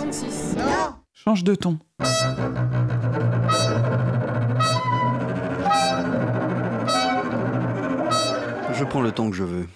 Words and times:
66. 0.00 0.54
66. 0.54 0.56
Non. 0.56 0.94
Change 1.12 1.44
de 1.44 1.54
ton. 1.54 1.78
Je 8.74 8.84
prends 8.84 9.02
le 9.02 9.12
temps 9.12 9.30
que 9.30 9.36
je 9.36 9.44
veux. 9.44 9.66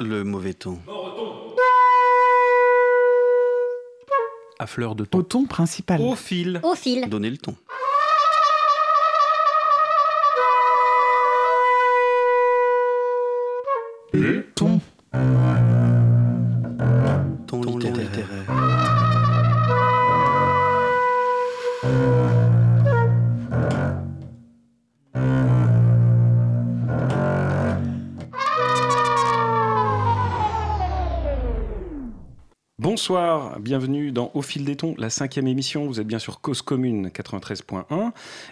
Le 0.00 0.24
mauvais 0.24 0.54
ton. 0.54 0.78
À 4.58 4.66
fleur 4.66 4.94
de 4.94 5.04
Au 5.04 5.06
ton. 5.06 5.22
ton 5.22 5.46
principal. 5.46 6.00
Au 6.00 6.14
fil. 6.14 6.60
Au 6.62 6.74
fil. 6.74 7.08
Donnez 7.08 7.30
le 7.30 7.38
ton. 7.38 7.54
Bonsoir, 33.00 33.58
bienvenue 33.60 34.12
dans 34.12 34.30
Au 34.34 34.42
fil 34.42 34.66
des 34.66 34.76
tons, 34.76 34.94
la 34.98 35.08
cinquième 35.08 35.46
émission. 35.46 35.86
Vous 35.86 36.00
êtes 36.00 36.06
bien 36.06 36.18
sur 36.18 36.42
Cause 36.42 36.60
Commune 36.60 37.08
93.1. 37.08 38.10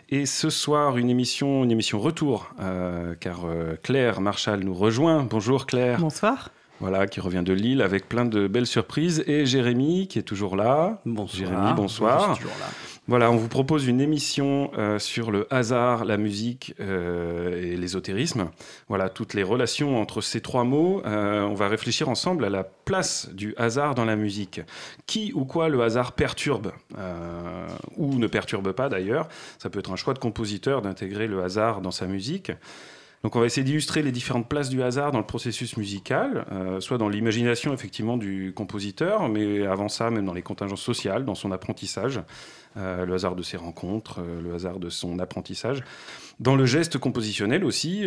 Et 0.09 0.25
ce 0.25 0.49
soir, 0.49 0.97
une 0.97 1.11
émission, 1.11 1.65
une 1.65 1.71
émission 1.71 2.01
retour, 2.01 2.51
euh, 2.59 3.15
car 3.21 3.45
euh, 3.45 3.77
Claire 3.83 4.23
Marchal 4.23 4.61
nous 4.61 4.73
rejoint. 4.73 5.23
Bonjour 5.29 5.67
Claire. 5.67 6.01
Bonsoir. 6.01 6.49
Voilà, 6.81 7.07
qui 7.07 7.21
revient 7.21 7.43
de 7.45 7.53
Lille 7.53 7.83
avec 7.83 8.09
plein 8.09 8.25
de 8.25 8.49
belles 8.49 8.67
surprises. 8.67 9.23
Et 9.27 9.45
Jérémy, 9.45 10.09
qui 10.09 10.19
est 10.19 10.23
toujours 10.23 10.57
là. 10.57 11.03
Bonsoir. 11.05 11.51
Jérémy, 11.51 11.75
bonsoir. 11.75 12.31
Je 12.31 12.35
suis 12.37 12.45
toujours 12.45 12.59
là. 12.59 12.69
Voilà, 13.09 13.31
on 13.31 13.37
vous 13.37 13.49
propose 13.49 13.87
une 13.87 14.03
émission 14.03 14.71
euh, 14.77 14.99
sur 14.99 15.31
le 15.31 15.47
hasard, 15.49 16.05
la 16.05 16.19
musique 16.19 16.75
euh, 16.79 17.59
et 17.59 17.75
l'ésotérisme. 17.75 18.51
Voilà, 18.91 19.09
toutes 19.09 19.33
les 19.33 19.43
relations 19.43 19.99
entre 19.99 20.21
ces 20.21 20.43
trois 20.43 20.65
mots. 20.65 21.01
Euh, 21.07 21.41
on 21.41 21.55
va 21.55 21.69
réfléchir 21.69 22.11
ensemble 22.11 22.45
à 22.45 22.51
la 22.51 22.65
place 22.65 23.31
du 23.33 23.55
hasard 23.57 23.95
dans 23.95 24.05
la 24.05 24.15
musique. 24.15 24.61
Qui 25.07 25.33
ou 25.35 25.47
quoi 25.47 25.71
le 25.71 25.81
hasard 25.81 26.13
perturbe 26.13 26.73
ou 27.97 28.19
ne 28.19 28.27
perturbe 28.27 28.73
pas 28.73 28.91
d'ailleurs. 28.91 29.29
Ça 29.59 29.71
peut 29.71 29.79
être 29.79 29.91
un 29.91 29.97
choix 29.97 30.13
de 30.13 30.19
compositeur 30.19 30.83
d'intégrer 30.83 31.29
le 31.29 31.43
hasard 31.43 31.81
dans 31.81 31.91
sa 31.91 32.07
musique. 32.07 32.53
Donc 33.25 33.35
on 33.35 33.41
va 33.41 33.47
essayer 33.47 33.65
d'illustrer 33.65 34.03
les 34.03 34.13
différentes 34.13 34.49
places 34.49 34.69
du 34.69 34.83
hasard 34.83 35.11
dans 35.11 35.19
le 35.19 35.27
processus 35.27 35.77
musical, 35.77 36.47
euh, 36.53 36.81
soit 36.81 36.99
dans 36.99 37.09
l'imagination 37.09 37.73
effectivement 37.75 38.17
du 38.17 38.53
compositeur, 38.55 39.29
mais 39.29 39.67
avant 39.67 39.89
ça 39.89 40.11
même 40.11 40.25
dans 40.25 40.35
les 40.35 40.43
contingences 40.43 40.83
sociales, 40.83 41.25
dans 41.25 41.35
son 41.35 41.51
apprentissage, 41.51 42.21
euh, 42.77 43.05
le 43.05 43.15
hasard 43.15 43.35
de 43.35 43.43
ses 43.43 43.57
rencontres, 43.57 44.21
euh, 44.21 44.41
le 44.41 44.55
hasard 44.55 44.79
de 44.79 44.89
son 44.89 45.19
apprentissage. 45.19 45.83
Dans 46.39 46.55
le 46.55 46.65
geste 46.65 46.99
compositionnel 46.99 47.65
aussi, 47.65 48.05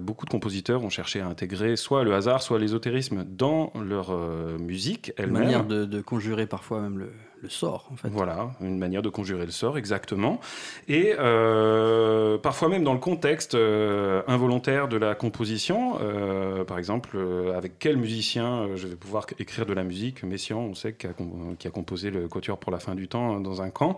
beaucoup 0.00 0.24
de 0.24 0.30
compositeurs 0.30 0.84
ont 0.84 0.90
cherché 0.90 1.20
à 1.20 1.26
intégrer 1.26 1.74
soit 1.74 2.04
le 2.04 2.14
hasard, 2.14 2.42
soit 2.42 2.60
l'ésotérisme 2.60 3.24
dans 3.24 3.72
leur 3.84 4.16
musique 4.60 5.12
Une 5.18 5.24
elle-même. 5.24 5.42
manière 5.42 5.64
de, 5.64 5.84
de 5.84 6.00
conjurer 6.00 6.46
parfois 6.46 6.80
même 6.80 6.98
le, 6.98 7.10
le 7.42 7.48
sort, 7.48 7.88
en 7.92 7.96
fait. 7.96 8.08
Voilà, 8.08 8.50
une 8.60 8.78
manière 8.78 9.02
de 9.02 9.08
conjurer 9.08 9.46
le 9.46 9.52
sort, 9.52 9.78
exactement. 9.78 10.40
Et 10.88 11.14
euh, 11.18 12.38
parfois 12.38 12.68
même 12.68 12.84
dans 12.84 12.92
le 12.92 12.98
contexte 12.98 13.54
euh, 13.54 14.22
involontaire 14.26 14.88
de 14.88 14.96
la 14.96 15.14
composition, 15.14 15.98
euh, 16.00 16.64
par 16.64 16.78
exemple, 16.78 17.18
avec 17.54 17.78
quel 17.78 17.96
musicien 17.96 18.68
je 18.74 18.86
vais 18.86 18.96
pouvoir 18.96 19.26
écrire 19.38 19.66
de 19.66 19.72
la 19.72 19.84
musique 19.84 20.22
Messiaen, 20.22 20.58
on 20.58 20.74
sait, 20.74 20.94
qui 20.94 21.06
a, 21.06 21.10
qui 21.58 21.68
a 21.68 21.70
composé 21.70 22.10
le 22.10 22.28
Quatuor 22.28 22.58
pour 22.58 22.72
la 22.72 22.78
fin 22.78 22.94
du 22.94 23.08
temps 23.08 23.36
euh, 23.36 23.40
dans 23.40 23.62
un 23.62 23.70
camp, 23.70 23.96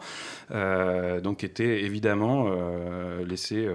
donc 1.22 1.44
était 1.44 1.82
évidemment 1.82 2.50
laissé... 3.26 3.68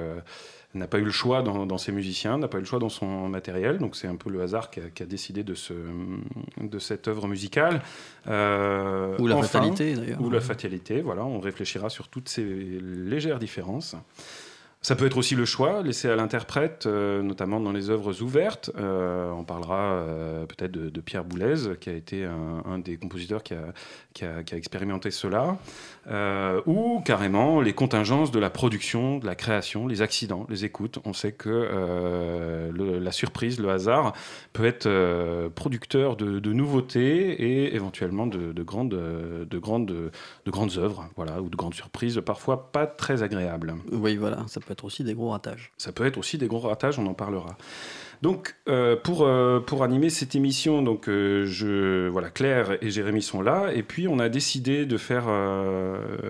n'a 0.75 0.87
pas 0.87 0.99
eu 0.99 1.03
le 1.03 1.11
choix 1.11 1.41
dans, 1.41 1.65
dans 1.65 1.77
ses 1.77 1.91
musiciens, 1.91 2.37
n'a 2.37 2.47
pas 2.47 2.57
eu 2.57 2.61
le 2.61 2.65
choix 2.67 2.79
dans 2.79 2.89
son 2.89 3.27
matériel, 3.29 3.77
donc 3.77 3.95
c'est 3.95 4.07
un 4.07 4.15
peu 4.15 4.29
le 4.29 4.41
hasard 4.41 4.69
qui 4.69 4.79
a, 4.81 4.89
qui 4.93 5.03
a 5.03 5.05
décidé 5.05 5.43
de, 5.43 5.55
ce, 5.55 5.73
de 6.61 6.79
cette 6.79 7.07
œuvre 7.07 7.27
musicale. 7.27 7.81
Euh, 8.27 9.15
Ou 9.19 9.27
la 9.27 9.37
enfin, 9.37 9.47
fatalité, 9.47 9.93
d'ailleurs. 9.95 10.21
ou 10.21 10.29
la 10.29 10.41
fatalité, 10.41 11.01
voilà, 11.01 11.25
on 11.25 11.39
réfléchira 11.39 11.89
sur 11.89 12.07
toutes 12.09 12.29
ces 12.29 12.43
légères 12.43 13.39
différences. 13.39 13.95
Ça 14.85 14.95
peut 14.95 15.07
être 15.07 15.17
aussi 15.17 15.33
le 15.33 15.45
choix 15.45 15.81
laissé 15.81 16.11
à 16.11 16.15
l'interprète, 16.15 16.85
euh, 16.85 17.23
notamment 17.23 17.59
dans 17.59 17.71
les 17.71 17.89
œuvres 17.89 18.21
ouvertes. 18.21 18.69
Euh, 18.77 19.31
on 19.31 19.43
parlera 19.43 19.79
euh, 19.79 20.45
peut-être 20.45 20.73
de, 20.73 21.01
Pierre 21.01 21.25
Boulez, 21.25 21.75
qui 21.81 21.89
a 21.89 21.93
été 21.93 22.23
un, 22.23 22.77
des 22.77 22.95
compositeurs 22.97 23.41
qui 23.41 23.55
a, 23.55 24.43
expérimenté 24.55 25.09
cela. 25.09 25.57
Ou 26.67 27.01
carrément 27.03 27.61
les 27.61 27.73
contingences 27.73 28.29
de 28.29 28.37
la 28.37 28.51
production, 28.51 29.17
de 29.17 29.25
la 29.25 29.33
création, 29.33 29.87
les 29.87 30.03
accidents, 30.03 30.45
les 30.49 30.65
écoutes. 30.65 30.99
On 31.03 31.13
sait 31.13 31.31
que 31.31 32.69
la 32.71 33.11
surprise, 33.11 33.59
le 33.59 33.69
hasard, 33.69 34.13
peut 34.53 34.65
être 34.65 34.87
producteur 35.55 36.15
de, 36.15 36.53
nouveautés 36.53 37.31
et 37.31 37.75
éventuellement 37.75 38.27
de, 38.27 38.53
de 38.53 38.63
grandes, 38.63 38.89
de, 38.89 39.57
grandes, 39.57 39.87
de 39.87 40.51
grandes 40.51 40.77
œuvres, 40.77 41.09
voilà, 41.15 41.41
ou 41.41 41.49
de 41.49 41.55
grandes 41.55 41.73
surprises, 41.73 42.21
parfois 42.23 42.71
pas 42.71 42.85
très 42.85 43.23
agréables. 43.23 43.73
Oui, 43.91 44.15
voilà, 44.15 44.43
ça 44.47 44.59
peut 44.59 44.74
être 44.75 44.85
aussi 44.85 45.03
des 45.03 45.13
gros 45.13 45.31
ratages. 45.31 45.71
Ça 45.77 45.91
peut 45.91 46.05
être 46.05 46.17
aussi 46.17 46.37
des 46.37 46.47
gros 46.47 46.59
ratages, 46.59 46.99
on 46.99 47.07
en 47.07 47.13
parlera. 47.13 47.57
Donc, 48.21 48.55
euh, 48.67 48.95
pour, 48.95 49.23
euh, 49.23 49.59
pour 49.59 49.83
animer 49.83 50.09
cette 50.09 50.35
émission, 50.35 50.81
donc, 50.81 51.07
euh, 51.07 51.45
je, 51.45 52.07
voilà, 52.07 52.29
Claire 52.29 52.77
et 52.81 52.89
Jérémy 52.89 53.21
sont 53.21 53.41
là, 53.41 53.71
et 53.73 53.83
puis 53.83 54.07
on 54.07 54.19
a 54.19 54.29
décidé 54.29 54.85
de 54.85 54.97
faire, 54.97 55.25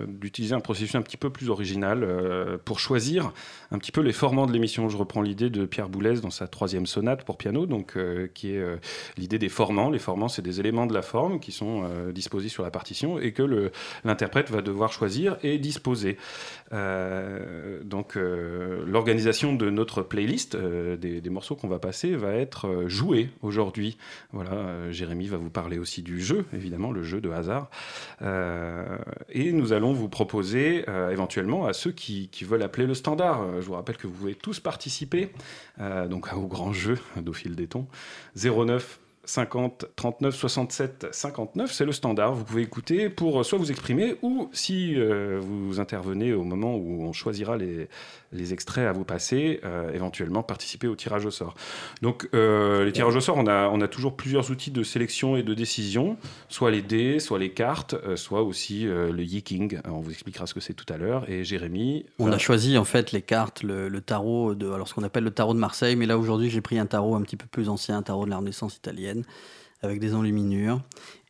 d'utiliser 0.06 0.54
un 0.54 0.60
processus 0.60 0.94
un 0.94 1.02
petit 1.02 1.16
peu 1.16 1.30
plus 1.30 1.50
original 1.50 2.06
pour 2.64 2.80
choisir 2.80 3.32
un 3.70 3.78
petit 3.78 3.92
peu 3.92 4.00
les 4.00 4.12
formants 4.12 4.46
de 4.46 4.52
l'émission. 4.52 4.88
Je 4.88 4.96
reprends 4.96 5.22
l'idée 5.22 5.50
de 5.50 5.64
Pierre 5.64 5.88
Boulez 5.88 6.20
dans 6.20 6.30
sa 6.30 6.48
troisième 6.48 6.86
sonate 6.86 7.24
pour 7.24 7.36
piano, 7.36 7.66
donc, 7.66 7.96
qui 8.34 8.52
est 8.52 8.64
l'idée 9.16 9.38
des 9.38 9.48
formants. 9.48 9.90
Les 9.90 9.98
formants, 9.98 10.28
c'est 10.28 10.42
des 10.42 10.60
éléments 10.60 10.86
de 10.86 10.94
la 10.94 11.02
forme 11.02 11.40
qui 11.40 11.52
sont 11.52 11.84
disposés 12.12 12.48
sur 12.48 12.62
la 12.62 12.70
partition 12.70 13.18
et 13.18 13.32
que 13.32 13.70
l'interprète 14.04 14.50
va 14.50 14.62
devoir 14.62 14.92
choisir 14.92 15.36
et 15.42 15.58
disposer. 15.58 16.16
Donc, 16.72 18.16
l'organisation 18.16 19.54
de 19.54 19.70
notre 19.70 20.02
playlist, 20.02 20.56
des 20.56 21.30
morceaux 21.30 21.56
qu'on 21.56 21.68
va 21.68 21.75
passer, 21.78 22.16
va 22.16 22.32
être 22.32 22.68
euh, 22.68 22.88
jouée 22.88 23.30
aujourd'hui. 23.42 23.96
Voilà, 24.32 24.52
euh, 24.52 24.92
Jérémy 24.92 25.26
va 25.26 25.36
vous 25.36 25.50
parler 25.50 25.78
aussi 25.78 26.02
du 26.02 26.20
jeu, 26.20 26.44
évidemment, 26.52 26.92
le 26.92 27.02
jeu 27.02 27.20
de 27.20 27.30
hasard. 27.30 27.70
Euh, 28.22 28.98
et 29.30 29.52
nous 29.52 29.72
allons 29.72 29.92
vous 29.92 30.08
proposer, 30.08 30.84
éventuellement, 31.10 31.66
à 31.66 31.72
ceux 31.72 31.92
qui, 31.92 32.30
veulent 32.42 32.62
appeler 32.62 32.86
le 32.86 32.94
standard. 32.94 33.60
Je 33.60 33.66
vous 33.66 33.74
rappelle 33.74 33.96
que 33.96 34.06
vous 34.06 34.12
pouvez 34.12 34.34
tous 34.34 34.60
participer 34.60 35.30
donc 36.08 36.32
au 36.32 36.46
grand 36.46 36.72
jeu 36.72 36.98
d'au 37.16 37.32
fil 37.32 37.56
des 37.56 37.66
tons. 37.66 37.86
09 38.36 39.00
50 39.24 39.86
39 39.96 40.34
67 40.36 41.06
59, 41.10 41.72
c'est 41.72 41.84
le 41.84 41.92
standard. 41.92 42.34
Vous 42.34 42.44
pouvez 42.44 42.62
écouter 42.62 43.10
pour 43.10 43.44
soit 43.44 43.58
vous 43.58 43.70
exprimer 43.70 44.16
ou 44.22 44.48
si 44.52 44.94
vous 44.94 45.80
intervenez 45.80 46.32
au 46.32 46.44
moment 46.44 46.76
où 46.76 47.02
on 47.02 47.12
choisira 47.12 47.56
les, 47.56 47.88
les 48.32 48.52
extraits 48.52 48.86
à 48.86 48.92
vous 48.92 49.04
passer, 49.04 49.60
euh, 49.64 49.92
éventuellement 49.92 50.42
participer 50.42 50.88
au 50.88 50.96
tirage 50.96 51.24
au 51.24 51.30
sort. 51.30 51.54
Donc 52.02 52.28
euh, 52.34 52.84
les 52.84 52.92
tirages 52.92 53.16
au 53.16 53.20
sort, 53.20 53.36
on 53.36 53.46
a, 53.46 53.68
on 53.68 53.80
a 53.80 53.88
toujours 53.88 54.16
plusieurs 54.16 54.50
outils 54.50 54.70
de 54.70 54.82
sélection 54.82 55.36
et 55.36 55.42
de 55.42 55.54
décision, 55.54 56.16
soit 56.48 56.70
les 56.70 56.82
dés, 56.82 57.18
soit 57.18 57.38
les 57.38 57.50
cartes, 57.50 57.94
euh, 57.94 58.16
soit 58.16 58.42
aussi 58.42 58.84
le 58.84 59.22
Yiking. 59.22 59.80
On 59.84 60.00
vous 60.00 60.10
expliquera 60.10 60.46
ce 60.46 60.54
que 60.54 60.60
c'est 60.60 60.74
tout 60.74 60.90
à 60.92 60.96
l'heure. 60.96 61.28
Et 61.30 61.44
Jérémy, 61.44 62.06
On 62.18 62.32
a 62.32 62.38
choisi 62.38 62.78
en 62.78 62.84
fait 62.84 63.12
les 63.12 63.22
cartes, 63.22 63.62
le, 63.62 63.88
le 63.88 64.00
tarot, 64.00 64.54
de, 64.54 64.70
alors 64.70 64.88
ce 64.88 64.94
qu'on 64.94 65.04
appelle 65.04 65.24
le 65.24 65.30
tarot 65.30 65.54
de 65.54 65.58
Marseille, 65.58 65.96
mais 65.96 66.06
là 66.06 66.18
aujourd'hui 66.18 66.50
j'ai 66.50 66.60
pris 66.60 66.78
un 66.78 66.86
tarot 66.86 67.14
un 67.14 67.22
petit 67.22 67.36
peu 67.36 67.46
plus 67.46 67.68
ancien, 67.68 67.98
un 67.98 68.02
tarot 68.02 68.24
de 68.24 68.30
la 68.30 68.38
Renaissance 68.38 68.76
italienne, 68.76 69.24
avec 69.82 70.00
des 70.00 70.14
enluminures. 70.14 70.80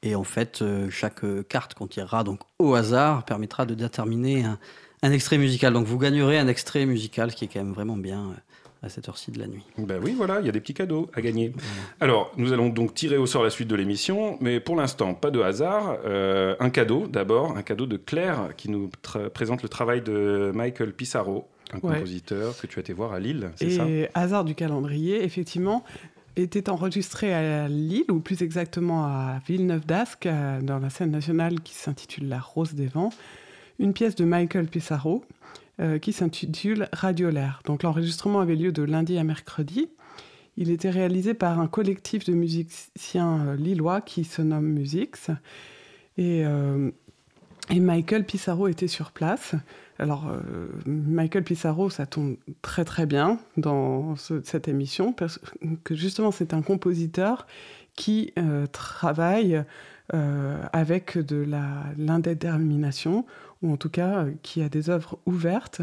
Et 0.02 0.14
en 0.14 0.25
fait, 0.25 0.62
chaque 0.90 1.25
carte 1.49 1.75
qu'on 1.75 1.87
tirera 1.87 2.22
donc 2.22 2.40
au 2.58 2.75
hasard 2.75 3.25
permettra 3.25 3.66
de 3.66 3.75
déterminer 3.75 4.44
un, 4.44 4.58
un 5.02 5.12
extrait 5.12 5.38
musical. 5.38 5.72
Donc 5.72 5.87
vous 5.87 5.98
gagnerez 5.98 6.38
un 6.38 6.48
extrait 6.48 6.87
musical, 6.87 7.31
ce 7.31 7.37
qui 7.37 7.44
est 7.44 7.48
quand 7.48 7.62
même 7.62 7.72
vraiment 7.72 7.96
bien 7.96 8.20
euh, 8.20 8.87
à 8.87 8.88
cette 8.88 9.08
heure-ci 9.08 9.31
de 9.31 9.38
la 9.38 9.46
nuit. 9.46 9.64
Ben 9.78 10.00
oui, 10.02 10.14
voilà, 10.16 10.40
il 10.40 10.46
y 10.46 10.48
a 10.48 10.52
des 10.52 10.60
petits 10.60 10.75
cadeaux 10.75 11.08
à 11.14 11.20
gagner. 11.20 11.52
Alors, 12.00 12.31
nous 12.37 12.52
allons 12.52 12.69
donc 12.69 12.94
tirer 12.94 13.16
au 13.16 13.26
sort 13.26 13.43
la 13.43 13.50
suite 13.50 13.69
de 13.69 13.75
l'émission, 13.75 14.37
mais 14.40 14.60
pour 14.60 14.76
l'instant, 14.76 15.14
pas 15.14 15.31
de 15.31 15.40
hasard. 15.40 15.96
Euh, 16.04 16.54
un 16.60 16.70
cadeau, 16.70 17.06
d'abord, 17.08 17.56
un 17.56 17.62
cadeau 17.62 17.87
de 17.87 17.96
Claire 17.96 18.50
qui 18.56 18.70
nous 18.70 18.90
présente 19.34 19.62
le 19.62 19.69
travail 19.69 20.02
de 20.02 20.52
Michael 20.54 20.93
Pissarro, 20.93 21.49
un 21.72 21.78
Ouais. 21.78 21.94
compositeur 21.94 22.56
que 22.58 22.66
tu 22.66 22.78
as 22.78 22.82
été 22.82 22.92
voir 22.92 23.12
à 23.12 23.19
Lille, 23.19 23.50
c'est 23.56 23.70
ça? 23.70 23.88
Et 23.88 24.08
hasard 24.14 24.44
du 24.44 24.54
calendrier, 24.54 25.25
effectivement, 25.25 25.82
était 26.37 26.69
enregistré 26.69 27.32
à 27.34 27.66
Lille, 27.66 28.04
ou 28.10 28.20
plus 28.20 28.42
exactement 28.42 29.04
à 29.04 29.40
Villeneuve 29.49 29.84
d'Ascq, 29.87 30.26
euh, 30.26 30.60
dans 30.60 30.78
la 30.78 30.90
scène 30.90 31.10
nationale 31.10 31.60
qui 31.62 31.75
s'intitule 31.75 32.28
La 32.28 32.38
Rose 32.38 32.75
des 32.75 32.87
Vents, 32.87 33.10
une 33.78 33.93
pièce 33.93 34.14
de 34.14 34.25
Michael 34.25 34.67
Pissarro 34.67 35.25
euh, 35.81 35.99
qui 35.99 36.12
s'intitule 36.12 36.88
Radiolaire. 36.93 37.62
Donc 37.64 37.82
l'enregistrement 37.82 38.40
avait 38.40 38.56
lieu 38.56 38.73
de 38.73 38.82
lundi 38.82 39.19
à 39.19 39.25
mercredi. 39.25 39.88
Il 40.56 40.70
était 40.70 40.90
réalisé 40.90 41.34
par 41.34 41.61
un 41.61 41.67
collectif 41.67 42.25
de 42.25 42.32
musiciens 42.32 43.55
lillois 43.56 44.00
qui 44.00 44.25
se 44.25 44.40
nomme 44.40 44.67
Musix. 44.67 45.31
Et, 46.17 46.44
et 47.69 47.81
Michael 47.81 48.25
Pissarro 48.25 48.67
était 48.67 48.88
sur 48.88 49.12
place. 49.12 49.55
Alors, 49.99 50.32
Michael 50.87 51.44
Pissarro, 51.44 51.90
ça 51.90 52.06
tombe 52.06 52.37
très 52.62 52.87
très 52.87 53.05
bien 53.05 53.38
dans 53.58 54.17
cette 54.17 54.67
émission, 54.67 55.12
parce 55.12 55.38
que 55.84 55.94
justement, 55.94 56.31
c'est 56.31 56.55
un 56.55 56.62
compositeur 56.62 57.46
qui 57.96 58.32
travaille 58.73 59.62
avec 60.11 61.19
de 61.19 61.44
l'indétermination, 61.99 63.26
ou 63.62 63.73
en 63.73 63.76
tout 63.76 63.91
cas 63.91 64.26
qui 64.43 64.62
a 64.62 64.69
des 64.69 64.88
œuvres 64.88 65.19
ouvertes 65.26 65.82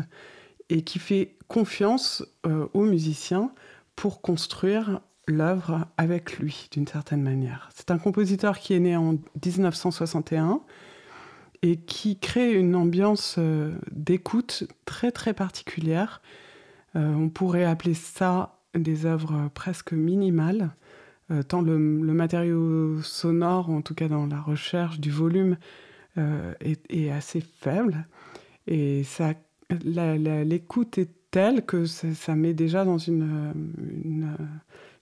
et 0.70 0.82
qui 0.82 1.00
fait 1.00 1.36
confiance 1.48 2.26
euh, 2.46 2.68
aux 2.74 2.84
musiciens 2.84 3.52
pour 3.96 4.22
construire 4.22 5.02
l'œuvre 5.28 5.88
avec 5.98 6.40
lui 6.40 6.68
d'une 6.72 6.88
certaine 6.88 7.22
manière. 7.22 7.70
C'est 7.76 7.92
un 7.92 7.98
compositeur 7.98 8.60
qui 8.60 8.74
est 8.74 8.80
né 8.80 8.98
en 8.98 9.14
1961 9.46 10.62
et 11.62 11.78
qui 11.78 12.18
crée 12.18 12.54
une 12.54 12.76
ambiance 12.76 13.36
euh, 13.38 13.74
d'écoute 13.92 14.64
très 14.86 15.12
très 15.12 15.34
particulière. 15.34 16.22
Euh, 16.96 17.14
on 17.14 17.30
pourrait 17.30 17.66
appeler 17.66 17.94
ça 17.94 18.60
des 18.76 19.06
œuvres 19.06 19.50
presque 19.54 19.94
minimales, 19.94 20.72
tant 21.48 21.62
le, 21.62 21.78
matériau 21.78 23.02
sonore, 23.02 23.70
en 23.70 23.82
tout 23.82 23.96
cas 23.96 24.08
dans 24.08 24.28
la 24.28 24.42
recherche 24.42 25.00
du 25.00 25.12
volume, 25.12 25.58
est, 26.18 26.82
est, 26.90 27.10
assez 27.10 27.42
faible. 27.42 28.06
Et 28.68 29.04
l'écoute 29.84 30.98
est 30.98 31.10
telle 31.34 31.66
que 31.66 31.86
ça, 31.86 32.36
met 32.36 32.54
déjà 32.54 32.86
dans 32.86 33.00
une, 33.00 33.54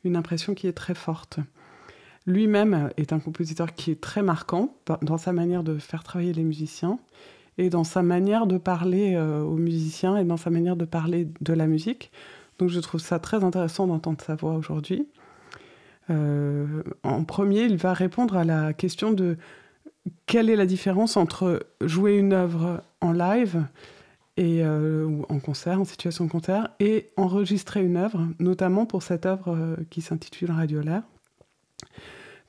une, 0.03 0.15
impression 0.15 0.53
qui 0.53 0.67
est 0.67 0.73
très 0.73 0.95
forte. 0.95 1.39
Lui-même 2.25 2.89
est 2.95 3.11
un 3.11 3.19
compositeur 3.19 3.73
qui 3.73 3.91
est 3.91 3.99
très 3.99 4.21
marquant 4.21 4.77
dans 5.01 5.17
sa 5.17 5.33
manière 5.33 5.63
de 5.63 5.77
faire 5.77 6.03
travailler 6.03 6.31
les 6.31 6.43
musiciens 6.43 6.99
et 7.57 7.69
dans 7.69 7.83
sa 7.83 8.01
manière 8.01 8.47
de 8.47 8.57
parler 8.57 9.15
euh, 9.15 9.41
aux 9.41 9.57
musiciens 9.57 10.15
et 10.15 10.23
dans 10.23 10.37
sa 10.37 10.49
manière 10.49 10.77
de 10.77 10.85
parler 10.85 11.27
de 11.41 11.53
la 11.53 11.67
musique. 11.67 12.11
Donc 12.59 12.69
je 12.69 12.79
trouve 12.79 13.01
ça 13.01 13.19
très 13.19 13.43
intéressant 13.43 13.87
d'entendre 13.87 14.21
sa 14.21 14.35
voix 14.35 14.53
aujourd'hui. 14.53 15.07
Euh, 16.11 16.83
en 17.03 17.23
premier, 17.23 17.63
il 17.63 17.77
va 17.77 17.93
répondre 17.93 18.35
à 18.35 18.43
la 18.43 18.73
question 18.73 19.11
de 19.11 19.37
quelle 20.25 20.49
est 20.49 20.55
la 20.55 20.65
différence 20.65 21.17
entre 21.17 21.65
jouer 21.81 22.17
une 22.17 22.33
œuvre 22.33 22.83
en 23.01 23.11
live 23.11 23.63
et, 24.37 24.63
euh, 24.63 25.05
ou 25.05 25.25
en 25.29 25.39
concert, 25.39 25.79
en 25.79 25.85
situation 25.85 26.25
de 26.25 26.31
concert, 26.31 26.69
et 26.79 27.09
enregistrer 27.17 27.83
une 27.83 27.97
œuvre, 27.97 28.27
notamment 28.39 28.85
pour 28.85 29.03
cette 29.03 29.25
œuvre 29.25 29.55
euh, 29.55 29.75
qui 29.89 30.01
s'intitule 30.01 30.51
Radiolaire. 30.51 31.03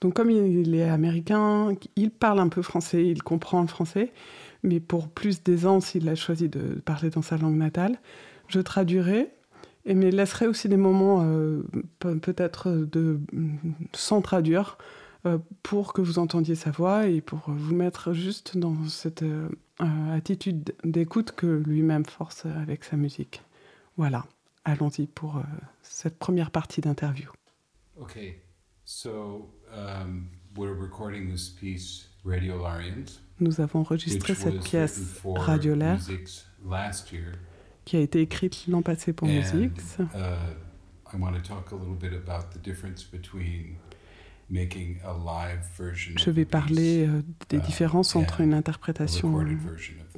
Donc 0.01 0.15
comme 0.15 0.31
il 0.31 0.75
est 0.75 0.89
américain, 0.89 1.75
il 1.95 2.11
parle 2.11 2.41
un 2.41 2.49
peu 2.49 2.63
français, 2.63 3.07
il 3.07 3.23
comprend 3.23 3.61
le 3.61 3.69
français, 3.69 4.13
mais 4.65 4.81
pour 4.81 5.09
plus 5.09 5.45
d'aisance, 5.45 5.95
il 5.95 6.09
a 6.09 6.17
choisi 6.17 6.49
de 6.49 6.81
parler 6.85 7.11
dans 7.11 7.23
sa 7.23 7.37
langue 7.37 7.57
natale. 7.57 7.99
Je 8.49 8.61
traduirai, 8.61 9.29
et 9.85 9.95
mais 9.95 10.11
laisserai 10.11 10.47
aussi 10.47 10.69
des 10.69 10.77
moments 10.77 11.23
euh, 11.25 11.63
peut-être 11.99 12.71
de 12.71 13.21
sans 13.93 14.21
traduire 14.23 14.79
pour 15.63 15.93
que 15.93 16.01
vous 16.01 16.19
entendiez 16.19 16.57
sa 16.57 16.71
voix 16.71 17.07
et 17.07 17.21
pour 17.21 17.43
vous 17.47 17.75
mettre 17.75 18.13
juste 18.13 18.59
dans 18.59 18.77
cette 18.89 19.23
euh, 19.23 20.17
attitude 20.17 20.75
d'écoute 20.85 21.33
que 21.33 21.47
lui-même 21.47 22.05
force 22.05 22.47
avec 22.47 22.85
sa 22.85 22.97
musique. 22.97 23.43
Voilà, 23.97 24.27
allons-y 24.65 25.07
pour 25.07 25.39
euh, 25.39 25.43
cette 25.83 26.19
première 26.19 26.51
partie 26.51 26.81
d'interview. 26.81 27.31
Okay, 28.01 28.43
so 28.85 29.51
um, 29.73 30.29
we're 30.57 30.79
recording 30.79 31.31
this 31.31 31.49
piece, 31.49 32.09
Radiolarians, 32.25 33.21
Nous 33.41 33.61
avons 33.61 33.81
enregistré 33.81 34.35
cette 34.35 34.61
pièce 34.61 35.21
Radiolaire 35.25 36.01
qui 37.85 37.97
a 37.97 38.01
été 38.01 38.21
écrite 38.21 38.67
l'an 38.69 38.83
passé 38.83 39.13
pour 39.13 39.29
Musix. 39.29 39.99
Uh, 39.99 40.05
I 41.13 41.19
want 41.19 41.35
to 41.35 41.41
talk 41.41 41.73
a 41.73 41.75
little 41.75 41.95
bit 41.95 42.13
about 42.13 42.53
the 42.53 42.59
difference 42.63 43.05
between 43.05 43.77
je 46.17 46.31
vais 46.31 46.45
parler 46.45 47.07
euh, 47.07 47.23
des 47.49 47.57
uh, 47.57 47.61
différences 47.61 48.17
entre 48.17 48.43
une 48.43 48.53
interprétation 48.53 49.45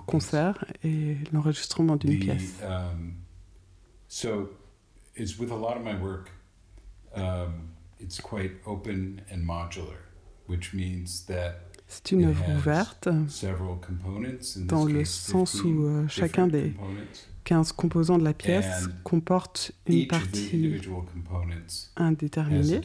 concert 0.07 0.65
et 0.83 1.17
l'enregistrement 1.33 1.95
d'une 1.97 2.19
pièce. 2.19 2.61
C'est 11.87 12.11
une 12.13 12.25
œuvre 12.25 12.57
ouverte 12.57 13.09
dans 14.57 14.85
le 14.85 15.05
sens 15.05 15.63
où 15.63 15.85
euh, 15.85 16.09
chacun 16.09 16.49
des 16.49 16.75
15 17.45 17.73
composants 17.73 18.19
de 18.19 18.25
la 18.25 18.35
pièce 18.35 18.89
comportent 19.03 19.73
une 19.87 20.07
partie 20.07 20.81
indéterminée. 21.97 22.81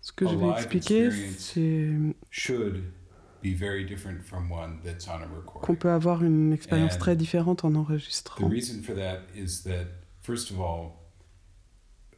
Ce 0.00 0.12
que 0.12 0.28
je 0.28 0.34
vais 0.36 0.50
expliquer, 0.50 1.10
c'est 1.38 1.90
qu'on 5.62 5.74
peut 5.74 5.90
avoir 5.90 6.24
une 6.24 6.52
expérience 6.52 6.98
très 6.98 7.16
différente 7.16 7.64
en 7.64 7.74
enregistrant. 7.74 8.50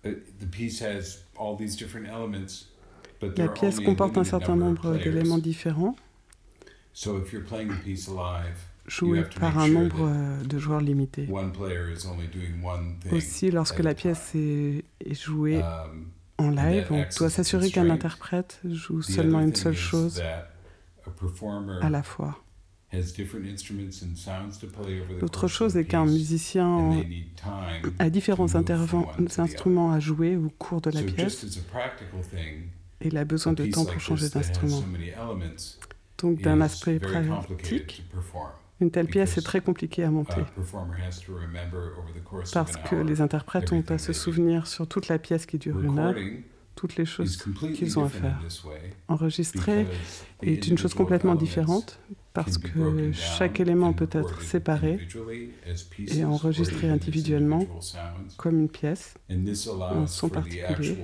Uh, 0.02 0.14
the 0.38 0.46
piece 0.46 0.80
has 0.80 1.24
all 1.38 1.54
these 1.54 1.76
different 1.76 2.06
elements 2.06 2.70
la 3.22 3.48
pièce 3.48 3.80
comporte 3.80 4.18
un 4.18 4.24
certain 4.24 4.56
nombre 4.56 4.96
d'éléments 4.96 5.38
différents, 5.38 5.96
joués 8.86 9.24
par 9.38 9.58
un 9.58 9.68
nombre 9.68 10.08
euh, 10.08 10.42
de 10.42 10.58
joueurs 10.58 10.80
limité. 10.80 11.28
Aussi, 13.12 13.50
lorsque 13.50 13.78
la 13.80 13.94
pièce 13.94 14.34
est, 14.34 14.84
jouée 15.10 15.62
um, 15.62 16.06
en 16.38 16.50
live, 16.50 16.86
on 16.90 17.04
doit 17.16 17.30
s'assurer 17.30 17.70
qu'un 17.70 17.90
interprète 17.90 18.60
joue 18.64 19.02
seulement 19.02 19.40
une 19.40 19.54
seule 19.54 19.76
chose 19.76 20.22
à 21.80 21.90
la 21.90 22.02
fois. 22.02 22.38
L'autre 25.20 25.46
chose 25.46 25.76
est 25.76 25.84
qu'un 25.84 26.06
musicien 26.06 27.04
a 28.00 28.10
différents 28.10 28.56
instruments 28.56 29.92
à 29.92 30.00
jouer 30.00 30.36
au 30.36 30.50
cours 30.50 30.80
de 30.80 30.90
la 30.90 31.02
pièce 31.02 31.46
il 33.02 33.16
a 33.16 33.24
besoin 33.24 33.52
de 33.52 33.66
temps 33.66 33.84
pour 33.84 34.00
changer 34.00 34.28
d'instrument. 34.28 34.82
Donc 36.18 36.40
d'un 36.42 36.60
aspect 36.60 36.98
pratique, 36.98 38.04
une 38.80 38.90
telle 38.90 39.06
pièce 39.06 39.38
est 39.38 39.42
très 39.42 39.60
compliquée 39.60 40.04
à 40.04 40.10
monter 40.10 40.42
parce 42.52 42.76
que 42.76 42.96
les 42.96 43.20
interprètes 43.20 43.72
ont 43.72 43.84
à 43.88 43.98
se 43.98 44.12
souvenir 44.12 44.66
sur 44.66 44.86
toute 44.86 45.08
la 45.08 45.18
pièce 45.18 45.46
qui 45.46 45.58
dure 45.58 45.80
une 45.80 45.98
heure, 45.98 46.14
toutes 46.74 46.96
les 46.96 47.04
choses 47.04 47.42
qu'ils 47.74 47.98
ont 47.98 48.04
à 48.04 48.08
faire. 48.08 48.40
Enregistrer 49.08 49.86
est 50.42 50.66
une 50.66 50.78
chose 50.78 50.94
complètement 50.94 51.34
différente 51.34 51.98
parce 52.32 52.58
que 52.58 53.12
chaque 53.12 53.60
élément 53.60 53.92
peut 53.92 54.08
être 54.12 54.40
séparé 54.42 55.06
et 56.06 56.24
enregistré 56.24 56.88
individuellement 56.88 57.66
comme 58.36 58.60
une 58.60 58.68
pièce, 58.68 59.14
en 59.68 60.06
son 60.06 60.28
particulier. 60.28 60.98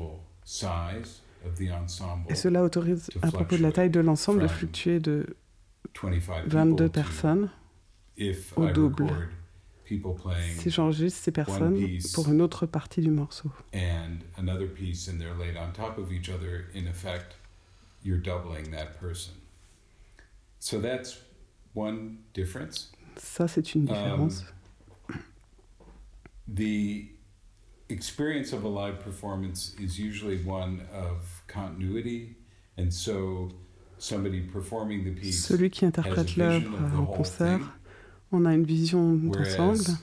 Et 2.28 2.34
cela 2.34 2.62
autorise, 2.62 3.10
à 3.22 3.30
propos 3.30 3.56
de 3.56 3.62
la 3.62 3.72
taille 3.72 3.90
de 3.90 4.00
l'ensemble, 4.00 4.42
de 4.42 4.48
fluctuer 4.48 5.00
de 5.00 5.36
22 6.46 6.88
personnes 6.88 7.50
au 8.56 8.66
double 8.66 9.28
si 10.58 10.70
j'enregistre 10.70 11.20
ces 11.20 11.32
personnes 11.32 11.98
pour 12.14 12.28
une 12.28 12.42
autre 12.42 12.66
partie 12.66 13.00
du 13.00 13.10
morceau. 13.10 13.50
Ça, 23.16 23.48
c'est 23.48 23.74
une 23.74 23.84
différence. 23.84 24.44
Um, 26.48 27.08
experience 27.88 28.52
of 28.52 28.64
a 28.64 28.68
live 28.68 28.98
performance 29.00 29.74
is 29.78 29.98
usually 29.98 30.38
one 30.38 30.80
of 30.92 31.35
continuity, 31.56 32.36
and 32.78 32.90
so 32.90 33.48
somebody 33.98 34.40
performing 34.40 35.04
the 35.04 35.10
piece 35.10 35.46
Celui 35.46 35.70
qui 35.70 35.84
interprète 35.84 36.36
l'œuvre 36.36 36.70
en 36.98 37.06
concert, 37.06 37.60
on 38.32 38.44
a 38.44 38.54
une 38.54 38.64
vision 38.64 39.14
d'ensemble. 39.14 39.98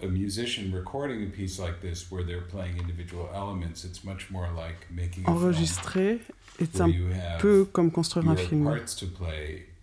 A 0.00 0.06
musician 0.06 0.72
recording 0.72 1.24
a 1.24 1.30
piece 1.30 1.58
like 1.58 1.80
this, 1.80 2.08
where 2.10 2.24
they're 2.24 2.46
playing 2.46 2.78
individual 2.78 3.28
elements, 3.34 3.84
it's 3.84 4.04
much 4.04 4.30
more 4.30 4.48
like 4.54 4.86
making 4.94 5.24
a 5.26 5.30
Enregistrer 5.30 6.20
est 6.60 6.80
un 6.80 6.92
peu 7.40 7.64
comme 7.64 7.90
construire 7.90 8.28
un 8.28 8.36
film. 8.36 8.70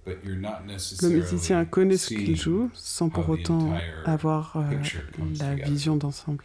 Le 0.05 1.09
musicien 1.09 1.65
connaît 1.65 1.97
ce 1.97 2.13
qu'il 2.13 2.35
joue 2.35 2.69
sans 2.73 3.09
pour 3.09 3.29
autant 3.29 3.73
avoir 4.05 4.55
euh, 4.55 4.63
la 5.39 5.55
vision 5.55 5.97
d'ensemble. 5.97 6.43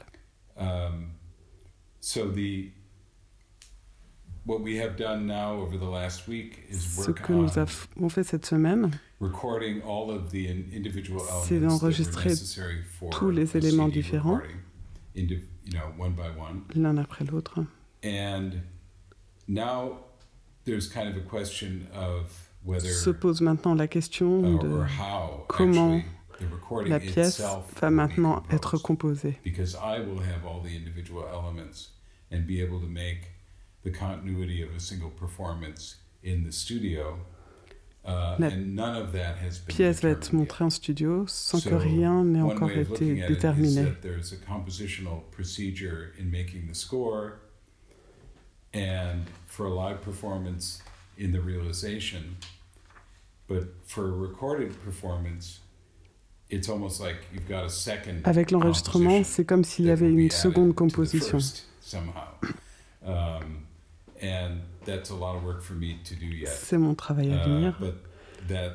Um, 0.56 1.12
so 2.00 2.30
the 2.30 2.30
what 2.30 2.30
we 2.30 2.36
have 2.36 2.38
done 2.40 2.70
now 2.70 2.70
over 2.70 2.70
the 2.70 2.70
last 2.70 2.70
week 2.70 2.76
is 3.80 4.29
Ce 4.47 4.52
que 7.11 7.32
nous 7.32 7.59
avons 7.59 8.09
fait 8.09 8.23
cette 8.25 8.47
semaine, 8.47 8.90
c'est 11.44 11.61
d'enregistrer 11.61 12.32
tous 13.11 13.30
les 13.30 13.56
éléments 13.56 13.88
différents, 13.88 14.40
l'un 16.75 16.97
après 16.97 17.25
l'autre. 17.25 17.61
And 18.02 18.52
now 19.47 19.99
there's 20.64 20.88
kind 20.88 21.06
of 21.09 21.16
a 21.16 21.20
question 21.20 21.87
of 21.94 22.50
se 22.78 23.11
pose 23.11 23.40
maintenant 23.40 23.75
la 23.75 23.88
question 23.88 24.59
de 24.59 24.82
comment 25.49 26.00
la 26.87 27.00
pièce 27.00 27.42
va 27.80 27.90
maintenant 27.90 28.42
être 28.50 28.78
composée. 28.78 29.38
La 38.04 38.49
pièce 39.68 40.02
va 40.02 40.08
être 40.08 40.32
montrée 40.32 40.64
en 40.64 40.70
studio 40.70 41.25
sans 41.26 41.60
que 41.60 41.75
rien 41.75 42.25
n'ait 42.25 42.40
encore 42.40 42.70
été 42.70 43.26
déterminé. 43.26 43.84
And 48.72 49.25
for 49.49 49.66
a 49.66 49.68
live 49.68 50.00
performance, 50.00 50.80
in 51.18 51.32
the 51.32 51.40
realization. 51.40 52.37
But 53.49 53.75
for 53.84 54.06
a 54.06 54.12
recorded 54.12 54.72
performance, 54.84 55.60
it's 56.49 56.68
almost 56.68 57.00
like 57.00 57.26
you've 57.32 57.49
got 57.49 57.64
a 57.64 57.68
second 57.68 58.22
Avec 58.25 58.52
l'enregistrement, 58.52 59.25
c'est 59.25 59.44
comme 59.44 59.64
s'il 59.64 59.87
y 59.87 59.90
avait 59.90 60.08
une 60.08 60.30
seconde 60.30 60.75
composition. 60.75 61.38
Um, 63.02 63.66
and 64.22 64.60
that's 64.84 65.10
a 65.10 65.14
lot 65.14 65.36
of 65.36 65.44
work 65.44 65.62
for 65.62 65.74
me 65.74 65.96
to 66.04 66.14
do 66.14 66.26
yet. 66.26 66.48
C'est 66.48 66.78
mon 66.78 66.94
travail 66.94 67.32
à 67.32 67.42
uh, 67.42 67.48
venir. 67.48 67.76
Uh, 67.80 67.86
but 67.86 67.94
that 68.48 68.72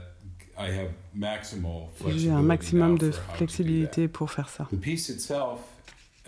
I 0.57 0.69
have 0.69 0.91
maximal 1.13 1.89
J'ai 2.15 2.31
un 2.31 2.41
maximum 2.41 2.97
de 2.97 3.11
flexibilité 3.11 4.07
pour 4.07 4.31
faire 4.31 4.49
ça. 4.49 4.67
The 4.71 4.79
piece 4.79 5.09
itself 5.09 5.59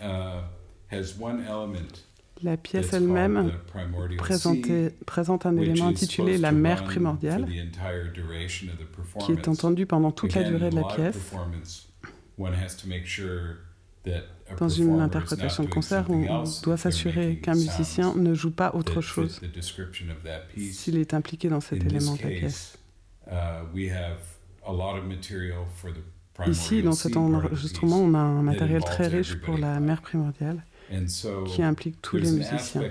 uh, 0.00 0.42
has 0.90 1.14
one 1.18 1.44
element 1.44 2.04
la 2.42 2.56
pièce 2.56 2.92
elle-même 2.92 3.50
présente 5.06 5.46
un 5.46 5.56
élément 5.56 5.88
intitulé 5.88 6.38
La 6.38 6.52
mère 6.52 6.84
primordiale, 6.84 7.46
qui 9.20 9.32
est 9.32 9.48
entendu 9.48 9.86
pendant 9.86 10.12
toute 10.12 10.34
la 10.34 10.44
durée 10.44 10.70
de 10.70 10.76
la 10.76 10.84
pièce. 10.84 11.16
Dans 14.56 14.68
une 14.68 15.00
interprétation 15.00 15.64
de 15.64 15.68
concert, 15.68 16.10
on 16.10 16.44
doit 16.62 16.76
s'assurer 16.76 17.38
qu'un 17.38 17.54
musicien 17.54 18.14
ne 18.14 18.34
joue 18.34 18.50
pas 18.50 18.72
autre 18.74 19.00
chose 19.00 19.40
s'il 20.72 20.98
est 20.98 21.14
impliqué 21.14 21.48
dans 21.48 21.60
cet 21.60 21.84
élément 21.84 22.14
de 22.14 22.22
la 22.22 22.28
pièce. 22.28 22.78
Uh, 23.30 23.64
Ici, 26.46 26.82
dans 26.82 26.92
cet 26.92 27.16
enregistrement, 27.16 27.98
on 27.98 28.14
a 28.14 28.18
un 28.18 28.42
matériel 28.42 28.82
très 28.82 29.08
riche 29.08 29.34
pour 29.40 29.58
la 29.58 29.80
mère 29.80 30.00
primordiale 30.02 30.64
qui 31.46 31.62
implique 31.62 32.00
tous 32.00 32.16
les 32.16 32.30
musiciens. 32.30 32.82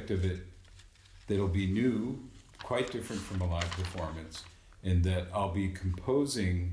That'll 1.27 1.49
be 1.49 1.67
new, 1.67 2.19
quite 2.63 2.89
different 2.89 3.19
from 3.19 3.41
a 3.41 3.45
live 3.45 3.69
performance, 3.75 4.45
in 4.81 5.01
that 5.01 5.27
I'll 5.33 5.51
be 5.51 5.73
composing 5.73 6.71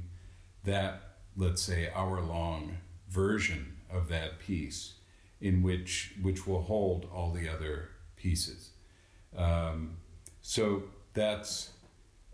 that, 0.64 1.16
let's 1.36 1.60
say, 1.60 1.90
hour-long 1.92 2.76
version 3.10 3.73
of 3.94 4.08
that 4.08 4.38
piece, 4.38 4.94
in 5.40 5.62
which 5.62 6.14
which 6.22 6.46
will 6.46 6.62
hold 6.62 7.08
all 7.14 7.30
the 7.32 7.48
other 7.48 7.90
pieces. 8.16 8.70
Um, 9.36 9.96
so 10.40 10.84
that's 11.12 11.70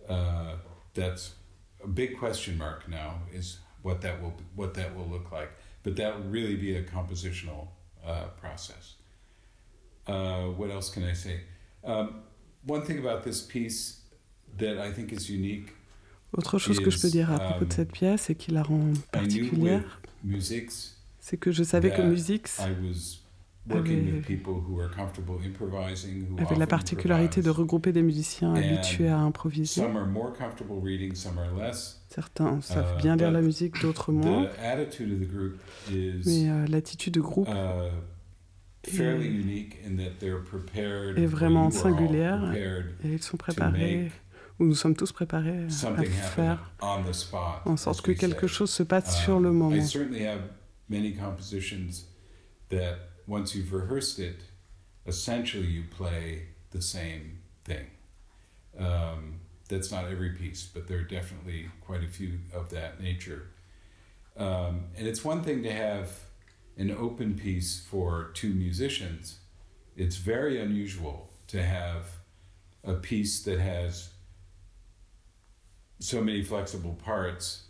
uh, 0.09 0.55
that's 0.95 1.35
a 1.83 1.89
big 1.89 2.19
question 2.19 2.59
mark 2.59 2.89
now 2.89 3.21
is 3.33 3.59
what 3.83 4.01
that 4.03 4.21
will 4.21 4.35
what 4.57 4.75
that 4.75 4.95
will 4.97 5.07
look 5.07 5.31
like. 5.31 5.51
But 5.83 5.97
that 5.97 6.15
will 6.15 6.31
really 6.31 6.57
be 6.57 6.77
a 6.77 6.83
compositional 6.83 7.69
uh, 8.07 8.25
process. 8.41 8.97
Uh, 10.07 10.45
what 10.59 10.71
else 10.71 10.91
can 10.91 11.05
I 11.05 11.15
say? 11.15 11.41
Um, 11.85 12.23
one 12.65 12.83
thing 12.83 12.99
about 12.99 13.23
this 13.23 13.41
piece 13.41 14.01
that 14.59 14.79
I 14.79 14.93
think 14.93 15.13
is 15.13 15.31
unique. 15.31 15.73
Autre 16.37 16.59
chose 16.59 16.79
que 16.79 16.91
je 16.91 17.01
peux 17.01 17.11
dire 17.11 17.31
à 17.33 17.39
propos 17.39 17.65
de 17.65 17.73
um, 17.73 17.77
cette 17.77 17.93
pièce 17.93 18.31
et 18.31 18.37
qui 18.37 18.53
la 18.53 18.63
rend 18.63 18.93
particulière, 19.11 20.01
c'est 21.31 21.37
que 21.37 21.53
je 21.53 21.63
savais 21.63 21.91
que 21.91 22.03
Musics 22.03 22.49
avait, 26.39 26.57
la 26.57 26.67
particularité 26.67 27.41
de 27.41 27.51
regrouper 27.51 27.93
des 27.93 28.03
musiciens 28.03 28.53
habitués 28.53 29.09
à 29.09 29.19
improviser. 29.19 29.85
Certains 32.09 32.61
savent 32.63 32.97
uh, 32.99 33.03
bien 33.03 33.15
lire 33.15 33.31
la 33.31 33.43
musique, 33.43 33.81
d'autres 33.81 34.11
moins. 34.11 34.49
Mais 35.89 36.51
euh, 36.51 36.67
l'attitude 36.67 37.13
du 37.13 37.23
groupe 37.23 37.49
uh, 37.49 37.53
est, 41.17 41.27
vraiment 41.27 41.71
singulière 41.71 42.53
et 43.05 43.13
ils 43.13 43.23
sont 43.23 43.37
préparés, 43.37 44.11
ou 44.59 44.65
nous 44.65 44.75
sommes 44.75 44.97
tous 44.97 45.13
préparés 45.13 45.69
à 45.85 46.03
faire 46.03 46.73
en 47.67 47.77
sorte 47.77 48.03
que 48.03 48.11
quelque 48.11 48.49
chose 48.49 48.71
se 48.71 48.83
passe 48.83 49.23
sur 49.23 49.39
le 49.39 49.53
uh, 50.91 51.93
that 52.69 52.99
once 53.27 53.55
you've 53.55 53.73
rehearsed 53.73 54.19
it, 54.19 54.41
essentially 55.07 55.67
you 55.67 55.85
play 55.91 56.49
the 56.71 56.83
same 56.83 57.39
thing. 57.65 57.87
Um, 58.79 59.41
that's 59.69 59.91
not 59.91 60.07
every 60.07 60.31
piece, 60.31 60.69
but 60.73 60.89
there 60.89 60.99
are 60.99 61.05
definitely 61.05 61.69
quite 61.81 62.03
a 62.03 62.09
few 62.09 62.39
of 62.53 62.71
that 62.71 63.01
nature. 63.01 63.49
Um, 64.37 64.87
and 64.97 65.07
it's 65.07 65.25
one 65.25 65.43
thing 65.43 65.63
to 65.63 65.73
have 65.73 66.11
an 66.77 66.91
open 66.91 67.35
piece 67.35 67.85
for 67.89 68.31
two 68.35 68.55
musicians. 68.55 69.41
It's 69.97 70.17
very 70.17 70.61
unusual 70.61 71.31
to 71.49 71.63
have 71.63 72.07
a 72.85 72.95
piece 72.95 73.43
that 73.43 73.59
has 73.59 74.11
so 75.99 76.23
many 76.23 76.43
flexible 76.43 76.95
parts 76.95 77.65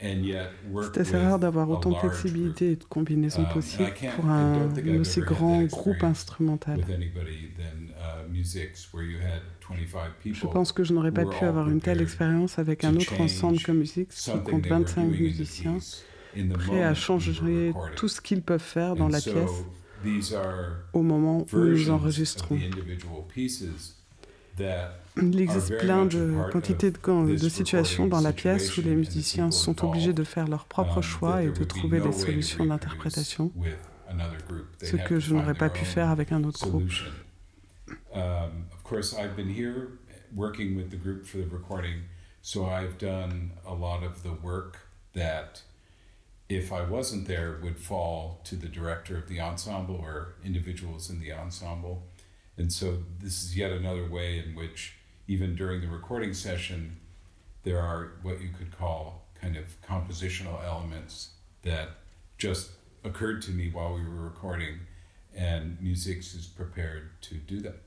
C'est 0.00 1.00
assez 1.00 1.16
rare 1.16 1.38
d'avoir 1.38 1.68
autant 1.68 1.90
de 1.90 1.96
flexibilité 1.96 2.72
et 2.72 2.76
de 2.76 2.84
combinaisons 2.84 3.42
um, 3.42 3.52
possibles 3.52 3.92
pour 4.16 4.26
un, 4.26 4.70
aussi 4.98 5.20
grand 5.20 5.62
groupe 5.64 6.02
instrumental. 6.02 6.80
Uh, 6.80 7.14
je 10.32 10.46
pense 10.46 10.72
que 10.72 10.84
je 10.84 10.94
n'aurais 10.94 11.12
pas 11.12 11.26
pu 11.26 11.44
avoir 11.44 11.68
une 11.68 11.80
telle 11.80 12.00
expérience 12.00 12.58
avec 12.58 12.84
un 12.84 12.96
autre 12.96 13.20
ensemble 13.20 13.60
comme 13.60 13.78
Music 13.78 14.08
qui 14.08 14.30
compte 14.42 14.66
25 14.66 15.04
musiciens 15.04 15.78
prêts 16.54 16.82
à 16.82 16.94
changer 16.94 17.72
tout 17.96 18.08
ce 18.08 18.20
qu'ils 18.20 18.42
peuvent 18.42 18.60
faire 18.60 18.96
dans 18.96 19.08
la 19.08 19.20
pièce 19.20 19.64
au 20.92 21.02
moment 21.02 21.46
où 21.52 21.58
nous 21.58 21.90
enregistrons. 21.90 22.58
Il 25.22 25.40
existe 25.40 25.76
plein 25.78 26.06
de 26.06 26.50
quantités 26.52 26.90
de, 26.90 27.36
de, 27.36 27.48
situations 27.48 28.06
dans 28.06 28.20
la 28.20 28.32
pièce 28.32 28.76
où 28.76 28.82
les 28.82 28.94
musiciens 28.94 29.50
sont 29.50 29.84
obligés 29.84 30.12
de 30.12 30.24
faire 30.24 30.46
leurs 30.46 30.66
propres 30.66 30.98
um, 30.98 31.02
choix 31.02 31.42
et 31.42 31.50
de 31.50 31.64
trouver 31.64 32.00
des 32.00 32.12
solutions 32.12 32.64
d'interprétation, 32.64 33.50
ce 34.80 34.96
que 34.96 35.18
je 35.18 35.34
n'aurais 35.34 35.54
pas 35.54 35.68
pu 35.68 35.84
faire 35.84 36.10
avec 36.10 36.32
un 36.32 36.44
autre 36.44 36.66
groupe. 36.66 36.90
Um, 38.12 38.66
of 38.72 38.82
course, 38.82 39.14
I've 39.14 39.36
been 39.36 39.48
here 39.48 39.98
working 40.34 40.76
with 40.76 40.90
the 40.90 40.96
group 40.96 41.26
for 41.26 41.38
the 41.38 41.48
recording, 41.48 42.02
so 42.42 42.66
I've 42.66 42.98
done 42.98 43.52
a 43.64 43.74
lot 43.74 44.02
of 44.02 44.22
the 44.22 44.32
work 44.42 44.78
that, 45.14 45.62
if 46.48 46.72
I 46.72 46.82
wasn't 46.82 47.26
there, 47.28 47.58
would 47.62 47.78
fall 47.78 48.40
to 48.44 48.56
the 48.56 48.68
director 48.68 49.16
of 49.16 49.28
the 49.28 49.40
ensemble 49.40 49.96
or 49.96 50.34
individuals 50.44 51.08
in 51.08 51.20
the 51.20 51.32
ensemble. 51.32 52.02
And 52.60 52.70
so 52.70 52.98
this 53.22 53.42
is 53.42 53.56
yet 53.56 53.72
another 53.72 54.04
way 54.06 54.38
in 54.38 54.54
which, 54.54 54.96
even 55.26 55.56
during 55.56 55.80
the 55.80 55.88
recording 55.88 56.34
session, 56.34 56.98
there 57.62 57.80
are 57.80 58.12
what 58.20 58.42
you 58.42 58.50
could 58.50 58.70
call 58.76 59.24
kind 59.40 59.56
of 59.56 59.64
compositional 59.80 60.62
elements 60.62 61.30
that 61.62 61.88
just 62.36 62.72
occurred 63.02 63.40
to 63.42 63.50
me 63.50 63.70
while 63.70 63.94
we 63.94 64.02
were 64.02 64.24
recording, 64.24 64.80
and 65.34 65.80
Musics 65.80 66.34
is 66.34 66.46
prepared 66.46 67.08
to 67.22 67.36
do 67.36 67.60
that. 67.60 67.80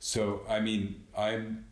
So, 0.00 0.42
I 0.46 0.60
mean, 0.60 1.04
I'm 1.16 1.64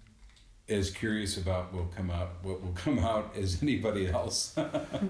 as 0.71 0.91
curious 0.91 1.37
about 1.37 1.75
what 1.75 1.83
will 1.83 1.93
come 1.95 2.11
out, 2.11 2.31
what 2.43 2.63
will 2.63 2.73
come 2.87 2.99
out 2.99 3.37
as 3.37 3.63
anybody 3.63 4.07
else. 4.07 4.57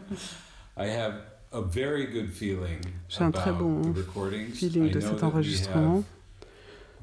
I 0.77 0.87
have 0.87 1.21
a 1.53 1.63
very 1.63 2.07
good 2.07 2.33
feeling 2.33 2.81
J'ai 3.09 3.25
un 3.25 3.33
très 3.33 3.53
bon 3.57 3.95
feeling 3.95 4.91
de 4.91 5.01
cet 5.01 5.23
enregistrement. 5.23 6.05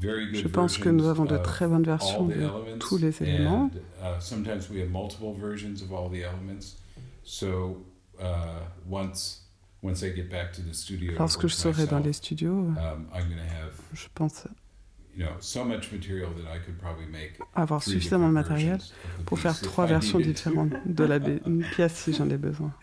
Je 0.01 0.47
pense 0.47 0.77
que 0.77 0.89
nous 0.89 1.07
avons 1.07 1.25
de 1.25 1.37
très 1.37 1.67
bonnes 1.67 1.83
versions 1.83 2.27
de 2.27 2.77
tous 2.79 2.97
les 2.97 3.21
éléments. 3.21 3.69
Uh, 4.01 4.19
sometimes 4.19 4.69
we 4.69 4.79
have 4.79 4.89
multiple 4.89 5.33
versions 5.33 5.81
of 5.81 5.91
all 5.91 6.09
the 6.09 6.23
elements. 6.23 6.77
So 7.23 7.77
uh, 8.19 8.59
once 8.87 9.41
once 9.81 10.03
I 10.03 10.09
get 10.09 10.29
back 10.29 10.51
to 10.53 10.61
the 10.61 10.73
studio, 10.73 11.13
Lorsque 11.17 11.47
je 11.47 11.55
serai 11.55 11.85
dans 11.85 11.99
les 11.99 12.13
studios, 12.13 12.67
um, 12.77 13.07
je 13.93 14.07
pense 14.13 14.47
you 15.15 15.23
know 15.23 15.31
so 15.39 15.63
much 15.63 15.91
material 15.91 16.31
that 16.33 16.51
I 16.51 16.59
could 16.59 16.77
probably 16.77 17.05
make 17.05 17.39
avoir 17.55 17.81
suffisamment 17.83 18.27
de 18.27 18.33
matériel 18.33 18.79
pour 19.25 19.39
faire 19.39 19.59
trois 19.61 19.85
versions 19.85 20.19
différentes 20.19 20.73
de 20.85 21.03
la 21.03 21.19
pièce 21.19 21.95
si 21.95 22.13
j'en 22.13 22.29
ai 22.29 22.37
besoin. 22.37 22.73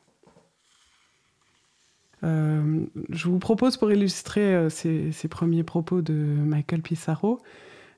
Euh, 2.25 2.87
je 3.11 3.29
vous 3.29 3.39
propose 3.39 3.77
pour 3.77 3.91
illustrer 3.91 4.55
euh, 4.55 4.69
ces, 4.71 5.29
premiers 5.29 5.65
propos 5.65 6.03
de 6.03 6.15
Michael 6.15 6.83
Pissarro 6.83 7.41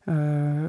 euh, 0.09 0.69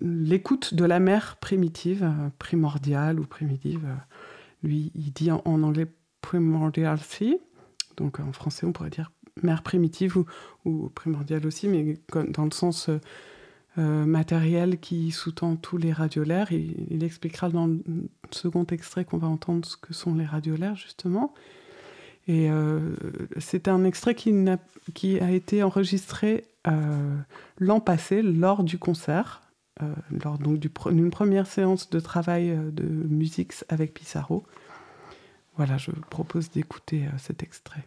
l'écoute 0.00 0.74
de 0.74 0.84
la 0.84 0.98
mère 1.00 1.36
primitive, 1.36 2.12
primordiale 2.38 3.20
ou 3.20 3.24
primitive. 3.24 3.86
lui, 4.62 4.92
il 4.94 5.12
dit 5.12 5.30
en, 5.30 5.40
anglais 5.44 5.86
primordiality, 6.20 7.38
donc 7.96 8.20
en 8.20 8.32
français 8.32 8.66
on 8.66 8.72
pourrait 8.72 8.90
dire 8.90 9.12
mère 9.42 9.62
primitive 9.62 10.18
ou, 10.18 10.26
ou 10.64 10.90
primordiale 10.90 11.46
aussi, 11.46 11.68
mais 11.68 11.98
dans 12.28 12.44
le 12.44 12.50
sens 12.50 12.90
euh, 13.78 14.04
matériel 14.04 14.80
qui 14.80 15.12
sous-tend 15.12 15.54
tous 15.54 15.76
les 15.76 15.92
radiolaires. 15.92 16.50
Il, 16.50 17.04
expliquera 17.04 17.48
dans 17.48 17.68
le 17.68 17.80
second 18.32 18.64
extrait 18.64 19.04
qu'on 19.04 19.18
va 19.18 19.28
entendre 19.28 19.64
ce 19.64 19.76
que 19.76 19.94
sont 19.94 20.14
les 20.14 20.24
radiolaires, 20.24 20.74
justement. 20.74 21.32
Et 22.26 22.50
euh, 22.50 22.96
c'est 23.38 23.68
un 23.68 23.84
extrait 23.84 24.16
qui, 24.16 25.20
a 25.20 25.30
été 25.30 25.62
enregistré 25.62 26.44
euh, 26.66 27.16
l'an 27.58 27.78
passé 27.78 28.22
lors 28.22 28.64
du 28.64 28.76
concert, 28.76 29.40
lors 30.10 30.38
donc 30.38 30.58
d'une 30.58 31.10
première 31.10 31.46
séance 31.46 31.88
de 31.88 32.00
travail 32.00 32.54
de 32.72 32.82
musique 32.82 33.54
avec 33.68 33.94
Pissarro. 33.94 34.44
Voilà, 35.56 35.78
je 35.78 35.92
vous 35.92 36.00
propose 36.10 36.50
d'écouter 36.50 37.06
cet 37.18 37.42
extrait. 37.42 37.86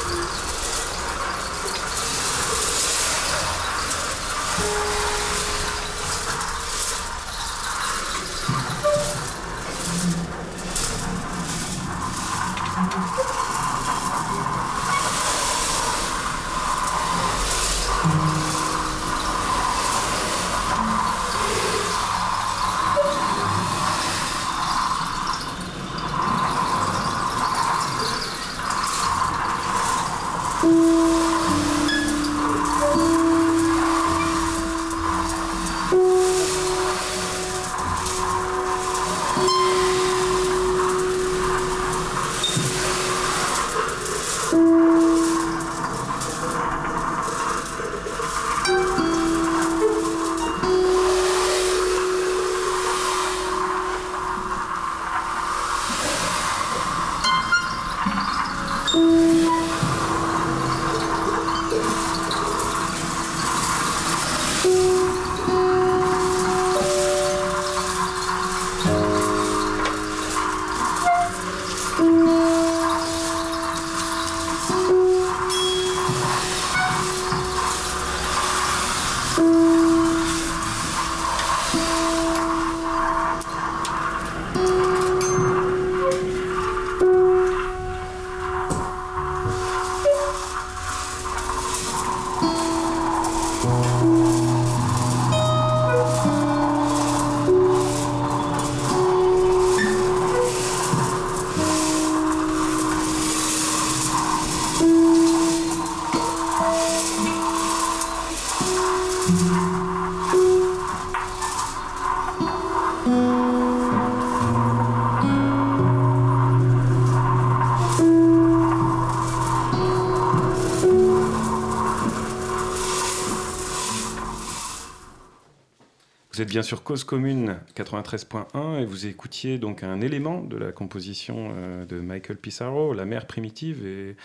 Vous 126.41 126.45
êtes 126.45 126.49
bien 126.49 126.63
sur 126.63 126.81
Cause 126.81 127.03
Commune 127.03 127.57
93.1 127.75 128.79
et 128.81 128.85
vous 128.85 129.05
écoutiez 129.05 129.59
donc 129.59 129.83
un 129.83 130.01
élément 130.01 130.41
de 130.41 130.57
la 130.57 130.71
composition 130.71 131.53
euh, 131.55 131.85
de 131.85 131.99
Michael 131.99 132.37
Pissarro, 132.37 132.95
La 132.95 133.05
mer 133.05 133.27
primitive, 133.27 133.85
et 133.85 134.15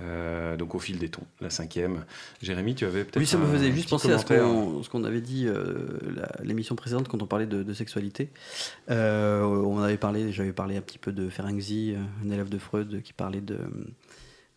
euh, 0.00 0.56
donc 0.56 0.74
au 0.74 0.78
fil 0.78 0.96
des 0.98 1.10
tons, 1.10 1.26
la 1.42 1.50
cinquième. 1.50 2.06
Jérémy, 2.40 2.76
tu 2.76 2.86
avais 2.86 3.04
peut-être. 3.04 3.18
Oui, 3.18 3.26
ça 3.26 3.36
me 3.36 3.44
faisait 3.44 3.72
juste 3.72 3.90
penser 3.90 4.10
à 4.10 4.16
ce 4.16 4.24
qu'on 4.24 4.82
ce 4.84 4.88
qu'on 4.88 5.04
avait 5.04 5.20
dit 5.20 5.46
euh, 5.48 5.98
la- 6.16 6.32
l'émission 6.42 6.76
précédente 6.76 7.08
quand 7.08 7.22
on 7.22 7.26
parlait 7.26 7.44
de, 7.44 7.62
de 7.62 7.74
sexualité. 7.74 8.30
On 8.88 9.78
avait 9.82 9.98
parlé, 9.98 10.32
j'avais 10.32 10.54
parlé 10.54 10.78
un 10.78 10.80
petit 10.80 10.96
peu 10.98 11.12
de 11.12 11.28
Ferenczi, 11.28 11.94
un 12.24 12.30
élève 12.30 12.48
de 12.48 12.56
Freud, 12.56 13.02
qui 13.02 13.12
parlait 13.12 13.42
de, 13.42 13.58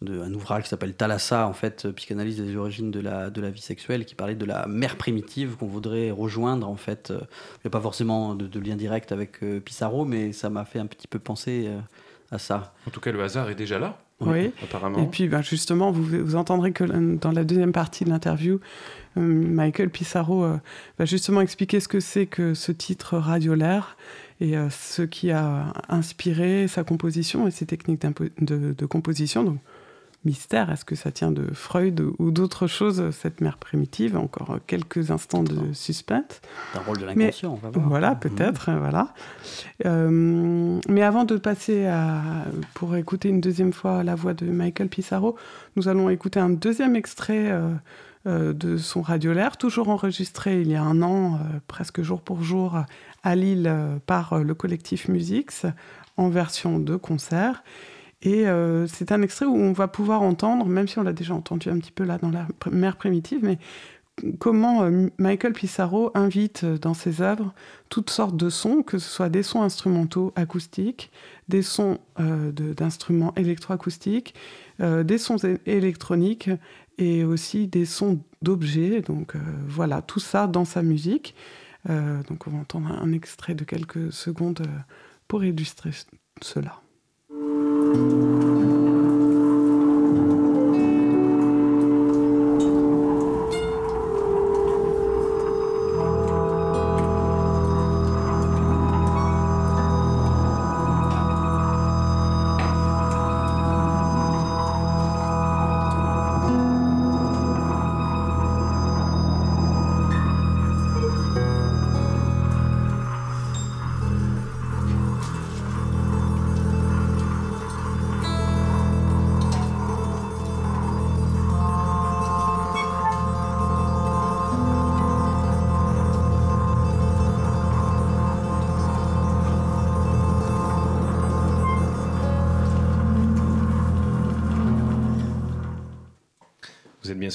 de 0.02 0.22
un 0.22 0.34
ouvrage 0.34 0.64
qui 0.64 0.70
s'appelle 0.70 0.94
Thalassa, 0.94 1.46
en 1.48 1.54
fait, 1.54 1.86
euh, 1.86 1.92
psychanalyse 1.92 2.38
des 2.42 2.56
origines 2.56 2.90
de 2.90 3.02
la, 3.02 3.30
de 3.30 3.42
la 3.42 3.50
vie 3.50 3.62
sexuelle, 3.62 4.06
qui 4.06 4.16
parlait 4.16 4.36
de 4.36 4.46
la 4.46 4.66
mère 4.68 4.96
primitive 4.96 5.58
qu'on 5.58 5.68
voudrait 5.68 6.10
rejoindre, 6.12 6.70
en 6.70 6.78
fait. 6.78 7.12
Euh, 7.12 7.20
Il 7.56 7.62
n'y 7.66 7.68
a 7.68 7.70
pas 7.72 7.82
forcément 7.82 8.34
de, 8.36 8.48
de 8.48 8.60
lien 8.60 8.76
direct 8.78 9.12
avec 9.12 9.44
euh, 9.44 9.60
Pissarro, 9.60 10.06
mais 10.06 10.32
ça 10.32 10.50
m'a 10.50 10.64
fait 10.64 10.80
un 10.80 10.86
petit 10.86 11.08
peu 11.08 11.20
penser 11.20 11.66
euh, 11.68 11.80
à 12.32 12.38
ça. 12.40 12.74
En 12.88 12.92
tout 12.92 13.02
cas, 13.02 13.12
le 13.12 13.22
hasard 13.22 13.50
est 13.50 13.56
déjà 13.56 13.78
là, 13.78 13.98
Oui. 14.22 14.52
apparemment. 14.64 15.00
Et 15.04 15.08
puis 15.08 15.28
ben, 15.28 15.42
justement, 15.42 15.92
vous, 15.92 16.04
vous 16.04 16.36
entendrez 16.36 16.72
que 16.72 16.84
dans 17.18 17.32
la 17.32 17.44
deuxième 17.44 17.74
partie 17.74 18.06
de 18.06 18.10
l'interview, 18.10 18.60
euh, 19.18 19.22
Michael 19.22 19.90
Pissarro 19.90 20.46
euh, 20.46 20.58
va 20.98 21.06
justement 21.06 21.42
expliquer 21.42 21.80
ce 21.82 21.88
que 21.90 22.00
c'est 22.00 22.26
que 22.28 22.54
ce 22.54 22.72
titre 22.72 23.18
radiolaire 23.18 23.98
et 24.40 24.56
euh, 24.58 24.70
ce 24.70 25.02
qui 25.02 25.32
a 25.32 25.74
inspiré 25.90 26.68
sa 26.70 26.84
composition 26.86 27.48
et 27.48 27.52
ses 27.52 27.66
techniques 27.66 28.02
de, 28.40 28.74
de 28.78 28.86
composition. 28.86 29.44
Donc, 29.44 29.58
mystère, 30.26 30.70
est-ce 30.72 30.84
que 30.86 30.96
ça 30.96 31.12
tient 31.12 31.32
de 31.32 31.48
Freud 31.54 32.02
ou 32.20 32.32
d'autres 32.32 32.68
choses, 32.68 33.10
cette 33.12 33.40
mère 33.42 33.58
primitive? 33.58 34.18
Encore 34.18 34.60
quelques 34.68 35.12
instants 35.12 35.44
de 35.44 35.72
suspense. 35.74 36.42
Un 36.76 36.80
rôle 36.80 36.98
de 37.00 37.06
l'inconscient, 37.06 37.54
on 37.54 37.56
va 37.56 37.70
voir. 37.70 37.88
Voilà, 37.88 38.12
Mhm. 38.12 38.20
peut-être, 38.20 38.70
euh, 38.70 38.80
voilà. 38.80 39.14
Euh, 39.86 40.80
mais 40.90 41.04
avant 41.04 41.24
de 41.24 41.38
passer 41.38 41.86
à, 41.86 42.22
pour 42.74 42.96
écouter 42.96 43.30
une 43.30 43.42
deuxième 43.42 43.74
fois 43.74 44.04
la 44.04 44.16
voix 44.16 44.34
de 44.34 44.46
Michael 44.46 44.90
Pissarro, 44.90 45.36
nous 45.76 45.88
allons 45.88 46.10
écouter 46.10 46.40
un 46.40 46.50
deuxième 46.50 46.96
extrait 46.96 47.52
euh, 47.52 48.54
de 48.54 48.76
son 48.78 49.02
radiolaire, 49.02 49.56
toujours 49.56 49.88
enregistré 49.90 50.62
il 50.62 50.68
y 50.68 50.76
a 50.76 50.84
un 50.84 51.02
an, 51.02 51.40
presque 51.68 52.02
jour 52.02 52.22
pour 52.22 52.44
jour, 52.44 52.78
à 53.24 53.36
Lille 53.36 53.74
par 54.06 54.40
le 54.40 54.54
collectif 54.54 55.08
Musix 55.08 55.66
en 56.18 56.28
version 56.28 56.80
de 56.80 56.98
concert. 56.98 57.64
Et 58.22 58.46
c'est 58.88 59.14
un 59.14 59.22
extrait 59.22 59.46
où 59.46 59.56
on 59.56 59.72
va 59.72 59.88
pouvoir 59.88 60.22
entendre, 60.22 60.66
même 60.66 60.90
si 60.90 61.00
on 61.00 61.04
l'a 61.04 61.14
déjà 61.14 61.34
entendu 61.34 61.70
un 61.70 61.80
petit 61.80 61.94
peu 61.94 62.04
là 62.04 62.18
dans 62.18 62.32
la 62.32 62.48
mère 62.70 62.98
primitive, 62.98 63.40
mais 63.42 63.58
comment 64.40 64.84
euh, 64.84 65.08
Michael 65.18 65.54
Pissarro 65.54 66.12
invite 66.14 66.64
euh, 66.64 66.78
dans 66.78 66.94
ses 66.94 67.22
œuvres 67.22 67.54
toutes 67.90 68.10
sortes 68.10 68.36
de 68.36 68.50
sons, 68.50 68.84
que 68.84 68.98
ce 68.98 69.10
soit 69.10 69.30
des 69.30 69.44
sons 69.44 69.62
instrumentaux 69.62 70.32
acoustiques, 70.36 71.12
des 71.48 71.62
sons 71.62 72.00
euh, 72.20 72.52
d'instruments 72.52 73.34
électroacoustiques, 73.36 74.34
des 74.80 75.18
sons 75.18 75.36
électroniques 75.66 76.50
et 76.98 77.26
aussi 77.26 77.68
des 77.68 77.86
sons 77.86 78.22
d'objets. 78.42 79.02
Donc 79.02 79.34
voilà, 79.68 80.02
tout 80.02 80.22
ça 80.22 80.48
dans 80.48 80.64
sa 80.64 80.84
musique. 80.84 81.36
donc 81.86 82.48
on 82.48 82.52
va 82.52 82.60
entendre 82.60 82.90
un 82.90 83.12
extrait 83.12 83.56
de 83.56 83.66
quelques 83.66 84.14
secondes 84.14 84.66
pour 85.28 85.44
illustrer 85.44 85.92
cela. 86.42 86.80
thank 87.30 88.44
you 88.44 88.49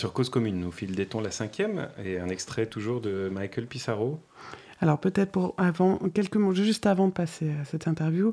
sur 0.05 0.13
Cause 0.13 0.29
Commune. 0.29 0.61
Nous 0.61 0.71
fil 0.71 0.95
d'éton 0.95 1.23
la 1.23 1.31
cinquième 1.31 1.89
et 2.05 2.19
un 2.19 2.29
extrait 2.29 2.67
toujours 2.67 3.01
de 3.01 3.31
Michael 3.33 3.67
Pissarro. 3.67 4.21
Alors 4.81 5.01
peut-être 5.01 5.33
pour 5.33 5.55
avant, 5.57 5.97
quelques 6.13 6.37
mots, 6.37 6.53
juste 6.53 6.85
avant 6.85 7.09
de 7.09 7.13
passer 7.15 7.49
à 7.59 7.65
cette 7.65 7.89
interview, 7.89 8.33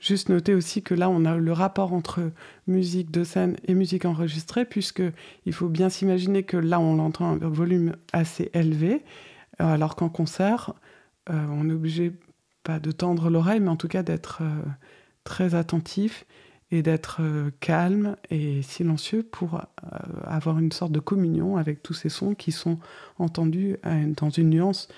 juste 0.00 0.28
noter 0.28 0.54
aussi 0.54 0.82
que 0.82 0.92
là 0.92 1.08
on 1.08 1.24
a 1.24 1.36
le 1.36 1.52
rapport 1.52 1.92
entre 1.92 2.32
musique 2.66 3.12
de 3.12 3.22
scène 3.22 3.56
et 3.68 3.74
musique 3.74 4.06
enregistrée, 4.06 4.64
puisque 4.64 5.04
il 5.46 5.52
faut 5.52 5.68
bien 5.68 5.88
s'imaginer 5.88 6.42
que 6.42 6.56
là 6.56 6.80
on 6.80 6.96
l'entend 6.96 7.40
un 7.40 7.48
volume 7.48 7.94
assez 8.12 8.50
élevé, 8.52 9.04
alors 9.60 9.94
qu'en 9.94 10.08
concert 10.08 10.74
euh, 11.30 11.46
on 11.48 11.70
est 11.70 11.74
obligé 11.74 12.12
pas 12.64 12.80
de 12.80 12.90
tendre 12.90 13.30
l'oreille, 13.30 13.60
mais 13.60 13.70
en 13.70 13.76
tout 13.76 13.86
cas 13.86 14.02
d'être 14.02 14.40
euh, 14.42 14.62
très 15.22 15.54
attentif 15.54 16.26
et 16.74 16.82
d'être 16.82 17.18
euh, 17.20 17.50
calme 17.60 18.16
et 18.30 18.62
silencieux 18.62 19.22
pour 19.22 19.54
euh, 19.54 19.58
avoir 20.24 20.58
une 20.58 20.72
sorte 20.72 20.90
de 20.90 20.98
communion 20.98 21.56
avec 21.56 21.84
tous 21.84 21.94
ces 21.94 22.08
sons 22.08 22.34
qui 22.34 22.50
sont 22.50 22.78
entendus 23.18 23.76
dans 24.16 24.30
une 24.30 24.50
nuance, 24.50 24.88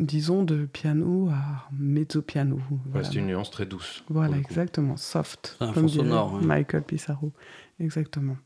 disons, 0.00 0.42
de 0.42 0.66
piano 0.66 1.28
à 1.30 1.68
mezzo-piano. 1.72 2.58
Voilà. 2.90 3.08
c'est 3.08 3.18
une 3.18 3.26
nuance 3.26 3.50
très 3.50 3.64
douce. 3.64 4.02
Voilà, 4.08 4.36
exactement, 4.38 4.96
soft, 4.96 5.56
un 5.60 5.72
comme 5.72 5.88
sonore, 5.88 6.40
Michael 6.42 6.82
Pissarro. 6.82 7.32
Exactement. 7.78 8.36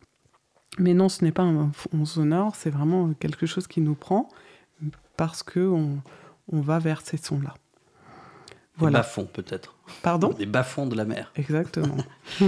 Mais 0.79 0.93
non, 0.93 1.09
ce 1.09 1.25
n'est 1.25 1.33
pas 1.33 1.43
un 1.43 1.73
fond 1.73 2.05
sonore, 2.05 2.55
c'est 2.55 2.71
vraiment 2.71 3.15
quelque 3.15 3.47
chose 3.47 3.67
qui 3.67 3.81
nous 3.81 3.95
prend 3.95 4.29
parce 5.17 5.43
qu'on 5.43 6.03
on 6.51 6.61
va 6.61 6.79
vers 6.79 7.01
ces 7.01 7.17
sons-là. 7.17 7.55
Voilà. 8.77 8.99
Des 8.99 9.03
bas-fonds, 9.03 9.27
peut-être. 9.27 9.75
Pardon 10.03 10.31
Des 10.31 10.47
bas-fonds 10.47 10.87
de 10.87 10.97
la 10.97 11.05
mer. 11.05 11.33
Exactement. 11.37 11.97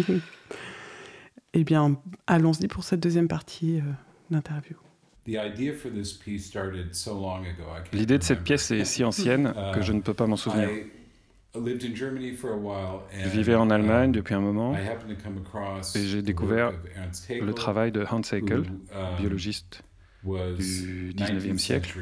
eh 1.54 1.64
bien, 1.64 2.00
allons-y 2.26 2.68
pour 2.68 2.84
cette 2.84 3.00
deuxième 3.00 3.28
partie 3.28 3.78
euh, 3.78 3.82
d'interview. 4.30 4.76
L'idée 7.92 8.18
de 8.18 8.22
cette 8.22 8.42
pièce 8.42 8.70
est 8.70 8.84
si 8.84 9.04
ancienne 9.04 9.54
que 9.74 9.80
je 9.80 9.92
ne 9.92 10.00
peux 10.00 10.14
pas 10.14 10.26
m'en 10.26 10.36
souvenir. 10.36 10.68
Je 11.54 13.28
vivais 13.28 13.54
en 13.54 13.70
Allemagne 13.70 14.12
depuis 14.12 14.34
un 14.34 14.40
moment 14.40 14.74
et 15.94 16.06
j'ai 16.06 16.20
découvert 16.22 16.72
le 17.30 17.52
travail 17.52 17.92
de 17.92 18.04
Hans 18.10 18.20
Haeckel, 18.20 18.64
um, 18.92 19.16
biologiste 19.18 19.82
du 20.24 21.14
19e 21.14 21.58
siècle, 21.58 22.00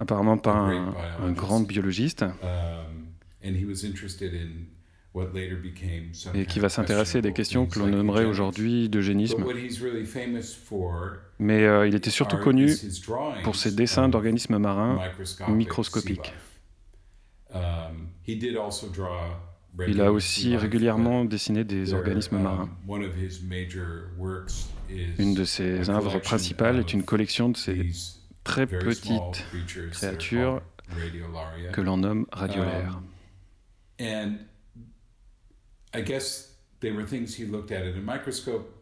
apparemment 0.00 0.38
pas 0.38 0.54
un, 0.54 1.32
grand 1.32 1.60
biologiste, 1.60 2.22
um, 2.22 3.06
et 6.34 6.46
qui 6.46 6.60
va 6.60 6.68
s'intéresser 6.68 7.18
à 7.18 7.20
des 7.22 7.32
questions 7.32 7.66
que 7.66 7.78
l'on 7.78 7.86
nommerait 7.86 8.24
aujourd'hui 8.24 8.88
d'eugénisme. 8.88 9.44
Mais 11.38 11.64
euh, 11.64 11.86
il 11.86 11.94
était 11.94 12.10
surtout 12.10 12.38
connu 12.38 12.74
pour 13.42 13.56
ses 13.56 13.72
dessins 13.72 14.08
d'organismes 14.08 14.58
marins 14.58 15.00
microscopiques. 15.48 16.34
Um, 17.54 18.08
il 19.88 20.00
a 20.00 20.12
aussi 20.12 20.56
régulièrement 20.56 21.24
dessiné 21.24 21.64
des 21.64 21.92
organismes 21.94 22.38
marins. 22.38 22.70
Une 25.18 25.34
de 25.34 25.44
ses 25.44 25.90
œuvres 25.90 26.18
principales 26.18 26.78
est 26.78 26.92
une 26.92 27.02
collection 27.02 27.48
de 27.50 27.56
ces 27.56 27.90
très 28.46 28.66
petite 28.66 29.44
créature 29.90 30.62
que 31.72 31.80
l'on 31.80 31.96
nomme 31.98 32.26
radiolaire. 32.32 33.00
Um, 34.00 34.38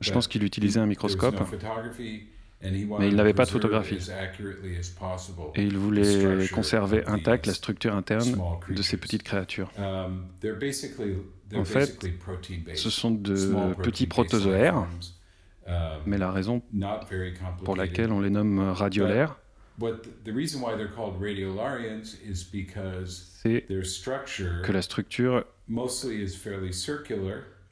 Je 0.01 0.13
pense 0.13 0.29
qu'il 0.29 0.45
utilisait 0.45 0.81
un 0.81 0.87
microscope, 0.87 1.41
mais 2.63 3.09
il 3.09 3.17
n'avait 3.17 3.33
pas 3.33 3.45
de 3.45 3.51
photographie. 3.51 3.99
Et 5.55 5.63
il 5.63 5.79
voulait 5.79 6.49
conserver 6.49 7.07
intacte 7.07 7.47
la 7.47 7.55
structure 7.55 7.95
interne 7.95 8.37
de 8.69 8.83
ces 8.83 8.97
petites 8.97 9.23
créatures. 9.23 9.71
Um, 9.79 10.27
en 11.55 11.65
fait, 11.65 12.07
ce 12.75 12.91
sont 12.91 13.13
de 13.13 13.75
petits 13.83 14.07
protozoaires, 14.07 14.87
um, 15.67 15.75
mais 16.05 16.19
la 16.19 16.33
raison 16.33 16.63
pour 17.65 17.77
laquelle 17.77 18.13
on 18.13 18.21
les 18.21 18.31
nomme 18.31 18.59
radiolaires, 18.59 19.39
c'est 23.43 23.67
que 24.63 24.73
la 24.73 24.83
structure 24.83 25.45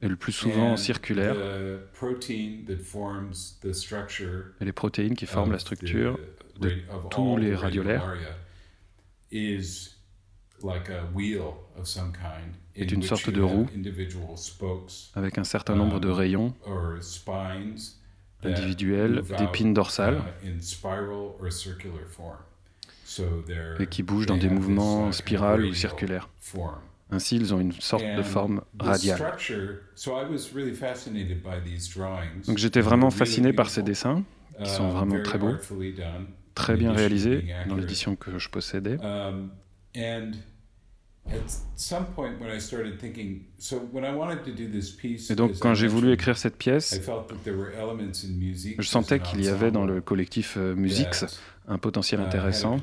est 0.00 0.08
le 0.08 0.16
plus 0.16 0.32
souvent 0.32 0.76
circulaire. 0.76 1.36
et 4.60 4.64
les 4.64 4.72
protéines 4.72 5.14
qui 5.14 5.26
forment 5.26 5.52
la 5.52 5.58
structure 5.58 6.18
de 6.60 6.72
tous 7.10 7.36
les 7.36 7.54
radiolaires 7.54 8.16
est 12.74 12.90
une 12.90 13.02
sorte 13.02 13.30
de 13.30 13.42
roue 13.42 13.68
avec 15.14 15.38
un 15.38 15.44
certain 15.44 15.76
nombre 15.76 16.00
de 16.00 16.08
um, 16.08 16.14
rayons 16.14 16.54
individuelles 18.44 19.22
d'épines 19.38 19.74
dorsales. 19.74 20.22
et 23.78 23.86
qui 23.86 24.02
bougent 24.02 24.26
dans 24.26 24.36
des 24.36 24.48
mouvements 24.48 25.12
spirales 25.12 25.64
ou 25.64 25.74
circulaires. 25.74 26.28
Ainsi, 27.10 27.36
ils 27.36 27.52
ont 27.52 27.60
une 27.60 27.72
sorte 27.72 28.04
de 28.04 28.22
forme 28.22 28.62
radiale. 28.78 29.20
Donc 32.46 32.58
j'étais 32.58 32.80
vraiment 32.80 33.10
fasciné 33.10 33.52
par 33.52 33.68
ces 33.68 33.82
dessins, 33.82 34.24
qui 34.62 34.70
sont 34.70 34.88
uh, 34.88 34.92
vraiment 34.92 35.22
très 35.22 35.38
beaux, 35.38 35.54
très 36.54 36.76
bien 36.76 36.92
réalisés 36.92 37.54
dans 37.68 37.76
l'édition 37.76 38.16
que 38.16 38.38
je 38.38 38.48
possédais. 38.48 38.96
Et 45.30 45.34
donc, 45.34 45.58
quand 45.58 45.74
j'ai 45.74 45.86
voulu 45.86 46.12
écrire 46.12 46.36
cette 46.36 46.56
pièce, 46.56 47.00
je 48.78 48.88
sentais 48.88 49.20
qu'il 49.20 49.44
y 49.44 49.48
avait 49.48 49.70
dans 49.70 49.84
le 49.84 50.00
collectif 50.00 50.56
euh, 50.56 50.74
Musix 50.74 51.24
un 51.68 51.78
potentiel 51.78 52.20
uh, 52.20 52.24
intéressant 52.24 52.78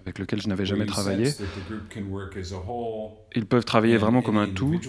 avec 0.00 0.18
lequel 0.18 0.40
je 0.40 0.48
n'avais 0.48 0.64
jamais 0.64 0.86
travaillé. 0.86 1.30
Ils 3.34 3.46
peuvent 3.46 3.64
travailler 3.64 3.98
vraiment 3.98 4.22
comme 4.22 4.38
un 4.38 4.48
tout, 4.48 4.80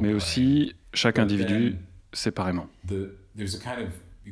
mais 0.00 0.12
aussi 0.12 0.74
chaque 0.94 1.18
individu 1.18 1.76
séparément. 2.12 2.68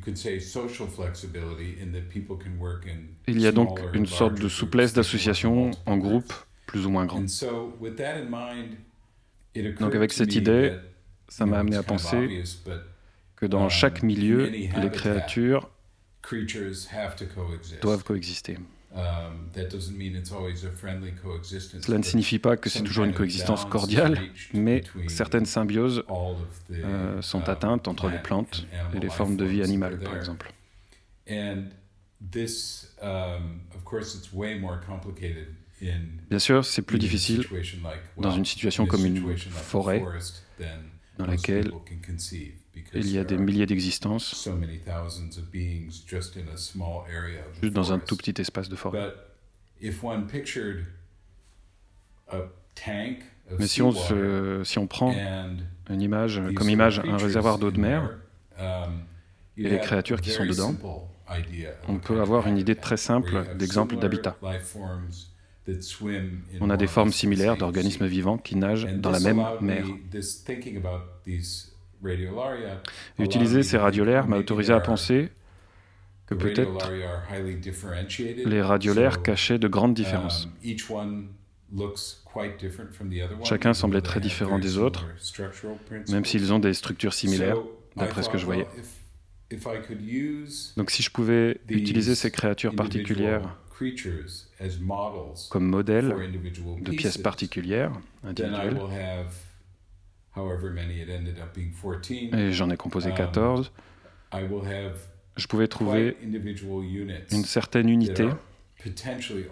The, 0.05 0.13
there's 0.13 0.27
a 0.27 0.29
kind 0.29 0.37
of 0.37 0.41
you 0.41 0.41
could 0.41 0.41
say 0.41 0.41
social 0.41 0.87
flexibility 0.87 1.77
in 1.81 1.93
that 1.93 2.09
people 2.11 2.37
can 2.37 2.59
work 2.59 2.87
in 2.87 3.17
Il 3.27 3.41
y 3.41 3.47
a 3.47 3.53
donc 3.53 3.81
une 3.95 4.07
sorte 4.07 4.41
de 4.41 4.49
souplesse 4.49 4.93
d'association 4.93 5.71
en 5.87 5.97
groupe 5.97 6.33
plus 6.67 6.87
ou 6.87 6.91
moins 6.91 7.07
grand. 7.07 7.25
Donc 9.81 9.95
avec 9.95 10.13
cette 10.13 10.35
idée, 10.35 10.77
ça 11.29 11.47
m'a 11.47 11.59
amené 11.59 11.77
à 11.77 11.83
penser 11.83 12.43
que 13.37 13.47
dans 13.47 13.65
um, 13.65 13.71
chaque 13.71 14.03
milieu, 14.03 14.49
les 14.49 14.91
créatures 14.91 15.71
doivent 17.81 18.05
coexister. 18.05 18.59
Um, 18.95 19.51
that 19.53 19.69
doesn't 19.71 19.97
mean 19.97 20.15
it's 20.17 20.33
always 20.33 20.65
a 20.65 20.71
friendly 20.71 21.13
coexistence, 21.13 21.85
Cela 21.85 21.99
ne 21.99 22.03
signifie 22.03 22.39
pas 22.39 22.57
que 22.57 22.71
c'est 22.71 22.83
toujours 22.83 23.05
une 23.05 23.13
coexistence 23.13 23.67
cordiale, 23.67 24.19
mais 24.55 24.81
between 24.81 25.09
certaines 25.11 25.45
symbioses 25.45 26.03
euh, 26.71 27.21
sont 27.21 27.43
um, 27.43 27.51
atteintes 27.51 27.89
entre 27.89 28.09
les 28.09 28.19
plant 28.19 28.45
plantes 28.45 28.67
et 28.95 29.01
les 29.01 29.11
formes 29.11 29.37
de 29.37 29.45
vie 29.45 29.63
animales, 29.63 29.99
par 29.99 30.17
exemple. 30.17 30.51
And 31.29 31.65
this, 32.33 32.95
um, 33.03 33.61
of 33.75 33.85
course, 33.85 34.15
it's 34.15 34.33
way 34.33 34.59
more 34.59 34.79
complicated 34.81 35.49
in 35.83 36.23
Bien 36.31 36.39
sûr, 36.39 36.65
c'est 36.65 36.83
plus 36.83 36.99
difficile 36.99 37.43
situation 37.43 37.79
like- 37.85 38.01
dans 38.17 38.31
une 38.31 38.45
situation 38.45 38.87
comme 38.87 39.05
une 39.05 39.37
forêt 39.37 40.03
dans 41.19 41.27
laquelle 41.27 41.71
il 42.95 43.11
y 43.11 43.19
a 43.19 43.25
des 43.25 43.39
milliers 43.39 43.67
d'existences 43.67 44.35
so 44.35 44.55
many 44.55 44.79
thousands 44.79 45.39
of 45.39 45.51
beings 45.51 46.05
just 46.07 46.37
in 46.37 46.49
a 46.53 46.57
small 46.57 47.05
area 47.09 47.41
of 47.41 47.59
the 47.59 47.63
juste 47.63 47.75
dans 47.75 47.93
un 47.93 47.99
tout 47.99 48.17
petit 48.17 48.41
espace 48.41 48.69
de 48.69 48.77
forêt. 48.77 49.01
But 49.01 49.15
if 49.81 50.03
one 50.03 50.27
pictured 50.27 50.87
a 52.29 52.41
tank 52.75 53.19
of 53.51 53.59
Mais 53.59 53.67
si 53.67 53.83
on, 53.83 53.93
se, 53.93 54.63
si 54.65 54.79
on 54.79 54.87
prend 54.87 55.13
une 55.89 56.03
image, 56.03 56.41
comme 56.55 56.69
image 56.69 57.01
un 57.01 57.17
réservoir 57.17 57.59
d'eau 57.59 57.71
de 57.71 57.81
mer, 57.81 58.19
um, 58.59 59.03
et 59.57 59.63
les 59.63 59.77
have 59.77 59.81
créatures 59.81 60.21
qui 60.21 60.31
sont 60.31 60.43
very 60.43 60.51
dedans, 60.51 60.73
simple 60.73 61.09
idea 61.29 61.71
of 61.71 61.89
on 61.89 61.99
peut 61.99 62.21
avoir 62.21 62.47
une 62.47 62.59
idée 62.59 62.73
habitat, 62.73 62.83
très 62.83 62.97
simple 62.97 63.57
d'exemple 63.57 63.97
d'habitat. 63.97 64.37
On 66.61 66.71
a 66.71 66.77
des 66.77 66.87
formes 66.87 67.13
similaires 67.13 67.57
d'organismes 67.57 68.07
vivants 68.07 68.39
qui 68.39 68.57
nagent 68.57 68.87
dans 68.87 69.11
la 69.11 69.21
même 69.21 69.45
mer. 69.61 69.87
Utiliser 73.19 73.63
ces 73.63 73.79
radiolaires 73.79 74.27
m'a 74.29 74.37
autorisé 74.39 74.73
à 74.73 74.77
are- 74.77 74.83
penser 74.83 75.31
que 76.27 76.35
peut-être 76.35 76.91
les 78.45 78.63
radiolaires 78.63 79.23
cachaient 79.23 79.59
de 79.59 79.69
grandes 79.69 79.95
différences. 79.95 80.49
um, 80.91 81.29
Chacun 83.45 83.75
semblait 83.75 84.03
très 84.03 84.21
différent 84.21 84.59
des 84.59 84.79
autres, 84.79 85.07
Même 86.09 86.25
s'ils 86.25 86.53
ont 86.53 86.59
des 86.59 86.75
structures 86.75 87.15
similaires, 87.15 87.57
d'après 87.97 88.23
ce 88.23 88.29
que 88.29 88.39
je 88.39 88.45
voyais. 88.45 88.67
Donc 90.77 90.91
si 90.91 91.03
je 91.03 91.11
pouvais 91.11 91.61
utiliser 91.69 92.15
ces 92.15 92.31
créatures 92.31 92.75
particulières 92.75 93.57
comme 95.51 95.67
modèle 95.67 96.09
for 96.11 96.21
individual 96.21 96.83
de 96.83 96.91
pièces 96.93 97.19
particulières, 97.19 97.93
individuelles, 98.25 98.81
et 102.33 102.53
j'en 102.53 102.71
ai 102.71 102.77
composé 102.77 103.11
Um, 103.11 103.17
14, 103.17 103.73
I 104.33 104.43
will 104.43 104.67
have 104.67 104.97
je 105.37 105.47
pouvais 105.47 105.69
trouver 105.69 106.17
une 106.23 107.45
certaine 107.45 107.89
unité 107.89 108.29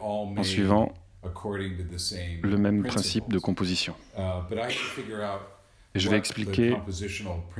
en 0.00 0.42
suivant 0.42 0.92
le 2.42 2.56
même 2.56 2.82
principe 2.82 3.28
de 3.28 3.38
composition. 3.38 3.94
Uh, 4.16 4.40
but 4.48 4.58
I 4.58 4.62
had 4.62 4.68
to 4.68 4.74
figure 4.74 5.22
out 5.22 5.42
Et 5.94 6.00
je 6.00 6.10
vais 6.10 6.18
expliquer 6.18 6.76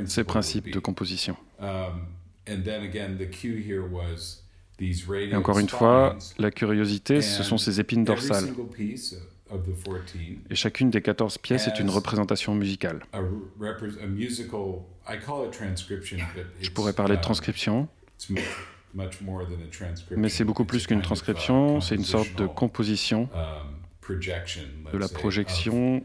ces 0.07 0.25
principes 0.25 0.71
de 0.71 0.81
composition. 0.81 1.37
Um, 1.61 2.07
Et 2.47 2.57
encore 5.37 5.59
une 5.59 5.69
fois, 5.69 6.17
la 6.39 6.51
curiosité, 6.51 7.21
ce 7.23 7.43
sont 7.43 7.59
ces 7.59 7.81
épines 7.81 8.05
dorsales. 8.05 8.49
Single 9.55 9.63
piece 9.63 9.63
of 9.63 9.63
the 9.65 9.75
14 9.75 10.39
Et 10.51 10.55
chachune 10.55 10.91
des 10.91 11.01
14 11.03 11.39
pièces 11.39 11.67
est 11.69 11.79
une 11.81 11.91
représentation 11.91 12.55
musicale. 12.55 13.03
Je 13.13 13.21
it's, 16.61 16.71
pourrais 16.71 16.93
parler 16.93 17.15
de 17.15 17.19
um, 17.19 17.23
transcription, 17.23 17.89
it's 18.17 18.31
much, 18.31 18.43
much 18.95 19.21
more 19.21 19.45
than 19.47 19.63
a 19.63 19.71
transcription. 19.71 20.17
mais 20.17 20.29
c'est 20.29 20.45
beaucoup 20.45 20.65
plus 20.65 20.87
qu'une 20.87 21.01
uh, 21.01 21.03
transcription, 21.03 21.81
c'est 21.81 21.95
une 21.95 22.05
sorte 22.05 22.35
de 22.37 22.47
composition 22.47 23.29
um, 23.35 23.75
projection, 24.01 24.63
de 24.93 24.99
la 24.99 25.09
projection 25.09 26.05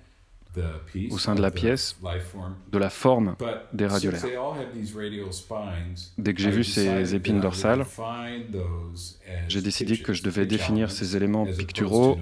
au 1.12 1.17
sein 1.17 1.35
de 1.35 1.41
la 1.41 1.51
pièce 1.51 1.95
de 2.71 2.77
la 2.77 2.89
forme 2.89 3.35
des 3.73 3.88
radiolaires. 3.88 4.25
Dès 6.17 6.33
que 6.33 6.41
j'ai 6.41 6.51
vu 6.51 6.63
ces 6.63 7.15
épines 7.15 7.39
dorsales, 7.39 7.85
j'ai 9.47 9.62
décidé 9.62 9.97
que 9.99 10.13
je 10.13 10.23
devais 10.23 10.45
définir 10.45 10.91
ces 10.91 11.15
éléments 11.15 11.45
picturaux 11.45 12.17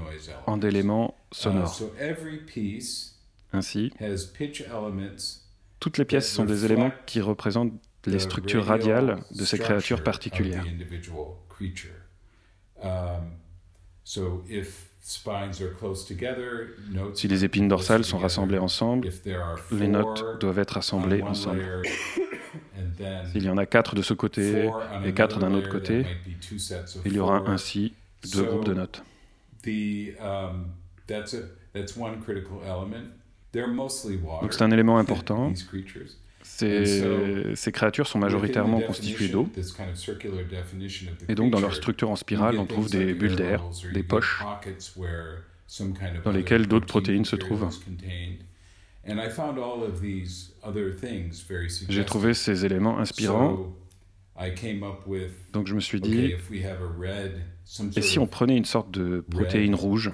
en 0.46 0.62
éléments 0.62 1.16
Uh, 1.30 1.36
sonores. 1.36 1.76
so 1.76 1.94
every 2.00 2.38
piece 2.38 3.16
Ainsi, 3.52 3.92
has 4.00 4.26
pitch 4.26 4.62
elements 4.62 5.42
toutes 5.80 5.98
les 5.98 6.06
pièces 6.06 6.32
sont 6.32 6.46
des 6.46 6.64
éléments 6.66 6.92
qui 7.06 7.22
représentent 7.22 7.74
les 8.06 8.20
structures 8.20 8.66
radial 8.66 9.06
radiales 9.10 9.24
de 9.36 9.46
ces 9.46 9.60
créatures 9.60 10.04
particulières. 10.04 10.66
Si 17.14 17.28
les 17.30 17.46
épines 17.46 17.70
dorsales 17.70 18.04
sont 18.04 18.18
rassemblées 18.18 18.58
ensemble, 18.58 19.08
les 19.72 19.88
notes 19.88 20.42
doivent 20.42 20.60
être 20.60 20.76
assemblées 20.76 21.22
ensemble. 21.22 21.64
S'il 23.32 23.44
y 23.44 23.50
en 23.50 23.58
a 23.58 23.66
quatre 23.66 23.96
de 23.96 24.02
ce 24.02 24.14
côté 24.14 24.70
et 25.06 25.14
quatre 25.14 25.40
d'un 25.40 25.54
autre 25.54 25.70
côté, 25.70 26.06
il 27.06 27.14
y 27.14 27.20
aura 27.20 27.44
ainsi 27.48 27.94
deux 28.34 28.44
groupes 28.44 28.66
de 28.66 28.74
notes. 28.74 29.02
Um. 30.20 30.74
Donc 34.42 34.54
c'est 34.54 34.62
un 34.62 34.72
élément 34.72 34.98
important. 34.98 35.54
Ces, 36.48 37.56
ces 37.56 37.72
créatures 37.72 38.08
sont 38.08 38.20
majoritairement 38.20 38.82
constituées 38.82 39.28
d'eau. 39.28 39.50
Et 41.28 41.36
donc 41.36 41.52
dans 41.52 41.60
leur 41.60 41.76
structure 41.76 42.10
en 42.10 42.16
spirale, 42.16 42.58
on 42.58 42.66
trouve 42.66 42.90
des 42.90 43.14
bulles 43.14 43.40
air 43.42 43.62
d'air, 43.62 43.64
des 43.94 44.04
poches, 44.04 44.44
dans 46.24 46.32
lesquelles 46.32 46.68
d'autres 46.68 46.88
protéines 46.88 47.26
se 47.26 47.36
trouvent. 47.36 47.68
is 47.70 47.84
contained. 47.84 48.40
And 49.10 49.20
I 49.20 49.30
found 49.30 49.58
all 49.58 49.84
of 49.84 50.02
these 50.02 50.54
other 50.64 50.94
things 50.94 51.46
very 51.48 51.70
J'ai 51.88 52.04
trouvé 52.04 52.34
ces 52.34 52.66
éléments 52.66 53.00
inspirants, 53.00 53.74
donc 55.54 55.68
je 55.68 55.74
me 55.74 55.80
suis 55.80 56.00
dit, 56.00 56.34
et 57.96 58.02
si 58.02 58.20
on 58.20 58.28
prenait 58.28 58.58
une 58.58 58.66
sorte 58.66 58.92
de 58.92 59.22
protéine 59.22 59.74
rouge 59.74 60.12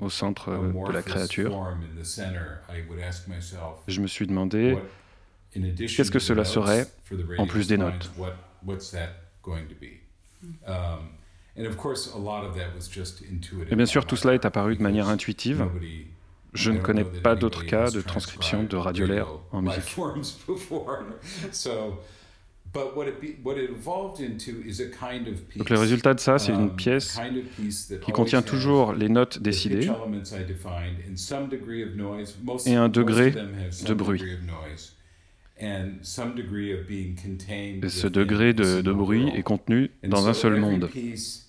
au 0.00 0.08
centre 0.08 0.50
de 0.50 0.92
la 0.92 1.02
créature, 1.02 1.76
je 3.88 4.00
me 4.00 4.06
suis 4.06 4.26
demandé 4.26 4.76
qu'est-ce 5.76 6.10
que 6.10 6.18
cela 6.18 6.44
serait 6.44 6.86
en 7.38 7.46
plus 7.46 7.66
des 7.66 7.76
notes? 7.76 8.10
Um. 10.66 10.74
Et 11.56 11.62
bien 13.76 13.86
sûr, 13.86 14.06
tout 14.06 14.16
cela 14.16 14.34
est 14.34 14.44
apparu 14.44 14.76
de 14.76 14.82
manière 14.82 15.08
intuitive. 15.08 15.66
Je 16.52 16.70
ne 16.70 16.78
connais 16.78 17.04
pas 17.04 17.34
d'autres 17.34 17.64
cas 17.64 17.90
de 17.90 18.00
transcription 18.00 18.62
de 18.62 18.68
transcribed 18.68 18.86
radiolaires 18.86 19.26
radio 19.26 19.40
en 19.52 19.62
musique. 19.62 19.82
forms 19.82 20.36
before. 20.46 20.98
So, 21.50 21.98
but 22.72 22.96
what 22.96 23.08
it, 23.08 23.20
be, 23.20 23.44
what 23.44 23.56
it 23.56 23.70
evolved 23.70 24.20
into 24.20 24.62
is 24.64 24.80
a 24.80 24.86
kind 24.86 25.26
of 25.26 25.42
piece. 25.48 25.58
Donc 25.58 25.70
le 25.70 25.78
résultat 25.78 26.14
de 26.14 26.20
ça, 26.20 26.38
c'est 26.38 26.52
une 26.52 26.70
um, 26.70 26.76
pièce 26.76 27.18
qui 28.02 28.12
contient 28.12 28.42
toujours 28.42 28.92
les 28.92 29.08
notes 29.08 29.40
décidées 29.40 29.90
et 32.66 32.76
un 32.76 32.88
degré 32.88 33.32
de 33.32 33.94
bruit. 33.94 34.22
Ce 37.88 38.06
within 38.06 38.10
degré 38.10 38.54
de, 38.54 38.92
bruit 38.92 39.28
est 39.34 39.42
contenu 39.42 39.90
And 40.04 40.08
dans 40.08 40.26
un 40.28 40.34
seul 40.34 40.58
monde. 40.60 40.88
piece 40.90 41.44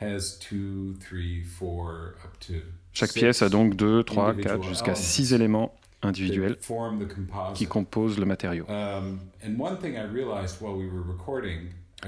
has 0.00 0.38
two, 0.38 0.94
three, 1.00 1.42
four, 1.42 2.14
up 2.24 2.38
to 2.40 2.54
Chaque 2.92 3.12
pièce 3.12 3.42
a 3.42 3.48
donc 3.48 3.74
2, 3.74 4.02
3, 4.02 4.30
individual 4.30 4.60
4, 4.60 4.62
jusqu'à 4.68 4.94
elements 4.94 4.94
6 4.94 5.32
éléments 5.32 5.74
individuels 6.02 6.56
qui 7.54 7.66
composent 7.66 8.18
le 8.18 8.26
matériau. 8.26 8.66
Um, 8.68 9.18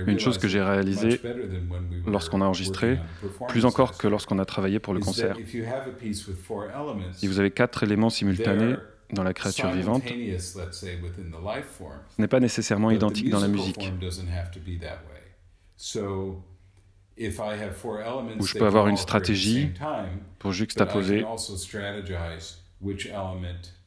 Une 0.07 0.19
chose 0.19 0.39
que 0.39 0.49
j'ai 0.49 0.61
réalisée 0.61 1.21
lorsqu'on 2.07 2.41
a 2.41 2.45
enregistré, 2.45 2.99
plus 3.49 3.65
encore 3.65 3.97
que 3.97 4.09
lorsqu'on 4.09 4.39
a 4.39 4.45
travaillé 4.45 4.79
pour 4.79 4.93
le 4.93 5.01
concert. 5.01 5.37
Si 7.13 7.27
vous 7.29 7.39
avez 7.39 7.51
quatre 7.51 7.83
éléments 7.83 8.11
simultanés 8.11 8.75
dans 9.13 9.23
la 9.23 9.35
créature 9.35 9.71
vivante, 9.71 10.03
n'est 12.19 12.29
pas 12.29 12.41
nécessairement 12.41 12.91
identique 12.91 13.31
dans 13.31 13.41
la 13.41 13.49
musique. 13.49 13.93
Où 18.39 18.47
je 18.47 18.59
peux 18.59 18.67
avoir 18.67 18.89
une 18.89 18.97
stratégie 18.97 19.71
pour 20.39 20.53
juxtaposer 20.53 21.25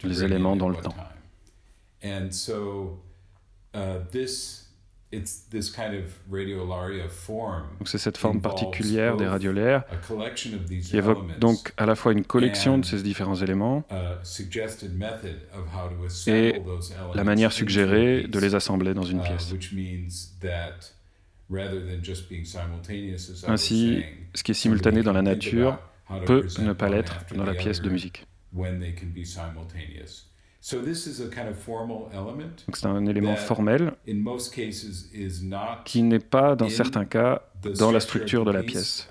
les 0.03 0.23
éléments 0.23 0.55
dans 0.55 0.69
le 0.69 0.77
temps. 0.77 0.95
Time. 5.11 5.19
And 5.19 5.25
so 5.25 5.37
uh, 5.37 5.49
this 5.51 5.69
it's 5.71 5.71
this 5.71 5.71
kind 5.71 5.95
of 5.95 6.05
radiolaria 6.31 7.09
form 7.09 7.63
Donc 7.79 7.87
c'est 7.87 7.97
cette 7.97 8.17
forme 8.17 8.41
particulière 8.41 9.17
des 9.17 9.27
radiolaires 9.27 9.83
a 9.91 9.95
collection 10.07 10.55
of 10.55 10.65
these 10.65 10.89
qui 10.89 10.97
évoque 10.97 11.39
donc 11.39 11.73
à 11.77 11.85
la 11.85 11.95
fois 11.95 12.11
une 12.11 12.25
collection 12.25 12.77
de 12.77 12.85
ces 12.85 13.01
différents 13.03 13.35
éléments 13.35 13.83
a 13.89 14.23
suggested 14.23 14.93
method 14.97 15.41
of 15.53 15.65
how 15.73 15.89
to 15.89 16.29
et 16.29 16.51
assemble 16.51 16.65
those 16.65 16.91
elements 16.91 17.13
la 17.15 17.23
manière 17.23 17.51
suggérée 17.51 18.27
de 18.27 18.39
les 18.39 18.55
assembler 18.55 18.93
dans 18.93 19.03
une 19.03 19.19
uh, 19.19 19.23
pièce. 19.23 19.51
which 19.51 19.73
means 19.73 20.35
that 20.41 20.93
rather 21.49 21.79
than 21.79 22.03
just 22.03 22.29
being 22.29 22.45
simultaneous, 22.45 23.29
as 23.29 23.43
I 23.43 23.47
was 23.47 23.53
Ainsi, 23.53 24.03
ce 24.33 24.43
qui 24.43 24.51
est 24.51 24.55
simultané 24.55 25.03
dans 25.03 25.13
la 25.13 25.21
nature 25.21 25.79
about 26.09 26.15
how 26.15 26.19
to 26.19 26.25
peut 26.25 26.47
ne 26.59 26.73
pas 26.73 26.89
l'être 26.89 27.25
dans 27.35 27.45
la 27.45 27.53
pièce 27.53 27.81
de 27.81 27.89
musique. 27.89 28.25
When 30.73 30.83
they 30.83 30.91
can 30.91 30.91
be 30.91 30.95
simultaneous. 30.95 31.03
So 31.03 31.05
this 31.05 31.07
is 31.07 31.21
a 31.21 31.29
kind 31.29 31.47
of 31.47 31.57
formal 31.57 32.09
element 32.13 32.65
Donc 32.67 32.75
c'est 32.75 32.87
un 32.87 33.05
élément 33.05 33.35
formel 33.35 33.93
in 34.07 34.15
most 34.15 34.53
cases 34.53 35.09
is 35.13 35.43
not 35.43 35.83
qui 35.85 36.03
n'est 36.03 36.19
pas, 36.19 36.55
dans 36.55 36.65
in 36.65 36.69
certains 36.69 37.05
cas, 37.05 37.41
dans 37.79 37.91
la 37.91 37.99
structure 37.99 38.45
de 38.45 38.51
la 38.51 38.63
pièce. 38.63 39.07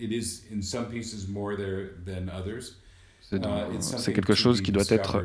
It 0.00 0.10
is 0.12 0.44
in 0.54 0.62
some 0.62 0.86
pieces 0.88 1.28
more 1.28 1.56
there 1.56 1.90
than 2.06 2.28
others. 2.28 2.80
C'est 3.80 4.12
quelque 4.12 4.34
chose 4.34 4.60
qui 4.60 4.70
doit 4.72 4.84
être 4.90 5.24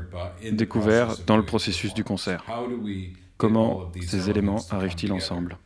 découvert 0.51 1.15
dans 1.27 1.37
le 1.37 1.43
processus 1.43 1.93
du 1.93 2.03
concert. 2.03 2.43
How 2.47 2.67
do 2.67 2.75
we 2.75 2.95
get 2.95 3.07
all 3.07 3.15
Comment 3.37 3.91
ces 4.05 4.29
éléments 4.29 4.65
arrivent-ils 4.69 5.11
ensemble? 5.13 5.57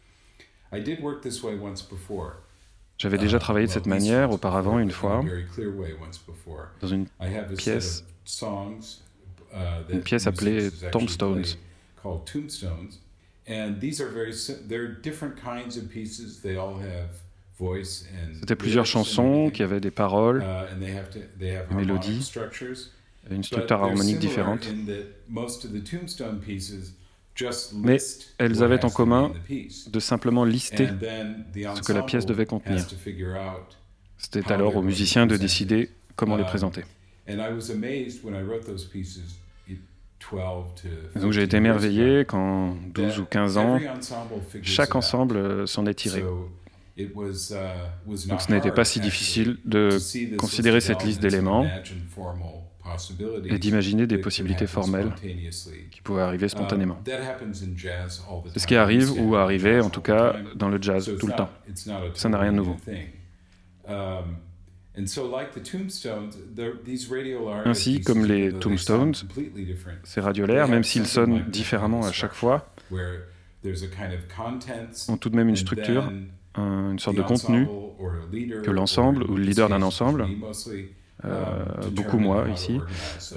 I 0.72 0.82
did 0.82 1.02
work 1.02 1.22
this 1.22 1.44
way 1.44 1.56
once 1.56 1.84
before. 1.84 2.34
J'avais 2.98 3.18
déjà 3.18 3.38
Uh, 3.38 3.40
travaillé 3.40 3.68
de 3.68 3.72
cette 3.72 3.88
manière 3.88 4.32
auparavant 4.32 4.80
une 4.80 4.92
fois 4.92 5.24
dans 6.82 6.88
une 6.88 7.08
pièce- 7.58 8.06
une 9.90 10.02
pièce 10.02 10.28
appelée 10.28 10.70
Tombstones. 10.92 11.42
play 11.42 11.56
called 12.02 12.26
Tombstones, 12.26 13.00
and 13.48 13.76
these 13.80 14.02
are 14.02 14.10
very 14.10 14.34
sim- 14.34 14.68
they're 14.68 14.88
different 15.02 15.36
kinds 15.36 15.78
of 15.78 15.88
pieces. 15.90 16.42
They 16.42 16.56
all 16.58 16.76
have 16.82 17.10
voice 17.60 18.06
and 18.14 18.36
C'était 18.40 18.56
plusieurs 18.56 18.86
chansons 18.86 19.50
qui 19.52 19.64
avaient 19.64 19.80
des 19.80 19.92
paroles, 19.92 20.42
Uh, 20.44 21.40
des 21.40 21.60
mélodies, 21.72 22.18
une 23.30 23.44
structure 23.44 23.82
harmonique 23.84 24.20
différente. 24.20 24.66
in 24.68 24.86
that 24.86 25.06
most 25.30 25.64
of 25.66 25.72
the 25.72 25.84
Tombstone 25.84 26.40
pieces 26.40 26.94
just 27.36 27.74
Mais 27.74 27.94
list 27.94 28.34
elles 28.38 28.62
avaient 28.64 28.84
en 28.84 28.90
commun 28.90 29.32
de 29.88 30.00
simplement 30.00 30.46
lister. 30.46 30.88
Ce 30.88 31.82
que 31.82 31.94
la 31.94 32.04
pièce 32.04 32.26
devait 32.26 32.46
contenir. 32.46 32.86
C'était 34.18 34.52
alors 34.52 34.76
aux 34.76 34.82
musiciens 34.82 35.26
de 35.26 35.38
décider 35.38 35.90
comment 36.16 36.36
les 36.38 36.44
Uh, 36.44 36.48
présenter. 36.48 36.84
And 37.28 37.36
I 37.40 37.54
was 37.54 37.72
amazed 37.72 38.24
when 38.24 38.34
I 38.36 38.42
wrote 38.44 38.66
those 38.66 38.86
pieces 38.86 39.18
it- 39.18 39.24
12 39.24 39.28
to 39.28 39.34
Et 39.34 39.43
Donc 41.16 41.32
j'ai 41.32 41.42
15 41.42 41.44
été 41.44 41.58
émerveillé 41.58 42.26
quand 42.26 42.76
12 42.94 43.20
ou 43.20 43.26
that 43.26 43.30
15 43.30 43.58
ans, 43.58 43.80
chaque 44.62 44.96
ensemble 44.96 45.38
euh, 45.38 45.66
s'en 45.66 45.86
est 45.86 45.94
tiré. 45.94 46.24
Uh, 46.96 47.08
Donc 48.28 48.42
ce 48.42 48.52
n'était 48.52 48.72
pas 48.72 48.86
si 48.86 49.00
difficile 49.00 49.58
de 49.66 49.90
to 49.92 50.00
see 50.00 50.28
this 50.30 50.38
considérer 50.38 50.76
list 50.78 50.90
of 50.92 50.98
cette 50.98 51.08
liste 51.08 51.24
elements 51.24 51.62
and 51.62 51.64
d'éléments 51.64 51.64
imagine 51.64 52.02
formal 52.08 52.64
possibilities 52.84 53.56
et 53.56 53.58
d'imaginer 53.60 54.08
des 54.08 54.18
possibilités 54.18 54.68
formelles 54.68 55.12
spontaneously. 55.18 55.90
qui 55.90 56.02
pouvaient 56.02 56.22
arriver 56.22 56.50
spontanément. 56.50 56.96
That 57.06 57.22
happens 57.24 57.64
in 57.64 57.76
jazz 57.76 58.22
all 58.30 58.42
the 58.44 58.50
C'est 58.54 58.60
ce 58.60 58.66
time. 58.66 58.68
qui 58.68 58.76
arrive 58.76 59.12
ou 59.20 59.36
arrivait 59.36 59.80
en 59.80 59.90
tout 59.90 60.02
cas 60.02 60.36
dans 60.56 60.70
le 60.70 60.82
jazz 60.82 61.10
tout 61.20 61.28
le 61.28 61.34
temps. 61.34 61.50
Ça 62.14 62.30
n'a 62.30 62.38
rien 62.38 62.52
de 62.52 62.58
nouveau. 62.58 62.78
New 64.98 65.06
thing. 65.06 65.06
Um, 65.06 65.06
and 65.06 65.08
so 65.08 65.26
like 65.26 65.54
the 65.54 65.60
tombstones, 65.62 66.38
the- 66.56 66.74
these 66.84 67.08
radiolaria 67.10 67.68
Ainsi, 67.68 68.02
comme 68.02 68.26
les 68.26 68.52
tombstones, 68.54 69.14
Ces 70.04 70.22
radiolaires, 70.22 70.68
même 70.68 70.84
s'ils 70.84 71.08
sonnent 71.08 71.44
différemment 71.44 72.06
à 72.06 72.12
chaque 72.12 72.34
fois, 72.34 72.68
ont 75.08 75.18
tout 75.18 75.30
de 75.30 75.36
même 75.36 75.50
une 75.50 75.56
structure, 75.56 76.12
une 76.58 77.00
sorte 77.00 77.18
de 77.18 77.22
contenu 77.24 77.68
que 78.64 78.72
l'ensemble 78.72 79.24
ou 79.24 79.36
le 79.36 79.44
leader 79.44 79.70
d'un 79.70 79.82
ensemble, 79.82 80.24
um, 80.24 80.44
euh, 81.26 81.66
determine 81.66 81.96
beaucoup 81.96 82.20
moi 82.20 82.50
ici, 82.50 82.80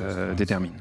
euh, 0.01 0.35
détermine. 0.35 0.73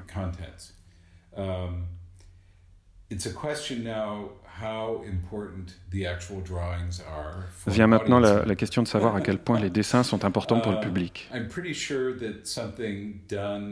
Vient 7.67 7.87
maintenant 7.87 8.19
la, 8.19 8.55
question 8.55 8.83
de 8.83 8.87
savoir 8.87 9.15
à 9.15 9.21
quel 9.21 9.37
point 9.37 9.59
les 9.59 9.69
dessins 9.69 10.03
sont 10.03 10.23
importants 10.25 10.61
pour 10.61 10.71
le 10.71 10.77
Uh, 10.77 10.81
public. 10.81 11.29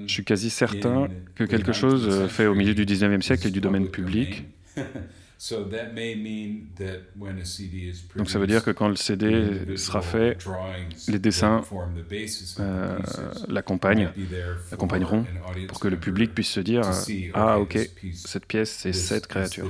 Je 0.07 0.13
suis 0.13 0.23
quasi 0.23 0.49
certain 0.49 1.03
in 1.05 1.09
que 1.35 1.43
the 1.43 1.49
quelque 1.49 1.73
chose 1.73 2.07
19th 2.07 2.11
euh, 2.11 2.27
fait 2.27 2.47
au 2.47 2.55
milieu 2.55 2.73
du 2.73 2.85
century 2.85 3.15
19e 3.15 3.21
siècle 3.21 3.47
est 3.47 3.51
du 3.51 3.61
domaine 3.61 3.89
public 3.89 4.03
public. 4.03 4.45
domain. 4.75 4.81
so 5.37 5.63
that 5.65 5.93
may 5.93 6.15
mean 6.15 6.69
that 6.77 7.01
when 7.17 7.37
a 7.37 7.45
CD 7.45 7.89
is 7.89 8.03
Donc 8.15 8.29
ça 8.29 8.39
veut 8.39 8.47
dire 8.47 8.63
que 8.63 8.71
quand 8.71 8.87
le 8.87 8.95
CD 8.95 9.77
sera 9.77 10.01
fait, 10.01 10.37
les 11.07 11.19
dessins, 11.19 11.61
euh, 12.59 12.97
l'accompagnent, 13.47 14.09
accompagneront 14.71 15.25
pour 15.67 15.79
que 15.79 15.87
le 15.87 15.97
public 15.97 16.33
puisse 16.33 16.49
se 16.49 16.59
dire 16.59 16.83
euh, 16.87 17.31
Ah, 17.33 17.59
ok, 17.59 17.77
cette 18.13 18.45
pièce, 18.45 18.71
c'est 18.71 18.93
cette 18.93 19.27
créature. 19.27 19.67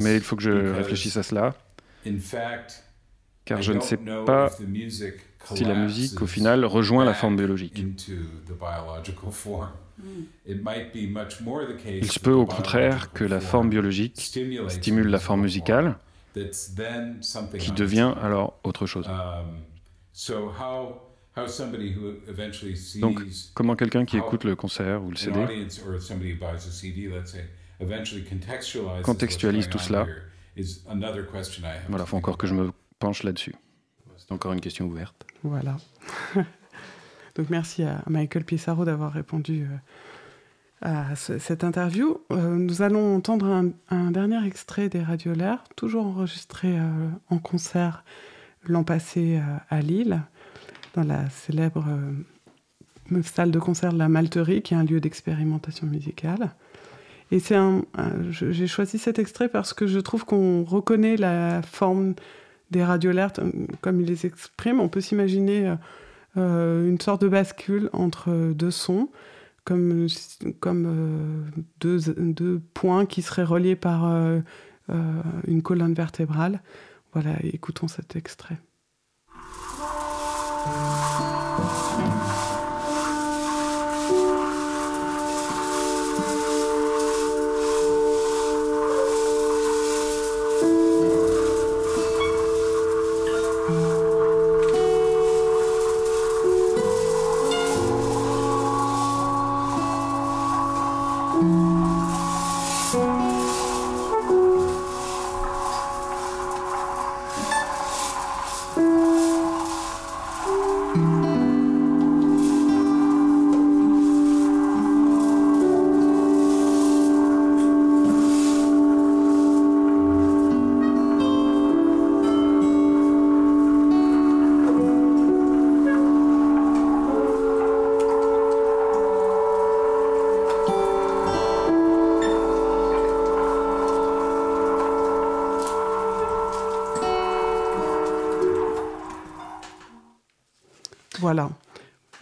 Mais 0.00 0.16
il 0.16 0.20
faut 0.22 0.36
que 0.36 0.42
je 0.42 0.50
réfléchisse 0.50 1.16
à 1.16 1.22
cela, 1.22 1.54
in 2.06 2.18
fact, 2.18 2.84
car 3.44 3.60
I 3.60 3.62
je 3.62 3.72
ne 3.72 3.78
don't 3.78 3.84
sais 3.84 3.96
know 3.96 4.24
pas 4.24 4.50
if 4.52 4.58
the 4.58 4.68
music 4.68 5.14
si 5.54 5.64
la 5.64 5.74
musique, 5.74 6.20
au 6.20 6.26
final, 6.26 6.64
rejoint 6.64 7.04
la 7.04 7.14
forme 7.14 7.36
biologique. 7.36 7.78
into 7.78 8.12
the 8.46 8.52
biological 8.58 9.30
form. 9.30 9.70
It 10.46 10.62
might 10.62 10.92
be 10.92 11.10
much 11.10 11.40
more 11.40 11.66
the 11.66 11.76
case 11.76 11.98
Il 12.02 12.12
se 12.12 12.20
peut 12.20 12.32
au 12.32 12.46
contraire 12.46 13.08
biological 13.08 13.12
que 13.14 13.24
la 13.24 13.40
form 13.40 13.50
forme 13.50 13.70
biologique 13.70 14.20
stimule 14.68 15.08
la 15.08 15.18
forme 15.18 15.42
musical 15.42 15.84
musicale, 15.84 15.96
form 16.34 16.44
that's 16.44 16.74
then 16.74 17.22
something 17.22 17.60
qui 17.60 17.72
devient 17.72 18.14
alors 18.22 18.58
autre 18.62 18.86
chose. 18.86 19.06
Um, 19.08 19.62
so 20.12 20.50
how 20.50 21.00
how 21.36 21.48
somebody 21.48 21.92
who 21.92 22.18
eventually 22.28 22.76
sees 22.76 23.00
Donc, 23.00 23.20
comment 23.54 23.74
quelqu'un 23.74 24.04
qui 24.04 24.16
écoute 24.18 24.44
le 24.44 24.54
concert 24.54 25.02
ou 25.02 25.10
le 25.10 25.16
CD 25.16 25.40
Contextualise 29.02 29.68
tout 29.68 29.78
cela. 29.78 30.06
Voilà, 31.88 32.04
to 32.04 32.06
faut 32.06 32.16
encore 32.16 32.36
que 32.38 32.46
je 32.46 32.54
me 32.54 32.72
penche 32.98 33.22
là-dessus. 33.22 33.54
C'est 34.16 34.32
encore 34.32 34.52
une 34.52 34.60
question 34.60 34.86
ouverte. 34.86 35.24
Voilà. 35.44 35.76
Donc 37.36 37.50
merci 37.50 37.84
à 37.84 38.02
Michael 38.08 38.44
Pissarro 38.44 38.84
d'avoir 38.84 39.12
répondu 39.12 39.62
euh, 40.82 41.06
à 41.10 41.14
ce- 41.14 41.38
cette 41.38 41.62
interview. 41.62 42.18
Euh, 42.32 42.56
nous 42.56 42.82
allons 42.82 43.14
entendre 43.16 43.46
un, 43.46 43.70
un 43.90 44.10
dernier 44.10 44.44
extrait 44.44 44.88
des 44.88 45.02
Radiolaires, 45.02 45.62
toujours 45.76 46.06
enregistré 46.06 46.76
euh, 46.76 47.08
en 47.30 47.38
concert 47.38 48.04
l'an 48.64 48.82
passé 48.82 49.38
euh, 49.38 49.56
à 49.70 49.80
Lille, 49.80 50.20
dans 50.94 51.04
la 51.04 51.30
célèbre 51.30 51.84
euh, 51.88 52.12
salle 53.22 53.52
de 53.52 53.58
concert 53.60 53.92
de 53.92 53.98
la 53.98 54.08
Malterie, 54.08 54.62
qui 54.62 54.74
est 54.74 54.76
un 54.76 54.84
lieu 54.84 55.00
d'expérimentation 55.00 55.86
musicale. 55.86 56.50
Et 57.30 57.40
c'est 57.40 57.56
un, 57.56 57.82
je- 58.30 58.52
j'ai 58.52 58.66
choisi 58.66 58.98
cet 58.98 59.18
extrait 59.18 59.48
parce 59.48 59.74
que 59.74 59.86
je 59.86 59.98
trouve 59.98 60.24
qu'on 60.24 60.64
reconnaît 60.64 61.16
la 61.16 61.60
forme 61.62 62.14
des 62.70 62.82
radiolaires 62.84 63.32
t- 63.32 63.42
comme 63.80 64.00
ils 64.00 64.06
les 64.06 64.24
expriment. 64.26 64.80
On 64.80 64.88
peut 64.88 65.00
s'imaginer 65.02 65.68
euh, 65.68 65.74
euh, 66.38 66.88
une 66.88 67.00
sorte 67.00 67.20
de 67.22 67.28
bascule 67.28 67.90
entre 67.92 68.52
deux 68.54 68.70
sons, 68.70 69.08
comme, 69.64 70.06
comme 70.60 70.86
euh, 70.86 71.60
deux, 71.80 71.98
deux 72.16 72.60
points 72.74 73.04
qui 73.04 73.20
seraient 73.22 73.44
reliés 73.44 73.76
par 73.76 74.06
euh, 74.06 74.40
euh, 74.90 75.22
une 75.46 75.62
colonne 75.62 75.92
vertébrale. 75.94 76.62
Voilà, 77.12 77.32
écoutons 77.42 77.88
cet 77.88 78.16
extrait. 78.16 78.58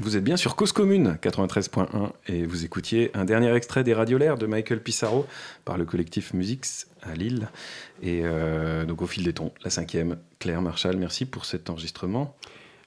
Vous 0.06 0.16
êtes 0.16 0.22
bien 0.22 0.36
sur 0.36 0.54
Cause 0.54 0.70
Commune 0.70 1.18
93.1 1.20 2.12
et 2.28 2.46
vous 2.46 2.64
écoutiez 2.64 3.10
un 3.14 3.24
dernier 3.24 3.52
extrait 3.52 3.82
des 3.82 3.92
Radiolaires 3.92 4.38
de 4.38 4.46
Michael 4.46 4.80
Pissarro 4.80 5.26
par 5.64 5.78
le 5.78 5.84
collectif 5.84 6.32
Musix 6.32 6.86
à 7.02 7.16
Lille. 7.16 7.48
Et 8.04 8.20
euh, 8.22 8.84
donc 8.84 9.02
au 9.02 9.08
fil 9.08 9.24
des 9.24 9.32
tons, 9.32 9.50
la 9.64 9.70
cinquième, 9.70 10.16
Claire 10.38 10.62
Marchal, 10.62 10.96
merci 10.96 11.24
pour 11.26 11.44
cet 11.44 11.70
enregistrement. 11.70 12.36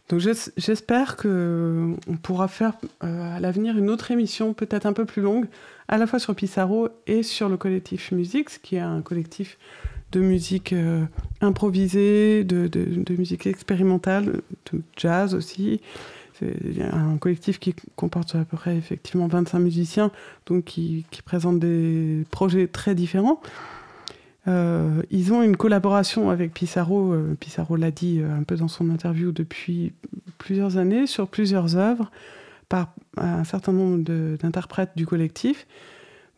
Donc 0.07 0.22
j'espère 0.22 1.17
qu'on 1.17 1.97
pourra 2.24 2.47
faire 2.47 2.76
euh, 3.03 3.36
à 3.36 3.41
l'avenir 3.41 3.78
une 3.78 3.89
autre 3.89 4.11
émission, 4.11 4.53
peut-être 4.53 4.86
un 4.86 4.93
peu 4.93 5.03
plus 5.03 5.22
longue, 5.22 5.47
à 5.89 5.97
la 5.97 6.07
fois 6.07 6.20
sur 6.20 6.34
Pissarro 6.36 6.88
et 7.05 7.22
sur 7.22 7.49
le 7.49 7.57
collectif 7.57 8.13
Musix, 8.13 8.59
qui 8.59 8.78
est 8.78 8.80
un 8.80 9.01
collectif 9.01 9.57
de 10.13 10.22
musique 10.22 10.72
euh, 10.72 11.03
improvisée, 11.41 12.45
de, 12.45 13.13
musique 13.13 13.45
expérimentale, 13.45 14.41
de 14.72 14.82
jazz 14.95 15.36
aussi. 15.36 15.82
C'est 16.40 16.82
un 16.82 17.18
collectif 17.18 17.60
qui 17.60 17.76
comporte 17.96 18.36
à 18.36 18.46
peu 18.46 18.58
près 18.58 18.76
effectivement 18.78 19.28
25 19.28 19.60
musiciens, 19.60 20.12
donc 20.46 20.66
qui, 20.66 21.06
qui 21.12 21.22
présente 21.22 21.60
des 21.60 22.26
projets 22.32 22.68
très 22.68 22.96
différents. 22.96 23.42
Euh, 24.48 25.02
ils 25.12 25.34
ont 25.34 25.44
une 25.44 25.58
collaboration 25.58 26.30
avec 26.30 26.54
Pissarro, 26.54 27.14
euh, 27.14 27.36
Pissarro 27.40 27.76
l'a 27.76 27.92
dit 27.92 28.20
euh, 28.20 28.40
un 28.40 28.44
peu 28.44 28.56
dans 28.56 28.68
son 28.68 28.90
interview 28.90 29.32
depuis 29.32 29.94
plusieurs 30.38 30.78
années, 30.78 31.08
sur 31.08 31.28
plusieurs 31.28 31.76
œuvres 31.76 32.10
par 32.70 32.94
un 33.18 33.44
certain 33.44 33.74
nombre 33.74 34.04
d'interprètes 34.38 34.92
du 34.96 35.06
collectif. 35.06 35.68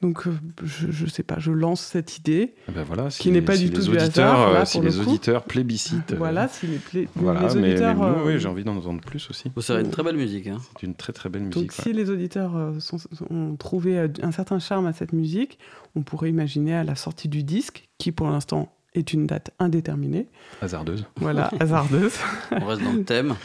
Donc, 0.02 0.26
euh, 0.26 0.32
je 0.64 1.04
ne 1.04 1.10
sais 1.10 1.22
pas, 1.22 1.38
je 1.38 1.52
lance 1.52 1.82
cette 1.82 2.18
idée, 2.18 2.56
ah 2.68 2.72
ben 2.74 2.84
voilà, 2.84 3.10
qui 3.10 3.30
n'est 3.30 3.42
pas 3.42 3.56
du 3.56 3.70
tout 3.70 3.84
du 3.84 3.98
hasard. 3.98 4.50
Euh, 4.50 4.66
si 4.66 4.82
les 4.82 5.00
auditeurs 5.00 5.44
plébiscitent. 5.44 6.14
Voilà, 6.18 6.48
si 6.48 6.68
les, 6.94 7.08
voilà, 7.16 7.52
auditeurs. 7.52 7.96
Mais, 7.96 8.10
mais 8.10 8.34
oui, 8.34 8.40
j'ai 8.40 8.48
envie 8.48 8.64
d'en 8.64 8.76
entendre 8.76 9.02
plus 9.02 9.30
aussi. 9.30 9.52
C'est 9.60 9.80
une 9.80 9.92
très 9.92 10.04
belle 10.04 10.18
musique. 10.18 10.48
Hein. 10.48 10.58
C'est 10.80 10.88
une 10.88 10.96
très 10.96 11.14
très 11.14 11.30
belle 11.30 11.44
musique. 11.44 11.62
Donc, 11.62 11.72
si 11.72 11.94
les 11.94 12.10
auditeurs 12.10 12.74
ont 13.30 13.56
trouvé 13.58 14.10
un 14.22 14.32
certain 14.32 14.58
charme 14.58 14.88
à 14.88 14.94
cette 14.94 15.14
musique, 15.14 15.60
on 15.96 16.02
pourrait 16.02 16.30
imaginer 16.30 16.76
à 16.76 16.84
la 16.84 16.96
sortie 16.96 17.28
du 17.28 17.44
disque, 17.44 17.88
qui 18.00 18.12
pour 18.12 18.28
l'instant 18.28 18.74
est 18.94 19.14
une 19.14 19.26
date 19.26 19.52
indéterminée. 19.60 20.28
Hasardeuse. 20.62 21.06
Voilà, 21.18 21.50
hasardeuse. 21.60 22.18
On 22.52 22.66
reste 22.66 22.84
dans 22.84 22.94
le 22.94 23.04
thème. 23.04 23.36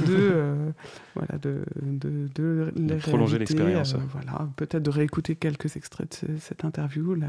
de, 0.00 0.04
euh, 0.08 0.70
voilà, 1.14 1.38
de, 1.38 1.64
de, 1.82 2.28
de, 2.34 2.94
prolonger 2.96 3.38
l'expérience. 3.38 3.94
Euh, 3.94 3.98
voilà, 4.12 4.48
peut-être 4.56 4.82
de 4.82 4.90
réécouter 4.90 5.36
quelques 5.36 5.76
extraits 5.76 6.26
de 6.28 6.38
cette 6.38 6.64
interview, 6.64 7.14
la, 7.14 7.28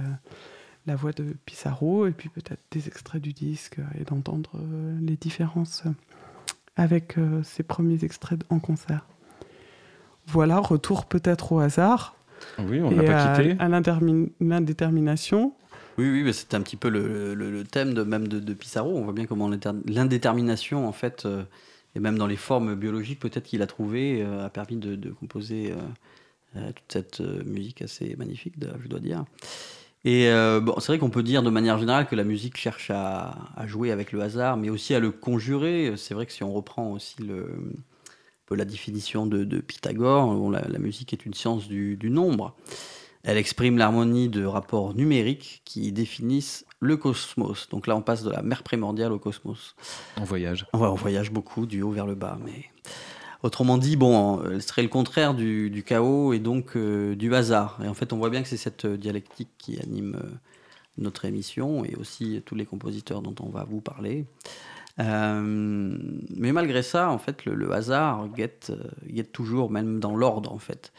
la 0.85 0.95
voix 0.95 1.13
de 1.13 1.35
Pissarro, 1.45 2.07
et 2.07 2.11
puis 2.11 2.29
peut-être 2.29 2.61
des 2.71 2.87
extraits 2.87 3.21
du 3.21 3.33
disque, 3.33 3.77
et 3.99 4.03
d'entendre 4.03 4.51
euh, 4.55 4.97
les 5.01 5.15
différences 5.15 5.83
avec 6.77 7.15
ces 7.43 7.63
premiers 7.63 8.03
extraits 8.05 8.39
en 8.49 8.59
concert. 8.59 9.05
Voilà, 10.27 10.57
retour 10.59 11.05
peut-être 11.05 11.51
au 11.51 11.59
hasard. 11.59 12.15
Oui, 12.59 12.81
on 12.81 12.89
n'a 12.91 13.03
pas 13.03 13.35
quitté. 13.35 13.55
À 13.59 13.67
l'indétermination. 13.67 15.53
Oui, 15.97 16.09
oui, 16.09 16.23
mais 16.23 16.33
c'était 16.33 16.55
un 16.55 16.61
petit 16.61 16.77
peu 16.77 16.89
le, 16.89 17.63
thème 17.63 18.03
même 18.03 18.27
de, 18.27 18.53
Pissarro. 18.53 18.95
On 18.95 19.03
voit 19.03 19.13
bien 19.13 19.25
comment 19.25 19.49
l'indétermination, 19.49 20.87
en 20.87 20.91
fait, 20.91 21.25
euh, 21.25 21.43
et 21.95 21.99
même 21.99 22.17
dans 22.17 22.27
les 22.27 22.37
formes 22.37 22.75
biologiques, 22.75 23.19
peut-être 23.19 23.43
qu'il 23.43 23.61
a 23.61 23.67
trouvé, 23.67 24.21
euh, 24.21 24.45
a 24.45 24.49
permis 24.49 24.77
de, 24.77 25.09
composer 25.11 25.73
euh, 26.55 26.71
toute 26.71 26.91
cette 26.91 27.19
musique 27.19 27.81
assez 27.81 28.15
magnifique, 28.17 28.55
je 28.81 28.87
dois 28.87 28.99
dire. 28.99 29.25
Et 30.03 30.31
bon, 30.61 30.73
c'est 30.79 30.87
vrai 30.87 30.97
qu'on 30.97 31.11
peut 31.11 31.21
dire 31.21 31.43
de 31.43 31.51
manière 31.51 31.77
générale 31.77 32.07
que 32.07 32.15
la 32.15 32.23
musique 32.23 32.57
cherche 32.57 32.89
à, 32.89 33.35
jouer 33.67 33.91
avec 33.91 34.11
le 34.11 34.21
hasard, 34.21 34.57
mais 34.57 34.69
aussi 34.69 34.95
à 34.95 34.99
le 34.99 35.11
conjurer. 35.11 35.93
C'est 35.95 36.15
vrai 36.15 36.25
que 36.25 36.31
si 36.31 36.43
on 36.43 36.51
reprend 36.51 36.91
aussi 36.91 37.21
le, 37.21 37.47
la 38.49 38.65
définition 38.65 39.27
de, 39.27 39.59
Pythagore, 39.59 40.49
la, 40.49 40.79
musique 40.79 41.13
est 41.13 41.25
une 41.25 41.35
science 41.35 41.67
du 41.67 42.09
nombre. 42.09 42.55
Elle 43.23 43.37
exprime 43.37 43.77
l'harmonie 43.77 44.29
de 44.29 44.45
rapports 44.45 44.95
numériques 44.95 45.61
qui 45.65 45.91
définissent 45.91 46.65
le 46.79 46.97
cosmos. 46.97 47.69
Donc 47.69 47.87
là, 47.87 47.95
on 47.95 48.01
passe 48.01 48.23
de 48.23 48.31
la 48.31 48.41
mer 48.41 48.63
primordiale 48.63 49.11
au 49.11 49.19
cosmos. 49.19 49.75
On 50.17 50.23
voyage. 50.23 50.65
Ouais, 50.73 50.87
on 50.87 50.95
voyage 50.95 51.31
beaucoup 51.31 51.65
du 51.65 51.83
haut 51.83 51.91
vers 51.91 52.07
le 52.07 52.15
bas. 52.15 52.39
Mais 52.43 52.65
autrement 53.43 53.77
dit, 53.77 53.95
bon, 53.95 54.41
elle 54.43 54.61
serait 54.61 54.81
le 54.81 54.87
contraire 54.87 55.35
du, 55.35 55.83
chaos 55.85 56.33
et 56.33 56.39
donc 56.39 56.75
euh, 56.75 57.15
du 57.15 57.33
hasard. 57.35 57.79
Et 57.83 57.87
en 57.87 57.93
fait, 57.93 58.11
on 58.11 58.17
voit 58.17 58.31
bien 58.31 58.41
que 58.41 58.47
c'est 58.47 58.57
cette 58.57 58.87
dialectique 58.87 59.49
qui 59.59 59.79
anime 59.79 60.15
euh, 60.15 60.29
notre 60.97 61.25
émission 61.25 61.85
et 61.85 61.95
aussi 61.95 62.41
tous 62.45 62.55
les 62.55 62.65
compositeurs 62.65 63.21
dont 63.21 63.35
on 63.39 63.49
va 63.49 63.63
vous 63.63 63.81
parler. 63.81 64.25
Euh, 64.99 65.97
mais 66.35 66.51
malgré 66.51 66.81
ça, 66.81 67.09
en 67.11 67.19
fait, 67.19 67.45
le, 67.45 67.71
hasard 67.71 68.27
guette, 68.29 68.73
guette 69.05 69.31
toujours, 69.31 69.69
même 69.69 69.99
dans 69.99 70.15
l'ordre, 70.15 70.51
en 70.51 70.59
fait. 70.59 70.91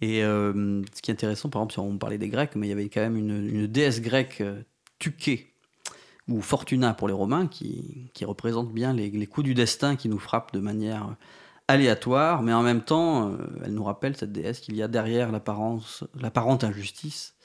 Et 0.00 0.22
euh, 0.22 0.82
ce 0.94 1.02
qui 1.02 1.10
est 1.10 1.14
intéressant, 1.14 1.48
par 1.48 1.60
exemple, 1.60 1.72
si 1.72 1.78
on 1.78 1.96
parlait 1.98 2.18
des 2.18 2.28
Grecs, 2.28 2.54
mais 2.54 2.66
il 2.66 2.70
y 2.70 2.72
avait 2.72 2.88
quand 2.88 3.00
même 3.00 3.16
une, 3.16 3.66
déesse 3.66 4.00
grecque, 4.00 4.40
euh, 4.40 4.62
Tuké, 4.98 5.54
ou 6.28 6.40
Fortuna 6.42 6.94
pour 6.94 7.08
les 7.08 7.14
Romains, 7.14 7.46
qui, 7.46 8.10
représente 8.24 8.72
bien 8.72 8.92
les, 8.92 9.26
coups 9.26 9.44
du 9.44 9.54
destin 9.54 9.96
qui 9.96 10.08
nous 10.08 10.18
frappent 10.18 10.52
de 10.52 10.60
manière 10.60 11.16
aléatoire, 11.68 12.42
mais 12.42 12.52
en 12.52 12.62
même 12.62 12.82
temps, 12.82 13.30
euh, 13.30 13.36
elle 13.64 13.74
nous 13.74 13.84
rappelle, 13.84 14.16
cette 14.16 14.32
déesse, 14.32 14.60
qu'il 14.60 14.76
y 14.76 14.82
a 14.82 14.88
derrière 14.88 15.32
l'apparente 15.32 16.64
injustice 16.64 17.36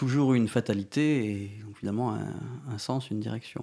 toujours 0.00 0.32
une 0.32 0.48
fatalité 0.48 1.26
et 1.26 1.50
finalement 1.74 2.16
un, 2.70 2.78
sens, 2.78 3.10
une 3.10 3.20
direction. 3.20 3.62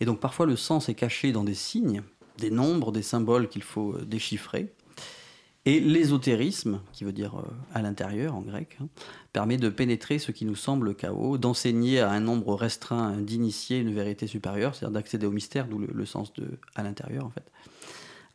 Et 0.00 0.04
donc 0.04 0.20
parfois 0.20 0.46
le 0.46 0.54
sens 0.54 0.88
est 0.88 0.94
caché 0.94 1.32
dans 1.32 1.42
des 1.42 1.54
signes, 1.54 2.02
des 2.38 2.52
nombres, 2.52 2.92
des 2.92 3.02
symboles 3.02 3.48
qu'il 3.48 3.64
faut 3.64 3.98
déchiffrer. 3.98 4.72
Et 5.66 5.80
l'ésotérisme, 5.80 6.80
qui 6.92 7.02
veut 7.02 7.12
dire 7.12 7.40
euh, 7.40 7.42
à 7.74 7.82
l'intérieur 7.82 8.36
en 8.36 8.40
grec, 8.40 8.78
hein, 8.80 8.86
permet 9.32 9.56
de 9.56 9.68
pénétrer 9.68 10.20
ce 10.20 10.30
qui 10.30 10.44
nous 10.44 10.54
semble 10.54 10.94
chaos, 10.94 11.38
d'enseigner 11.38 11.98
à 11.98 12.10
un 12.12 12.20
nombre 12.20 12.54
restreint 12.54 13.16
d'initier 13.16 13.80
une 13.80 13.92
vérité 13.92 14.28
supérieure, 14.28 14.76
c'est-à-dire 14.76 14.94
d'accéder 14.94 15.26
au 15.26 15.32
mystère, 15.32 15.66
d'où 15.66 15.78
le, 15.78 16.06
sens 16.06 16.32
de 16.34 16.46
à 16.76 16.84
l'intérieur 16.84 17.24
en 17.24 17.30
fait. 17.30 17.50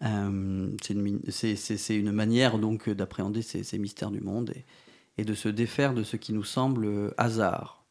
Euh, 0.04 0.70
c'est 0.82 1.96
une, 1.96 2.12
manière 2.12 2.58
donc 2.58 2.90
d'appréhender 2.90 3.42
ces, 3.42 3.80
mystères 3.80 4.12
du 4.12 4.20
monde 4.20 4.52
et, 4.54 4.66
et, 5.22 5.24
de 5.24 5.34
se 5.34 5.48
défaire 5.48 5.94
de 5.94 6.04
ce 6.04 6.18
qui 6.18 6.34
nous 6.34 6.44
semble 6.44 7.14
hasard. 7.18 7.86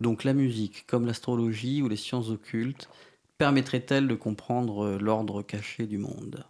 Donc 0.00 0.24
la 0.24 0.32
musique, 0.32 0.86
comme 0.86 1.04
l'astrologie 1.04 1.82
ou 1.82 1.88
les 1.88 1.96
sciences 1.96 2.30
occultes, 2.30 2.88
permettrait-elle 3.36 4.08
de 4.08 4.14
comprendre 4.14 4.96
l'ordre 4.98 5.42
caché 5.42 5.86
du 5.86 5.98
monde? 5.98 6.46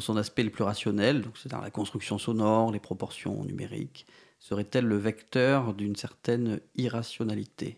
Dans 0.00 0.06
son 0.06 0.16
aspect 0.16 0.42
le 0.42 0.48
plus 0.48 0.64
rationnel, 0.64 1.20
donc 1.20 1.36
c'est-à-dire 1.36 1.60
la 1.60 1.70
construction 1.70 2.16
sonore, 2.16 2.72
les 2.72 2.80
proportions 2.80 3.44
numériques, 3.44 4.06
serait-elle 4.38 4.86
le 4.86 4.96
vecteur 4.96 5.74
d'une 5.74 5.94
certaine 5.94 6.60
irrationalité 6.74 7.76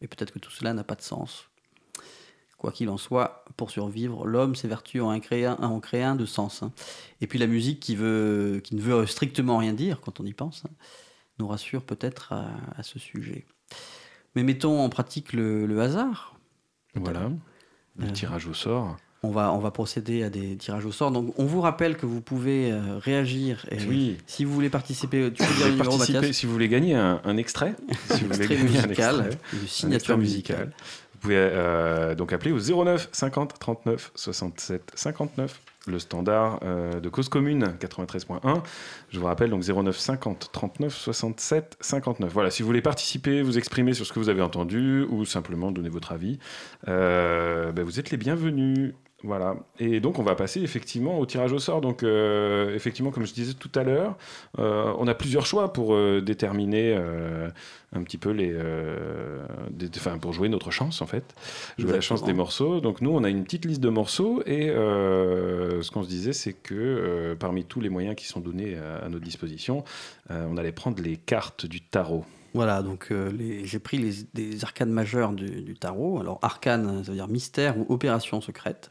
Mais 0.00 0.08
peut-être 0.08 0.32
que 0.32 0.38
tout 0.38 0.50
cela 0.50 0.72
n'a 0.72 0.82
pas 0.82 0.94
de 0.94 1.02
sens. 1.02 1.50
Quoi 2.56 2.72
qu'il 2.72 2.88
en 2.88 2.96
soit, 2.96 3.44
pour 3.58 3.70
survivre, 3.70 4.24
l'homme 4.24 4.54
s'évertue 4.54 5.02
en 5.02 5.20
créer 5.20 5.44
un, 5.44 5.56
en 5.56 5.78
créer 5.80 6.04
un 6.04 6.16
de 6.16 6.24
sens. 6.24 6.62
Hein. 6.62 6.72
Et 7.20 7.26
puis 7.26 7.38
la 7.38 7.46
musique 7.46 7.80
qui, 7.80 7.96
veut, 7.96 8.62
qui 8.64 8.74
ne 8.74 8.80
veut 8.80 9.04
strictement 9.04 9.58
rien 9.58 9.74
dire 9.74 10.00
quand 10.00 10.20
on 10.20 10.24
y 10.24 10.32
pense, 10.32 10.64
hein, 10.64 10.72
nous 11.38 11.48
rassure 11.48 11.82
peut-être 11.82 12.32
à, 12.32 12.82
ce 12.82 12.98
sujet. 12.98 13.44
Mais 14.34 14.42
mettons 14.42 14.80
en 14.80 14.88
pratique 14.88 15.34
le, 15.34 15.78
hasard. 15.82 16.34
Voilà, 16.94 17.30
le 17.96 18.06
euh, 18.06 18.10
tirage 18.10 18.46
au 18.46 18.54
sort 18.54 18.96
on 19.24 19.30
va, 19.30 19.52
on 19.52 19.58
va 19.58 19.70
procéder 19.70 20.24
à 20.24 20.30
des 20.30 20.56
tirages 20.56 20.84
au 20.84 20.90
sort. 20.90 21.12
Donc, 21.12 21.32
on 21.38 21.44
vous 21.44 21.60
rappelle 21.60 21.96
que 21.96 22.06
vous 22.06 22.20
pouvez 22.20 22.72
euh, 22.72 22.98
réagir. 22.98 23.64
Et 23.70 23.78
oui. 23.88 24.16
Si 24.26 24.44
vous 24.44 24.52
voulez 24.52 24.70
participer, 24.70 25.32
tu 25.32 25.44
peux 25.44 25.54
dire 25.54 25.66
le 25.66 25.72
numéro, 25.74 25.96
Mathias 25.96 26.32
Si 26.32 26.46
vous 26.46 26.52
voulez 26.52 26.68
gagner 26.68 26.94
un, 26.96 27.36
extrait, 27.36 27.74
si 28.10 28.24
vous 28.24 28.34
voulez 28.34 28.48
gagner 28.48 28.62
musical, 28.64 29.14
un 29.20 29.24
extrait, 29.26 29.38
une 29.52 29.68
signature 29.68 30.18
musicale. 30.18 30.72
Vous 31.12 31.28
pouvez 31.28 31.36
euh, 31.38 32.16
donc 32.16 32.32
appeler 32.32 32.50
au 32.50 32.58
09 32.58 33.10
50 33.12 33.54
39 33.60 34.10
67 34.16 34.90
59 34.96 35.60
le 35.86 35.98
standard 36.00 36.58
euh, 36.64 36.98
de 36.98 37.08
cause 37.08 37.28
commune 37.28 37.76
93.1. 37.80 38.62
Je 39.10 39.20
vous 39.20 39.26
rappelle 39.26 39.50
donc 39.50 39.62
09 39.62 39.96
50 39.96 40.50
39 40.52 40.96
67 40.96 41.76
59. 41.80 42.32
Voilà, 42.32 42.50
si 42.50 42.62
vous 42.62 42.66
voulez 42.66 42.82
participer, 42.82 43.42
vous 43.42 43.56
exprimer 43.56 43.94
sur 43.94 44.04
ce 44.04 44.12
que 44.12 44.18
vous 44.18 44.30
avez 44.30 44.42
entendu 44.42 45.02
ou 45.08 45.24
simplement 45.24 45.70
donner 45.70 45.90
votre 45.90 46.10
avis, 46.10 46.40
ben, 46.86 47.82
vous 47.84 48.00
êtes 48.00 48.10
les 48.10 48.16
bienvenus. 48.16 48.94
Voilà. 49.24 49.56
Et 49.78 50.00
donc, 50.00 50.18
on 50.18 50.22
va 50.22 50.34
passer 50.34 50.60
effectivement 50.62 51.18
au 51.18 51.26
tirage 51.26 51.52
au 51.52 51.60
sort. 51.60 51.80
Donc, 51.80 52.02
euh, 52.02 52.74
effectivement, 52.74 53.10
comme 53.10 53.24
je 53.24 53.32
disais 53.32 53.54
tout 53.54 53.70
à 53.74 53.84
l'heure, 53.84 54.16
euh, 54.58 54.92
on 54.98 55.06
a 55.06 55.14
plusieurs 55.14 55.46
choix 55.46 55.72
pour 55.72 55.94
euh, 55.94 56.20
déterminer 56.20 56.94
un 57.92 58.02
petit 58.02 58.18
peu 58.18 58.30
les. 58.30 58.54
Enfin, 59.96 60.18
pour 60.18 60.32
jouer 60.32 60.48
notre 60.48 60.70
chance, 60.70 61.02
en 61.02 61.06
fait. 61.06 61.24
Jouer 61.78 61.92
la 61.92 62.00
chance 62.00 62.24
des 62.24 62.32
morceaux. 62.32 62.80
Donc, 62.80 63.00
nous, 63.00 63.10
on 63.10 63.22
a 63.22 63.28
une 63.28 63.44
petite 63.44 63.64
liste 63.64 63.80
de 63.80 63.90
morceaux. 63.90 64.42
Et 64.46 64.68
ce 64.68 65.90
qu'on 65.90 66.02
se 66.02 66.08
disait, 66.08 66.32
c'est 66.32 66.54
que 66.54 67.36
parmi 67.38 67.64
tous 67.64 67.80
les 67.80 67.90
moyens 67.90 68.16
qui 68.16 68.26
sont 68.26 68.40
donnés 68.40 68.76
à, 68.76 69.08
notre 69.08 69.24
disposition, 69.24 69.84
on 70.30 70.56
allait 70.56 70.72
prendre 70.72 71.00
les 71.00 71.16
cartes 71.16 71.66
du 71.66 71.80
tarot. 71.80 72.24
Voilà, 72.54 72.82
donc 72.82 73.12
j'ai 73.64 73.78
pris 73.78 73.98
les, 73.98 74.12
des 74.34 74.64
arcanes 74.64 74.90
majeures 74.90 75.32
du, 75.32 75.62
du, 75.62 75.74
tarot. 75.74 76.20
Alors, 76.20 76.38
arcane, 76.42 77.02
ça 77.04 77.10
veut 77.10 77.16
dire 77.16 77.28
mystère 77.28 77.78
ou 77.78 77.86
opération 77.88 78.40
secrète. 78.40 78.90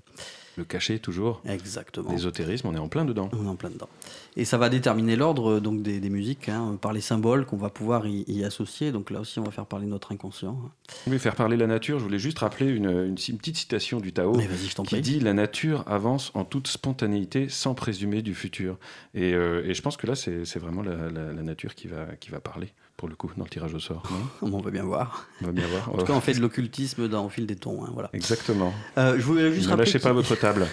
Le 0.57 0.65
cachet, 0.65 0.99
toujours. 0.99 1.41
Exactement. 1.47 2.11
L'ésotérisme, 2.11 2.67
on 2.67 2.75
est 2.75 2.79
en 2.79 2.89
plein 2.89 3.05
dedans. 3.05 3.29
On 3.31 3.45
est 3.45 3.49
en 3.49 3.55
plein 3.55 3.69
dedans. 3.69 3.87
Et 4.35 4.43
ça 4.43 4.57
va 4.57 4.67
déterminer 4.67 5.15
l'ordre 5.15 5.61
donc 5.61 5.81
des, 5.81 6.01
des 6.01 6.09
musiques 6.09 6.49
hein, 6.49 6.77
par 6.81 6.91
les 6.91 6.99
symboles 6.99 7.45
qu'on 7.45 7.55
va 7.55 7.69
pouvoir 7.69 8.05
y, 8.05 8.23
y 8.27 8.43
associer. 8.43 8.91
Donc 8.91 9.11
là 9.11 9.21
aussi, 9.21 9.39
on 9.39 9.43
va 9.43 9.51
faire 9.51 9.65
parler 9.65 9.85
notre 9.85 10.11
inconscient. 10.11 10.59
Oui, 11.07 11.19
faire 11.19 11.35
parler 11.35 11.55
la 11.55 11.67
nature, 11.67 11.99
je 11.99 12.03
voulais 12.03 12.19
juste 12.19 12.39
rappeler 12.39 12.67
une, 12.67 12.89
une- 12.89 13.15
une 13.29 13.37
petite 13.37 13.55
citation 13.55 14.01
du 14.01 14.11
Tao. 14.11 14.37
Je 14.37 14.67
qui 14.75 14.83
prie. 14.83 15.01
dit 15.01 15.19
la 15.21 15.31
nature 15.33 15.85
avance 15.87 16.31
en 16.33 16.43
toute 16.43 16.67
spontanéité 16.67 17.47
sans 17.47 17.73
présumer 17.73 18.21
du 18.21 18.35
futur. 18.35 18.77
Et, 19.13 19.33
euh, 19.33 19.63
et 19.65 19.73
je 19.73 19.81
pense 19.81 19.95
que 19.95 20.05
là, 20.05 20.15
c'est 20.15 20.43
c'est 20.43 20.59
vraiment 20.59 20.81
la, 20.81 21.09
la- 21.09 21.31
la 21.31 21.43
nature 21.43 21.75
qui 21.75 21.87
va, 21.87 22.07
qui 22.19 22.29
va 22.29 22.41
parler, 22.41 22.73
pour 23.01 23.09
le 23.09 23.15
coup, 23.15 23.31
dans 23.35 23.43
le 23.45 23.49
tirage 23.49 23.73
au 23.73 23.79
sort. 23.79 24.03
non 24.41 24.51
On 24.57 24.61
va 24.61 24.69
bien 24.69 24.83
voir. 24.83 25.25
On 25.41 25.47
va 25.47 25.51
bien 25.51 25.65
voir. 25.65 25.89
En 25.89 25.97
tout 25.97 26.05
cas, 26.05 26.13
on 26.13 26.21
fait 26.21 26.35
de 26.35 26.39
l'occultisme 26.39 27.07
dans, 27.07 27.25
au 27.25 27.29
fil 27.29 27.47
des 27.47 27.55
tons. 27.55 27.83
hein, 27.83 27.89
voilà. 27.93 28.11
Exactement. 28.13 28.71
Euh, 28.99 29.15
je 29.17 29.23
voulais 29.23 29.51
juste 29.51 29.71
Ne 29.71 29.75
lâchez 29.75 29.97
pas 29.97 30.13
votre 30.13 30.35
table. 30.39 30.67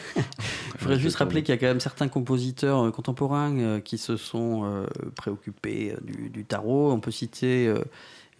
Je 0.78 0.84
voudrais 0.84 1.00
juste 1.00 1.16
rappeler 1.16 1.42
qu'il 1.42 1.54
y 1.54 1.56
a 1.56 1.58
quand 1.58 1.66
même 1.68 1.80
certains 1.80 2.08
compositeurs 2.08 2.84
euh, 2.84 2.90
contemporains 2.90 3.56
euh, 3.58 3.80
qui 3.80 3.96
se 3.96 4.18
sont 4.18 4.84
préoccupés 5.16 5.94
du, 6.02 6.28
du 6.28 6.44
tarot. 6.44 6.92
On 6.92 7.00
peut 7.00 7.10
citer 7.10 7.72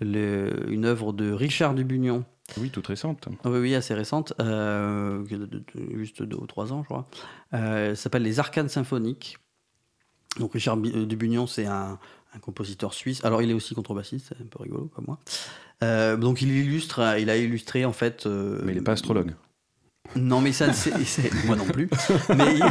le- 0.01 0.70
une 0.70 0.84
œuvre 0.84 1.14
de 1.14 1.32
Richard 1.32 1.72
Dubugnon, 1.74 2.24
Oui, 2.59 2.68
toute 2.68 2.86
récente. 2.89 3.26
Ah 3.43 3.49
oui, 3.51 3.59
oui, 3.59 3.74
assez 3.74 3.95
récente, 3.95 4.34
euh, 4.41 5.24
juste 5.95 6.22
deux 6.22 6.36
ou 6.36 6.47
trois 6.47 6.72
ans, 6.74 6.82
je 6.82 6.89
crois. 6.89 7.09
Euh, 7.55 7.91
elle 7.91 7.97
s'appelle 7.97 8.22
Les 8.22 8.39
Arcanes 8.39 8.68
symphoniques. 8.68 9.39
Donc 10.39 10.53
Richard 10.53 10.76
Dubugnon, 10.76 11.47
c'est 11.49 11.66
un, 11.66 11.99
un 12.34 12.38
compositeur 12.38 12.94
suisse. 12.94 13.24
Alors 13.24 13.42
il 13.42 13.50
est 13.50 13.54
aussi 13.54 13.74
contrebassiste, 13.74 14.26
c'est 14.28 14.42
un 14.42 14.46
peu 14.46 14.62
rigolo 14.62 14.90
comme 14.94 15.04
moi. 15.06 15.18
Euh, 15.82 16.16
donc 16.16 16.42
il 16.42 16.50
illustre, 16.50 17.00
euh, 17.00 17.18
il 17.18 17.30
a 17.30 17.36
illustré 17.36 17.84
en 17.84 17.92
fait. 17.92 18.26
euh, 18.26 18.60
Mais 18.64 18.72
il 18.72 18.76
n'est 18.76 18.82
pas 18.84 18.92
astrologue. 18.92 19.34
non, 20.16 20.40
mais 20.40 20.52
ça, 20.52 20.66
moi 21.46 21.56
non 21.56 21.64
plus. 21.66 21.88
Mais 22.36 22.54
il, 22.56 22.62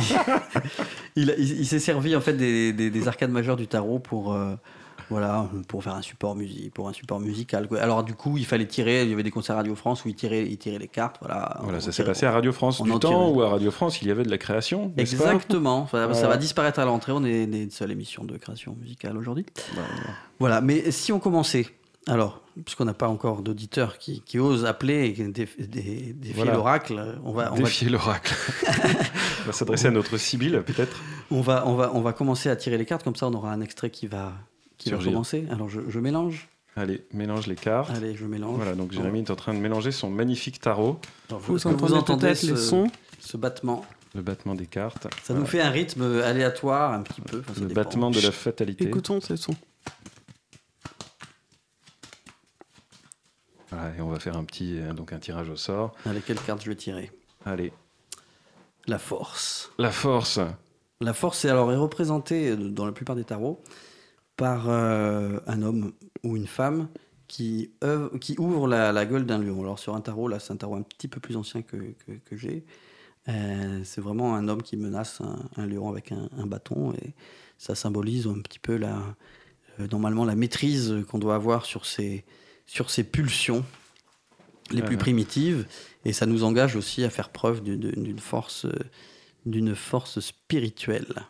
il, 1.16 1.36
il- 1.38 1.60
il 1.62 1.66
s'est 1.68 1.80
servi 1.80 2.16
en 2.16 2.22
fait 2.22 2.34
des, 2.34 2.74
des- 2.74 2.90
des 2.90 3.08
arcades 3.08 3.32
majeures 3.32 3.58
du 3.58 3.68
tarot 3.68 4.00
pour, 4.00 4.34
voilà, 5.10 5.50
pour 5.68 5.84
faire 5.84 5.94
un 5.96 6.02
support 6.02 6.36
musique, 6.36 6.74
pour 6.74 6.88
un 6.90 6.94
support 6.94 7.20
musical. 7.20 7.68
Alors 7.80 8.04
du 8.04 8.14
coup, 8.14 8.38
il 8.38 8.46
fallait 8.46 8.66
tirer. 8.68 9.04
Il 9.04 9.10
y 9.10 9.14
avait 9.14 9.24
des 9.24 9.32
concerts 9.32 9.56
Radio 9.56 9.76
France 9.76 10.04
où 10.06 10.10
il 10.10 10.16
tirait, 10.16 10.46
il 10.46 10.58
tirait 10.58 10.80
les 10.80 10.88
cartes. 10.88 11.18
Voilà. 11.22 11.58
Voilà, 11.62 11.78
On 11.78 11.82
ça 11.82 11.92
s'est 11.92 12.04
passé 12.04 12.26
à 12.26 12.32
Radio 12.32 12.52
France 12.52 12.80
on 12.80 12.86
du 12.86 12.92
en 12.92 13.00
temps 13.00 13.30
où 13.30 13.42
à 13.42 13.50
Radio 13.50 13.72
France 13.72 14.02
il 14.02 14.08
y 14.08 14.12
avait 14.12 14.24
de 14.24 14.30
la 14.32 14.38
création. 14.38 14.92
Exactement. 14.98 15.88
Ça, 15.88 16.08
va 16.28 16.38
disparaître 16.38 16.80
à 16.80 16.86
l'entrée. 16.86 17.12
On 17.14 17.24
est 17.24 17.44
une 17.44 17.72
seule 17.72 17.92
émission 17.92 18.24
de 18.24 18.38
création 18.38 18.76
musicale 18.82 19.18
aujourd'hui. 19.18 19.46
Bah, 19.76 19.82
Voilà. 20.40 20.62
Mais 20.62 20.92
si 20.92 21.12
on 21.12 21.20
commençait, 21.20 21.68
alors, 22.08 22.42
puisqu'on 22.64 22.86
n'a 22.86 22.94
pas 22.94 23.08
encore 23.10 23.42
d'auditeurs 23.42 23.98
qui, 23.98 24.22
qui 24.22 24.40
osent 24.40 24.66
appeler 24.66 25.14
et 25.18 25.24
déf- 25.28 25.58
dé- 25.60 26.14
défier 26.14 26.34
Voilà. 26.36 26.54
l'oracle, 26.54 27.20
on 27.24 27.32
va, 27.34 27.52
on 27.52 27.56
va 27.56 27.64
Défier 27.64 27.90
l'oracle. 27.90 28.34
on 29.44 29.48
va 29.48 29.52
s'adresser 29.54 29.88
à 29.88 29.92
notre 29.92 30.18
Sibylle, 30.18 30.64
peut-être. 30.66 30.98
On 31.32 31.42
va, 31.42 31.68
on, 31.68 31.76
va, 31.76 31.92
on 31.94 32.02
va 32.02 32.14
commencer 32.14 32.50
à 32.50 32.56
tirer 32.56 32.78
les 32.78 32.86
cartes, 32.86 33.04
comme 33.04 33.16
ça 33.18 33.28
on 33.28 33.34
aura 33.34 33.52
un 33.52 33.60
extrait 33.62 33.90
qui 33.90 34.08
va, 34.08 34.32
qui 34.78 34.90
va 34.90 34.96
Surgir. 34.98 35.12
commencer. 35.12 35.46
Alors 35.52 35.70
je, 35.70 35.82
je 35.88 36.00
mélange. 36.00 36.48
Allez, 36.76 37.06
mélange 37.12 37.48
les 37.48 37.56
cartes. 37.56 37.90
Allez, 37.96 38.16
je 38.16 38.26
mélange. 38.26 38.56
Voilà, 38.58 38.76
donc 38.76 38.92
Jérémy 38.92 39.20
est 39.20 39.32
en 39.32 39.36
train 39.36 39.54
de 39.54 39.60
mélanger 39.60 39.92
son 39.92 40.12
magnifique 40.12 40.60
tarot, 40.60 41.00
Alors, 41.30 41.42
Vous 41.42 41.56
est-ce 41.56 41.64
que 41.68 41.94
entendez 41.94 42.36
ce, 42.36 42.52
les 42.52 42.56
sons 42.58 42.88
ce 43.20 43.36
battement. 43.36 43.84
le 44.14 44.22
battement 44.22 44.54
des 44.54 44.68
cartes. 44.68 45.08
Ça 45.24 45.34
nous 45.34 45.46
fait 45.48 45.60
un 45.62 45.72
rythme 45.72 46.22
aléatoire 46.24 46.94
un 46.94 47.02
petit 47.02 47.22
peu. 47.22 47.40
Enfin, 47.40 47.62
le 47.62 47.68
dépend. 47.68 47.82
battement 47.82 48.12
de 48.12 48.20
la 48.22 48.32
fatalité. 48.32 48.86
Écoutons 48.86 49.20
ces 49.22 49.38
sons. 49.38 49.56
Voilà, 53.72 53.96
et 53.98 54.02
on 54.02 54.08
va 54.10 54.20
faire 54.20 54.38
un 54.38 54.44
petit 54.46 54.80
euh, 54.80 54.94
donc 54.94 55.12
un 55.14 55.20
tirage 55.20 55.50
au 55.50 55.56
sort. 55.58 55.94
Allez, 56.06 56.22
quelle 56.22 56.40
carte 56.40 56.64
je 56.64 56.70
vais 56.70 56.76
tirer? 56.76 57.12
Allez, 57.46 57.74
La 58.88 58.98
force. 59.00 59.72
la 59.78 59.92
force. 59.92 60.40
La 61.02 61.14
force, 61.14 61.40
c'est 61.40 61.50
alors 61.50 61.72
est 61.72 61.76
représentée 61.76 62.50
euh, 62.52 62.56
dans 62.56 62.86
la 62.86 62.92
plupart 62.92 63.16
des 63.16 63.24
tarots 63.24 63.62
par 64.38 64.70
euh, 64.70 65.40
un 65.48 65.62
homme 65.62 65.92
ou 66.24 66.38
une 66.38 66.48
femme 66.48 66.88
qui, 67.28 67.72
ouvre 68.38 68.68
la, 68.68 68.94
la 68.94 69.06
gueule 69.06 69.26
d'un 69.26 69.40
lion. 69.40 69.62
Alors 69.62 69.80
sur 69.80 69.96
un 69.96 70.02
tarot, 70.02 70.30
là 70.30 70.40
c'est 70.40 70.54
un 70.54 70.56
tarot 70.56 70.76
un 70.76 70.84
petit 70.84 71.10
peu 71.10 71.20
plus 71.20 71.36
ancien 71.36 71.62
que, 71.62 71.76
que, 71.76 72.14
que 72.24 72.38
j'ai. 72.38 72.64
Euh, 73.28 73.82
c'est 73.84 74.00
vraiment 74.00 74.36
un 74.36 74.48
homme 74.48 74.64
qui 74.64 74.78
menace 74.78 75.20
un, 75.20 75.38
un 75.58 75.66
lion 75.68 75.90
avec 75.90 76.14
un, 76.14 76.30
un 76.38 76.46
bâton 76.46 76.94
et 76.94 77.14
ça 77.58 77.76
symbolise 77.76 78.26
un 78.28 78.40
petit 78.40 78.60
peu 78.60 78.78
la, 78.78 79.02
euh, 79.82 79.88
normalement 79.92 80.24
la 80.24 80.36
maîtrise 80.36 80.96
qu'on 81.10 81.20
doit 81.20 81.36
avoir 81.36 81.66
sur 81.66 81.86
ses, 81.86 82.24
sur 82.66 82.90
ses 82.90 83.04
pulsions 83.04 83.66
les 84.72 84.82
plus 84.82 84.98
primitives 84.98 85.66
et 86.06 86.14
ça 86.14 86.26
nous 86.26 86.44
engage 86.44 86.76
aussi 86.76 87.04
à 87.04 87.10
faire 87.10 87.30
preuve 87.30 87.62
d'une- 87.64 88.20
force, 88.20 88.66
d'une 89.46 89.76
force 89.76 90.20
spirituelle. 90.20 91.24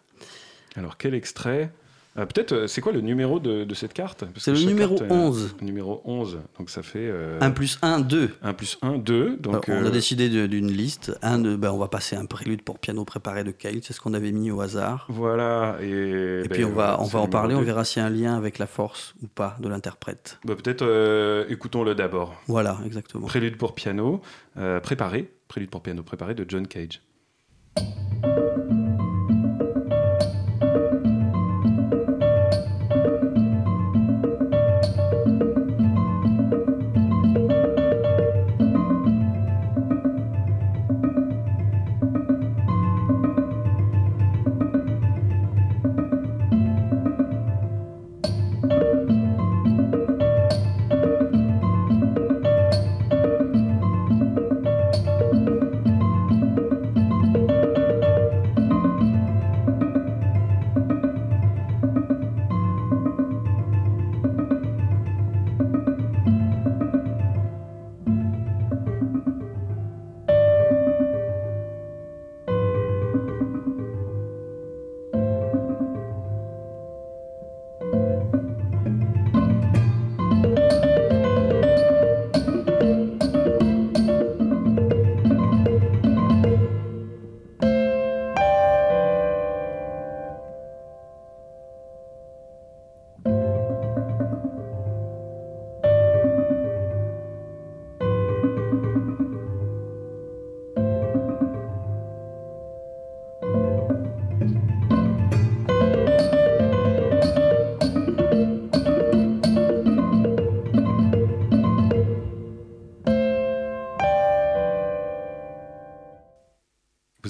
Alors 0.75 0.97
quel 0.97 1.15
extrait? 1.15 1.71
Euh, 2.17 2.25
Peut-être, 2.25 2.51
euh, 2.53 2.67
c'est 2.67 2.81
quoi 2.81 2.91
le 2.91 3.01
numéro 3.01 3.39
de, 3.39 3.63
de 3.63 3.73
cette 3.75 3.93
carte? 3.93 4.23
C'est 4.37 4.51
le 4.51 4.59
numéro 4.59 4.95
carte, 4.97 5.11
euh, 5.11 5.15
11. 5.15 5.55
Numéro 5.61 6.01
11, 6.05 6.39
donc 6.57 6.69
ça 6.69 6.81
fait... 6.81 6.99
euh, 6.99 7.37
1 7.41 7.51
plus 7.51 7.77
1, 7.81 7.99
2. 7.99 8.31
1 8.41 8.53
plus 8.53 8.77
1, 8.81 8.97
2. 8.97 9.37
Donc, 9.37 9.65
on 9.67 9.71
euh, 9.71 9.87
a 9.87 9.89
décidé 9.91 10.47
d'une 10.47 10.71
liste. 10.71 11.17
Un 11.21 11.39
de, 11.39 11.55
ben, 11.55 11.71
on 11.71 11.77
va 11.77 11.87
passer 11.87 12.15
un 12.15 12.25
prélude 12.25 12.61
pour 12.63 12.79
piano 12.79 13.05
préparé 13.05 13.43
de 13.43 13.51
Kyle, 13.51 13.81
c'est 13.83 13.93
ce 13.93 14.01
qu'on 14.01 14.13
avait 14.13 14.31
mis 14.31 14.49
au 14.51 14.61
hasard. 14.61 15.05
Voilà. 15.09 15.77
Et, 15.81 15.85
Et 15.89 16.41
ben, 16.43 16.49
puis 16.49 16.65
on 16.65 16.71
va, 16.71 16.97
on 16.99 17.05
va 17.05 17.19
en 17.19 17.27
parler, 17.27 17.53
on 17.53 17.59
numéro 17.59 17.61
deux. 17.61 17.65
verra 17.67 17.85
s'il 17.85 18.01
y 18.01 18.03
a 18.03 18.07
un 18.07 18.11
lien 18.11 18.35
avec 18.35 18.57
la 18.57 18.67
force 18.67 19.13
ou 19.21 19.27
pas 19.27 19.55
de 19.59 19.67
l'interprète. 19.69 20.39
Bah, 20.45 20.55
Peut-être 20.55 20.81
euh, 20.83 21.45
écoutons-le 21.49 21.93
d'abord. 21.95 22.35
Voilà, 22.47 22.77
exactement. 22.85 23.27
Prélude 23.27 23.57
pour 23.57 23.75
piano, 23.75 24.21
euh, 24.57 24.79
préparé. 24.79 25.31
Prélude 25.47 25.69
pour 25.69 25.81
piano 25.81 26.03
préparé 26.03 26.33
de 26.35 26.45
John 26.47 26.67
Cage. 26.67 27.01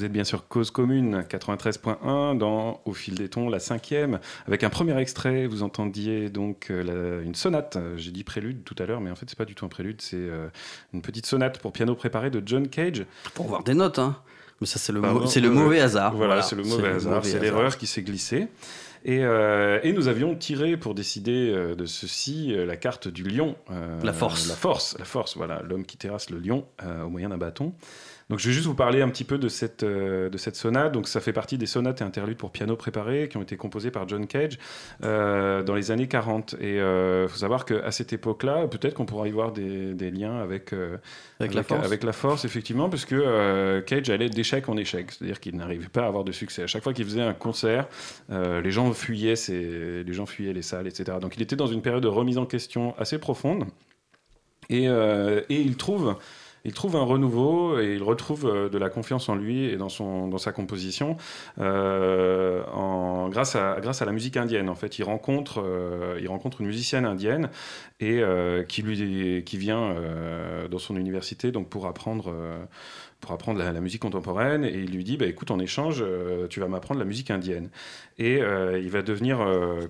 Êtes 0.07 0.11
bien 0.13 0.23
sûr 0.23 0.47
Cause 0.47 0.71
Commune 0.71 1.21
93.1 1.29 2.37
dans 2.37 2.81
Au 2.85 2.93
fil 2.93 3.15
des 3.15 3.29
tons, 3.29 3.49
la 3.49 3.59
cinquième. 3.59 4.19
Avec 4.47 4.63
un 4.63 4.69
premier 4.69 4.97
extrait, 4.99 5.47
vous 5.47 5.63
entendiez 5.63 6.29
donc 6.29 6.67
euh, 6.71 6.83
la- 7.19 7.23
une 7.23 7.35
sonate. 7.35 7.77
J'ai 7.97 8.11
dit 8.11 8.23
prélude 8.23 8.63
tout 8.63 8.75
à 8.79 8.85
l'heure, 8.85 9.01
mais 9.01 9.11
en 9.11 9.15
fait, 9.15 9.25
c'est 9.29 9.37
pas 9.37 9.45
du 9.45 9.55
tout 9.55 9.65
un 9.65 9.69
prélude, 9.69 10.01
c'est 10.01 10.15
euh, 10.17 10.47
une 10.93 11.01
petite 11.01 11.25
sonate 11.25 11.59
pour 11.59 11.71
piano 11.71 11.95
préparé 11.95 12.29
de 12.29 12.41
John 12.45 12.67
Cage. 12.67 13.05
Pour 13.33 13.47
voir 13.47 13.63
des 13.63 13.73
notes, 13.73 13.99
hein. 13.99 14.17
Mais 14.59 14.65
ça, 14.67 14.79
c'est 14.79 14.91
le, 14.91 15.01
le 15.01 15.07
euh, 15.07 15.51
mauvais 15.51 15.79
hasard. 15.81 16.15
Voilà, 16.15 16.41
c'est 16.41 16.55
le 16.55 16.63
mauvais 16.63 16.89
hasard, 16.89 17.23
c'est 17.23 17.39
l'erreur 17.39 17.77
qui 17.77 17.85
s'est 17.85 18.01
glissée. 18.01 18.47
Et, 19.05 19.19
euh, 19.23 19.79
et 19.83 19.93
nous 19.93 20.07
avions 20.07 20.35
tiré 20.35 20.75
pour 20.77 20.95
décider 20.95 21.51
de 21.77 21.85
ceci 21.85 22.53
la 22.55 22.75
carte 22.75 23.07
du 23.07 23.23
lion. 23.23 23.55
euh, 23.71 23.99
La 24.03 24.13
force. 24.13 24.47
La 24.49 24.55
force, 24.55 24.95
la 24.97 25.05
force, 25.05 25.37
voilà, 25.37 25.61
l'homme 25.61 25.85
qui 25.85 25.97
terrasse 25.97 26.29
le 26.31 26.39
lion 26.39 26.65
au 27.05 27.09
moyen 27.09 27.29
d'un 27.29 27.37
bâton. 27.37 27.73
Donc 28.29 28.39
je 28.39 28.47
vais 28.47 28.53
juste 28.53 28.65
vous 28.65 28.75
parler 28.75 29.01
un 29.01 29.07
petit 29.09 29.23
peu 29.23 29.37
de 29.37 29.47
cette, 29.47 29.83
euh, 29.83 30.29
de 30.29 30.37
cette 30.37 30.57
sonate. 30.57 30.91
Donc 30.91 31.07
ça 31.07 31.21
fait 31.21 31.31
partie 31.31 31.57
des 31.57 31.65
sonates 31.65 32.01
et 32.01 32.03
interludes 32.03 32.37
pour 32.37 32.51
piano 32.51 32.75
préparé 32.75 33.29
qui 33.29 33.37
ont 33.37 33.41
été 33.41 33.55
composés 33.55 33.89
par 33.89 34.07
John 34.07 34.27
Cage 34.27 34.59
euh, 35.03 35.63
dans 35.63 35.75
les 35.75 35.91
années 35.91 36.09
40. 36.09 36.55
Et 36.59 36.73
il 36.73 36.79
euh, 36.79 37.29
faut 37.29 37.37
savoir 37.37 37.63
qu'à 37.63 37.89
cette 37.91 38.11
époque-là, 38.11 38.67
peut-être 38.67 38.95
qu'on 38.95 39.05
pourra 39.05 39.29
y 39.29 39.31
voir 39.31 39.53
des, 39.53 39.93
des 39.93 40.11
liens 40.11 40.39
avec, 40.39 40.73
avec, 41.39 41.53
la 41.53 41.63
force. 41.63 41.85
avec 41.85 42.03
la 42.03 42.11
force, 42.11 42.43
effectivement, 42.43 42.89
parce 42.89 43.05
que 43.05 43.79
Cage 43.81 44.09
allait 44.09 44.29
d'échec 44.29 44.67
en 44.67 44.75
échec. 44.75 45.11
C'est-à-dire 45.11 45.39
qu'il 45.39 45.55
n'arrivait 45.55 45.87
pas 45.87 46.03
à 46.03 46.07
avoir 46.07 46.25
de 46.25 46.33
succès. 46.33 46.63
À 46.63 46.67
chaque 46.67 46.83
fois 46.83 46.93
qu'il 46.93 47.05
faisait 47.05 47.21
un 47.21 47.33
concert, 47.33 47.87
les 48.29 48.71
gens 48.71 48.91
fuyaient, 48.91 49.35
les 49.47 50.13
gens 50.13 50.25
fuyaient 50.25 50.53
les 50.53 50.61
salles, 50.61 50.87
etc. 50.87 51.17
Donc 51.21 51.37
il 51.37 51.41
était 51.41 51.55
dans 51.55 51.67
une 51.67 51.81
période 51.81 52.03
de 52.03 52.09
remise 52.09 52.37
en 52.37 52.45
question 52.45 52.93
assez 52.97 53.19
profonde. 53.19 53.65
Et, 54.69 54.85
et 54.85 55.61
il 55.61 55.77
trouve 55.77 56.17
il 56.65 56.73
trouve 56.73 56.95
un 56.95 57.03
renouveau 57.03 57.79
et 57.79 57.95
il 57.95 58.03
retrouve 58.03 58.45
euh, 58.45 58.69
de 58.69 58.77
la 58.77 58.89
confiance 58.89 59.29
en 59.29 59.35
lui 59.35 59.65
et 59.65 59.77
dans, 59.77 59.89
son, 59.89 60.27
dans 60.27 60.37
sa 60.37 60.51
composition 60.51 61.17
euh, 61.59 62.61
grâce, 63.29 63.55
à, 63.55 63.77
grâce 63.81 64.01
à 64.01 64.05
la 64.05 64.11
musique 64.11 64.37
indienne. 64.37 64.69
En 64.69 64.75
fait, 64.75 64.99
il 64.99 65.03
rencontre, 65.03 65.61
euh, 65.63 66.17
il 66.21 66.27
rencontre 66.27 66.61
une 66.61 66.67
musicienne 66.67 67.05
indienne 67.05 67.49
et 67.99 68.21
qui, 68.67 68.83
lui, 68.83 69.43
qui 69.43 69.57
vient 69.57 69.95
dans 70.69 70.77
son 70.77 70.95
université 70.97 71.51
donc 71.51 71.67
pour 71.67 71.87
apprendre 71.87 72.31
pour 73.19 73.31
apprendre 73.31 73.59
la, 73.59 73.81
musique 73.81 74.03
contemporaine 74.03 74.63
et 74.63 74.73
il 74.73 74.91
lui 74.91 75.03
dit 75.03 75.17
bah, 75.17 75.25
écoute 75.25 75.49
en 75.49 75.57
échange 75.57 76.03
tu 76.49 76.59
vas 76.59 76.67
m'apprendre 76.67 76.99
la 76.99 77.05
musique 77.07 77.31
indienne 77.31 77.69
et 78.17 78.39
il 78.39 78.89
va 78.89 79.01
devenir 79.01 79.39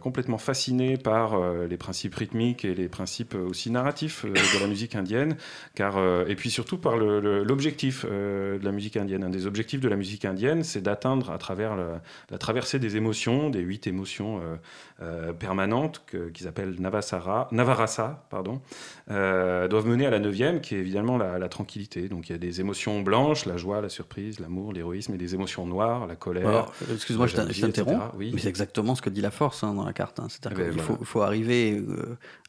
complètement 0.02 0.38
fasciné 0.38 0.98
par 0.98 1.40
les 1.68 1.78
principes 1.78 2.16
rythmiques 2.16 2.66
et 2.66 2.76
les 2.76 2.90
principes 2.90 3.36
aussi 3.36 3.72
narratifs 3.72 4.26
de 4.26 4.60
la 4.60 4.68
musique 4.68 4.96
indienne 4.96 5.38
car 5.76 5.98
et 6.28 6.36
puis 6.36 6.50
surtout 6.50 6.78
par 6.78 6.98
l'objectif 6.98 8.06
euh, 8.06 8.60
de 8.60 8.66
la 8.66 8.72
musique 8.72 8.98
indienne. 8.98 9.24
Un 9.24 9.30
des 9.30 9.46
objectifs 9.46 9.80
de 9.80 9.90
la 9.90 9.96
musique 9.96 10.26
indienne, 10.26 10.64
c'est 10.64 10.82
d'atteindre 10.82 11.32
à 11.32 11.38
travers 11.38 11.76
la, 11.76 12.38
traversée 12.38 12.80
des 12.80 12.98
émotions, 12.98 13.50
des 13.50 13.60
huit 13.60 13.88
émotions 13.88 14.40
euh, 14.40 14.56
euh, 15.02 15.34
permanentes 15.34 16.04
qu'ils 16.34 16.48
appellent 16.48 16.76
Navasara, 16.80 17.48
Navarasa, 17.52 18.26
pardon, 18.30 18.62
doivent 19.08 19.88
mener 19.88 20.06
à 20.06 20.10
la 20.10 20.20
neuvième, 20.20 20.62
qui 20.62 20.76
est 20.76 20.80
évidemment 20.80 21.18
la, 21.18 21.48
tranquillité. 21.50 22.10
Donc 22.10 22.30
il 22.30 22.34
y 22.34 22.36
a 22.36 22.38
des 22.38 22.60
émotions 22.60 23.02
blanches, 23.02 23.46
la 23.46 23.58
joie, 23.58 23.82
la 23.82 23.90
surprise, 23.90 24.40
l'amour, 24.40 24.74
l'héroïsme, 24.74 25.14
et 25.14 25.18
des 25.18 25.34
émotions 25.34 25.66
noires, 25.66 26.08
la 26.08 26.16
colère. 26.16 26.72
Excuse-moi, 26.92 27.28
je 27.28 27.36
t'interromps, 27.36 28.14
oui. 28.18 28.32
mais 28.34 28.42
c'est 28.42 28.50
exactement 28.50 28.96
ce 28.96 29.02
que 29.02 29.10
dit 29.10 29.22
la 29.22 29.32
force 29.32 29.64
hein, 29.64 29.74
dans 29.74 29.86
la 29.86 29.94
carte. 29.94 30.20
Hein. 30.20 30.28
C'est-à-dire 30.30 30.66
eh 30.68 30.70
qu'il 30.70 30.82
ben, 30.82 30.98
faut, 31.04 31.22
arriver 31.22 31.84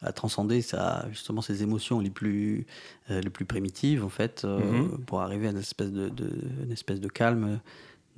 à 0.03 0.13
transcender 0.13 0.63
ça, 0.63 1.07
justement 1.11 1.43
ces 1.43 1.63
émotions 1.63 2.01
les 2.01 2.11
plus, 2.11 2.67
les 3.09 3.31
plus 3.31 3.45
primitives 3.45 4.05
en 4.05 4.09
fait, 4.09 4.43
euh, 4.45 4.59
mhm. 4.59 4.99
pour 5.05 5.21
arriver 5.21 5.49
à 5.49 5.51
une 5.51 5.59
espèce 5.59 5.91
de, 5.91 6.11
une 6.65 6.73
espèce 6.73 7.01
de 7.01 7.09
calme 7.09 7.61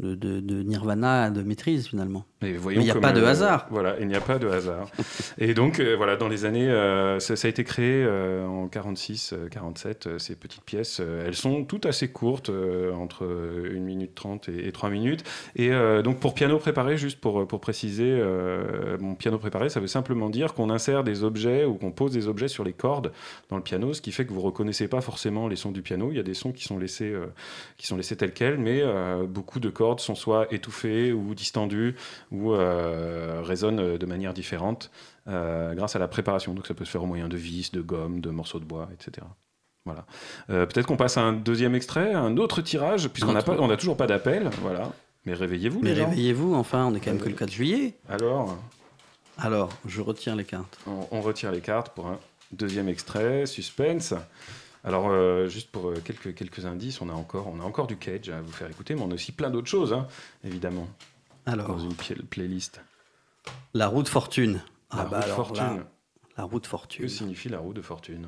de, 0.00 0.62
nirvana, 0.62 1.30
de 1.30 1.42
maîtrise 1.42 1.86
finalement. 1.86 2.24
Mais 2.42 2.54
il 2.72 2.78
n'y 2.78 2.90
a 2.90 2.94
pas 2.94 3.12
de 3.12 3.22
hasard. 3.22 3.66
voilà, 3.70 3.96
il 4.00 4.08
n'y 4.08 4.14
a 4.14 4.20
pas 4.20 4.38
de 4.38 4.48
hasard. 4.48 4.88
et 5.38 5.52
donc, 5.52 5.78
euh, 5.78 5.94
voilà, 5.94 6.16
dans 6.16 6.28
les 6.28 6.46
années, 6.46 6.70
euh, 6.70 7.20
ça, 7.20 7.34
a 7.46 7.50
été 7.50 7.64
créé 7.64 8.02
euh, 8.02 8.46
en 8.46 8.66
46, 8.68 9.34
47, 9.50 10.18
ces 10.18 10.36
petites 10.36 10.62
pièces. 10.62 11.00
elles 11.00 11.34
sont 11.34 11.64
toutes 11.64 11.84
assez 11.84 12.08
courtes, 12.08 12.50
entre 12.94 13.26
1 13.26 13.78
minute 13.80 14.14
30 14.14 14.48
et, 14.48 14.72
3 14.72 14.90
minutes. 14.90 15.24
Et 15.56 15.70
donc, 16.02 16.18
pour 16.18 16.34
piano 16.34 16.58
préparé, 16.58 16.96
juste 16.96 17.20
pour, 17.20 17.46
pour 17.46 17.60
préciser, 17.60 18.22
mon 19.00 19.14
piano 19.14 19.38
préparé, 19.38 19.68
ça 19.68 19.80
veut 19.80 19.86
simplement 19.86 20.30
dire 20.30 20.54
qu'on 20.54 20.70
insère 20.70 21.04
des 21.04 21.24
objets 21.24 21.64
ou 21.64 21.74
qu'on 21.74 21.92
pose 21.92 22.12
des 22.12 22.28
objets 22.28 22.48
sur 22.48 22.64
les 22.64 22.72
cordes 22.72 23.12
dans 23.48 23.56
le 23.56 23.62
piano, 23.62 23.92
ce 23.92 24.00
qui 24.00 24.12
fait 24.12 24.24
que 24.24 24.32
vous 24.32 24.40
reconnaissez 24.40 24.88
pas 24.88 25.00
forcément 25.00 25.48
les 25.48 25.56
sons 25.56 25.72
du 25.72 25.82
piano. 25.82 26.08
Il 26.10 26.16
y 26.16 26.20
a 26.20 26.24
des 26.24 26.34
sons 26.34 26.52
qui 26.52 26.64
sont 26.64 26.78
laissés, 26.78 27.14
qui 27.76 27.86
sont 27.86 27.96
laissés 27.96 28.16
tels 28.16 28.32
quels, 28.32 28.58
mais 28.58 28.82
beaucoup 29.28 29.60
de 29.60 29.68
cordes 29.68 29.89
sont 29.98 30.14
soit 30.14 30.52
étouffées 30.52 31.12
ou 31.12 31.34
distendues 31.34 31.96
ou 32.30 32.52
euh, 32.52 33.40
résonnent 33.42 33.98
de 33.98 34.06
manière 34.06 34.32
différente 34.32 34.90
euh, 35.28 35.74
grâce 35.74 35.96
à 35.96 35.98
la 35.98 36.06
préparation. 36.06 36.54
Donc 36.54 36.66
ça 36.66 36.74
peut 36.74 36.84
se 36.84 36.90
faire 36.90 37.02
au 37.02 37.06
moyen 37.06 37.28
de 37.28 37.36
vis, 37.36 37.72
de 37.72 37.80
gomme, 37.80 38.20
de 38.20 38.30
morceaux 38.30 38.60
de 38.60 38.64
bois, 38.64 38.88
etc. 38.92 39.26
Voilà. 39.84 40.04
Euh, 40.50 40.66
peut-être 40.66 40.86
qu'on 40.86 40.96
passe 40.96 41.16
à 41.16 41.22
un 41.22 41.32
deuxième 41.32 41.74
extrait, 41.74 42.12
un 42.12 42.36
autre 42.36 42.62
tirage, 42.62 43.08
puisqu'on 43.08 43.32
n'a 43.32 43.42
on 43.48 43.76
toujours 43.76 43.96
pas 43.96 44.06
d'appel. 44.06 44.50
Voilà. 44.60 44.92
Mais 45.24 45.34
réveillez-vous. 45.34 45.80
Mais 45.82 45.92
réveillez-vous, 45.92 46.54
enfin, 46.54 46.86
on 46.86 46.94
est 46.94 47.00
quand 47.00 47.10
même 47.10 47.20
que 47.20 47.28
le 47.28 47.34
4 47.34 47.50
juillet. 47.50 47.94
Alors 48.08 48.56
Alors, 49.38 49.70
je 49.86 50.00
retire 50.00 50.36
les 50.36 50.44
cartes. 50.44 50.78
on 50.86 51.20
retire 51.20 51.50
les 51.50 51.60
cartes 51.60 51.90
pour 51.94 52.06
un 52.06 52.18
deuxième 52.52 52.88
extrait, 52.88 53.46
suspense. 53.46 54.14
Alors, 54.84 55.08
euh, 55.10 55.48
juste 55.48 55.70
pour 55.70 55.90
euh, 55.90 55.94
quelques, 56.02 56.34
quelques 56.34 56.64
indices, 56.64 57.00
on 57.00 57.08
a, 57.08 57.12
encore, 57.12 57.48
on 57.48 57.60
a 57.60 57.64
encore 57.64 57.86
du 57.86 57.96
Cage 57.96 58.30
à 58.30 58.40
vous 58.40 58.52
faire 58.52 58.70
écouter, 58.70 58.94
mais 58.94 59.02
on 59.02 59.10
a 59.10 59.14
aussi 59.14 59.32
plein 59.32 59.50
d'autres 59.50 59.68
choses, 59.68 59.92
hein, 59.92 60.06
évidemment. 60.42 60.88
Alors, 61.46 61.68
dans 61.68 61.78
une 61.78 61.94
playlist. 61.94 62.80
La 63.74 63.88
roue 63.88 64.02
de 64.02 64.08
fortune. 64.08 64.62
La 64.92 65.00
ah 65.00 65.02
roue 65.02 65.08
de 65.08 65.10
bah 65.10 65.22
fortune. 65.22 65.84
La, 66.36 66.44
roue 66.44 66.60
de 66.60 66.66
fortune. 66.66 67.04
Que 67.04 67.08
signifie 67.08 67.48
la 67.48 67.58
roue 67.58 67.74
de 67.74 67.82
fortune? 67.82 68.26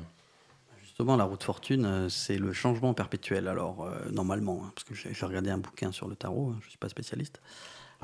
Justement, 0.81 1.15
la 1.15 1.23
roue 1.23 1.37
de 1.37 1.43
fortune, 1.43 1.85
euh, 1.85 2.09
c'est 2.09 2.37
le 2.37 2.53
changement 2.53 2.93
perpétuel. 2.93 3.47
Alors, 3.47 3.89
normalement, 4.11 4.63
hein, 4.63 4.71
parce 4.75 4.83
que 4.83 4.93
j'ai 4.93 5.25
regardé 5.25 5.49
un 5.49 5.57
bouquin 5.57 5.91
sur 5.91 6.07
le 6.07 6.15
tarot, 6.15 6.51
hein, 6.51 6.57
je 6.61 6.65
ne 6.65 6.69
suis 6.69 6.79
pas 6.79 6.89
spécialiste. 6.89 7.41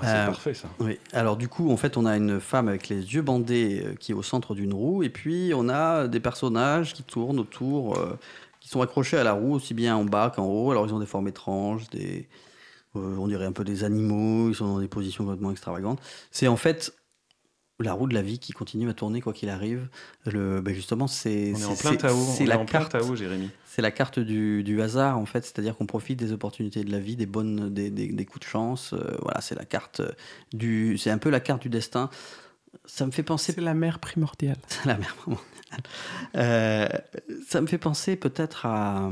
Ah, 0.02 0.26
c'est 0.26 0.32
parfait 0.32 0.54
ça. 0.54 0.68
Oui. 0.80 0.98
Alors 1.14 1.38
du 1.38 1.48
coup, 1.48 1.72
en 1.72 1.78
fait, 1.78 1.98
on 1.98 2.06
a 2.06 2.16
une 2.16 2.40
femme 2.40 2.68
avec 2.68 2.90
les 2.90 3.14
yeux 3.14 3.22
bandés 3.22 3.96
qui 4.00 4.12
est 4.12 4.16
au 4.16 4.24
centre 4.24 4.56
d'une 4.56 4.74
roue, 4.74 5.04
et 5.04 5.10
puis 5.10 5.52
on 5.56 5.70
a 5.70 6.08
des 6.08 6.20
personnages 6.20 6.94
qui 6.94 7.04
tournent 7.04 7.40
autour 7.40 7.98
qui 8.60 8.70
sont 8.70 8.82
accrochés 8.82 9.18
à 9.18 9.24
la 9.24 9.34
roue, 9.34 9.54
aussi 9.54 9.74
bien 9.74 9.96
en 9.96 10.06
bas 10.06 10.32
qu'en 10.36 10.46
haut. 10.46 10.72
Alors, 10.72 10.86
ils 10.86 10.94
ont 10.94 11.00
des 11.00 11.06
formes 11.06 11.28
étranges, 11.28 11.90
des, 11.90 12.28
euh, 12.96 13.16
on 13.18 13.28
dirait 13.28 13.46
un 13.46 13.52
peu 13.52 13.64
des 13.64 13.84
animaux, 13.84 14.50
ils 14.50 14.56
sont 14.56 14.68
dans 14.68 14.80
des 14.80 14.88
positions 14.88 15.24
complètement 15.24 15.52
extravagantes. 15.52 16.00
C'est 16.32 16.48
en 16.48 16.56
fait 16.56 16.94
la 17.80 17.94
roue 17.94 18.08
de 18.08 18.14
la 18.14 18.22
vie 18.22 18.40
qui 18.40 18.52
continue 18.52 18.90
à 18.90 18.94
tourner 18.94 19.22
quoi 19.22 19.34
qu'il 19.34 19.50
arrive. 19.50 19.88
Le, 20.26 20.62
ben 20.62 20.74
justement, 20.74 21.08
c'est 21.08 21.54
on 21.56 21.60
est 21.60 21.66
en 21.66 21.76
plein 21.76 21.96
Tao, 21.96 22.18
c'est 22.38 22.46
la 22.46 22.58
carte, 22.66 22.92
Tao, 22.92 23.16
Jérémy. 23.16 23.50
C'est 23.66 23.82
la 23.82 23.92
carte 23.92 24.20
du, 24.20 24.64
du 24.64 24.82
hasard 24.82 25.18
en 25.18 25.26
fait, 25.26 25.46
c'est-à-dire 25.46 25.78
qu'on 25.78 25.86
profite 25.86 26.20
des 26.20 26.32
opportunités 26.32 26.84
de 26.84 26.92
la 26.92 27.00
vie, 27.00 27.16
des 27.16 27.26
bonnes, 27.26 27.74
des, 27.74 27.90
des, 27.90 28.26
coups 28.26 28.46
de 28.46 28.50
chance. 28.50 28.94
Euh, 28.94 29.16
voilà, 29.22 29.42
c'est 29.42 29.56
la 29.56 29.66
carte 29.66 30.02
du, 30.54 30.98
c'est 30.98 31.12
un 31.12 31.18
peu 31.18 31.30
la 31.30 31.40
carte 31.40 31.62
du 31.62 31.70
destin. 31.70 32.10
Ça 32.86 33.06
me 33.06 33.12
fait 33.12 33.24
penser. 33.24 33.54
C'est 33.54 33.62
la 33.62 33.74
mère 33.74 34.00
primordiale. 34.00 34.58
la 34.86 34.98
mère 34.98 35.16
primordiale. 35.16 35.48
Euh, 36.36 36.88
ça 37.48 37.62
me 37.62 37.68
fait 37.68 37.78
penser 37.78 38.16
peut-être 38.16 38.66
à, 38.66 39.10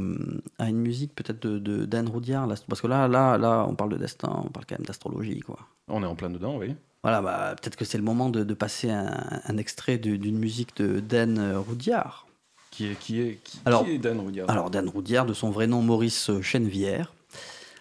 à, 0.57 0.69
une 0.69 0.79
musique 0.79 1.15
peut-être 1.15 1.39
de, 1.39 1.85
d'Anne 1.85 2.09
Roudiard, 2.09 2.47
parce 2.67 2.81
que 2.81 2.87
là, 2.87 3.07
là, 3.07 3.37
là, 3.37 3.65
on 3.67 3.75
parle 3.75 3.91
de 3.91 3.97
destin, 3.97 4.41
on 4.43 4.49
parle 4.49 4.65
quand 4.65 4.77
même 4.77 4.85
d'astrologie, 4.85 5.39
quoi. 5.39 5.59
On 5.87 6.03
est 6.03 6.07
en 6.07 6.15
plein 6.15 6.29
dedans, 6.29 6.57
oui. 6.57 6.75
Voilà, 7.03 7.21
bah, 7.21 7.55
peut-être 7.61 7.75
que 7.75 7.85
c'est 7.85 7.97
le 7.97 8.03
moment 8.03 8.29
de, 8.29 8.43
de 8.43 8.53
passer 8.53 8.89
un, 8.89 9.57
extrait 9.57 9.97
d'une 9.97 10.37
musique 10.37 10.75
de 10.77 10.99
Dan 10.99 11.55
Roudiard. 11.55 12.25
Qui 12.71 12.87
est, 12.87 12.99
qui 12.99 13.21
est, 13.21 13.39
qui, 13.43 13.59
alors, 13.65 13.85
qui 13.85 13.91
est 13.91 13.97
Dan 13.97 14.19
Roudiard 14.19 14.49
Alors, 14.49 14.69
Dan 14.69 14.89
Roudiard, 14.89 15.25
de 15.25 15.33
son 15.33 15.49
vrai 15.49 15.67
nom 15.67 15.81
Maurice 15.81 16.31
Chenevière. 16.41 17.13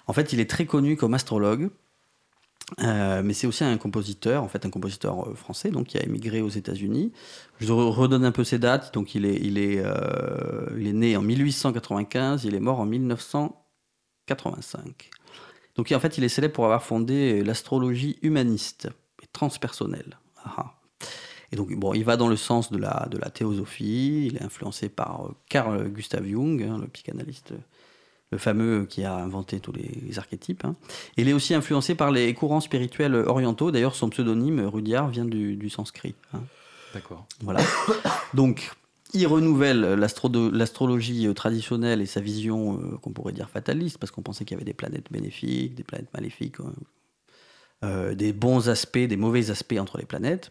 En 0.07 0.13
fait, 0.13 0.33
il 0.33 0.41
est 0.41 0.49
très 0.49 0.67
connu 0.67 0.97
comme 0.97 1.15
astrologue. 1.15 1.71
Euh, 2.83 3.23
mais 3.23 3.33
c'est 3.33 3.47
aussi 3.47 3.63
un 3.63 3.79
compositeur, 3.79 4.43
en 4.43 4.49
fait 4.49 4.67
un 4.67 4.71
compositeur 4.71 5.29
euh, 5.29 5.35
français, 5.35 5.71
donc 5.71 5.87
qui 5.87 5.99
a 5.99 6.03
émigré 6.03 6.41
aux 6.41 6.49
États-Unis. 6.49 7.13
Je 7.61 7.73
redonne 7.73 8.25
un 8.25 8.33
peu 8.33 8.43
ses 8.43 8.59
dates. 8.59 8.93
Donc 8.93 9.15
il 9.15 9.25
est, 9.25 9.37
il 9.37 9.57
est, 9.59 9.79
euh, 9.79 10.67
il 10.77 10.89
est 10.89 10.93
né 10.93 11.17
en 11.17 11.23
1895, 11.23 12.45
il 12.45 12.57
est 12.57 12.61
mort 12.61 12.81
en 12.81 12.87
1985. 12.87 15.11
Donc 15.77 15.93
en 15.93 16.01
fait 16.01 16.19
il 16.19 16.25
est 16.25 16.29
célèbre 16.29 16.55
pour 16.55 16.65
avoir 16.65 16.83
fondé 16.83 17.45
l'astrologie 17.45 18.19
humaniste 18.23 18.89
et 19.37 19.39
transpersonnelle. 19.39 20.19
Et 21.53 21.57
donc 21.57 21.73
bon, 21.75 21.95
il 21.95 22.05
va 22.05 22.17
dans 22.17 22.29
le 22.29 22.37
sens 22.37 22.73
de 22.73 22.79
la, 22.79 23.07
de 23.11 23.19
la 23.19 23.31
théosophie. 23.31 24.27
Il 24.27 24.37
est 24.37 24.43
influencé 24.43 24.89
par 24.89 25.31
Carl 25.49 25.89
Gustav 25.89 26.25
Jung, 26.27 26.63
hein, 26.63 26.79
le 26.79 26.89
psychanalyste 26.89 27.53
le 28.33 28.39
fameux 28.39 28.87
qui 28.87 29.05
a 29.05 29.15
inventé 29.15 29.61
tous 29.61 29.73
les 29.73 30.19
archétypes. 30.19 30.65
Hein. 30.65 30.75
Il 31.17 31.29
est 31.29 31.33
aussi 31.33 31.55
influencé 31.55 31.95
par 31.95 32.11
les 32.11 32.35
courants 32.35 32.61
spirituels 32.61 33.15
orientaux. 33.15 33.71
D'ailleurs, 33.71 33.95
son 33.95 34.09
pseudonyme, 34.09 34.61
Rudyard, 34.61 35.09
vient 35.09 35.25
du, 35.25 35.71
sanskrit. 35.71 36.15
Hein. 36.35 36.41
D'accord. 36.93 37.27
Voilà. 37.43 37.61
Donc, 38.35 38.73
il 39.15 39.27
renouvelle 39.27 39.81
l'astrologie 39.95 41.33
traditionnelle 41.35 42.01
et 42.01 42.07
sa 42.07 42.21
vision 42.21 42.81
euh, 42.81 42.97
qu'on 42.99 43.11
pourrait 43.11 43.33
dire 43.33 43.49
fataliste, 43.49 43.99
parce 43.99 44.11
qu'on 44.11 44.23
pensait 44.23 44.45
qu'il 44.45 44.57
y 44.57 44.59
avait 44.59 44.65
des 44.65 44.75
planètes 44.75 45.11
bénéfiques, 45.13 45.75
des 45.75 45.85
planètes 45.85 46.13
maléfiques, 46.13 46.59
hein. 46.61 46.73
Euh, 47.85 48.15
des 48.15 48.33
bons 48.33 48.69
aspects, 48.69 48.99
des 48.99 49.17
mauvais 49.17 49.51
aspects 49.51 49.77
entre 49.79 49.99
les 49.99 50.07
planètes. 50.07 50.51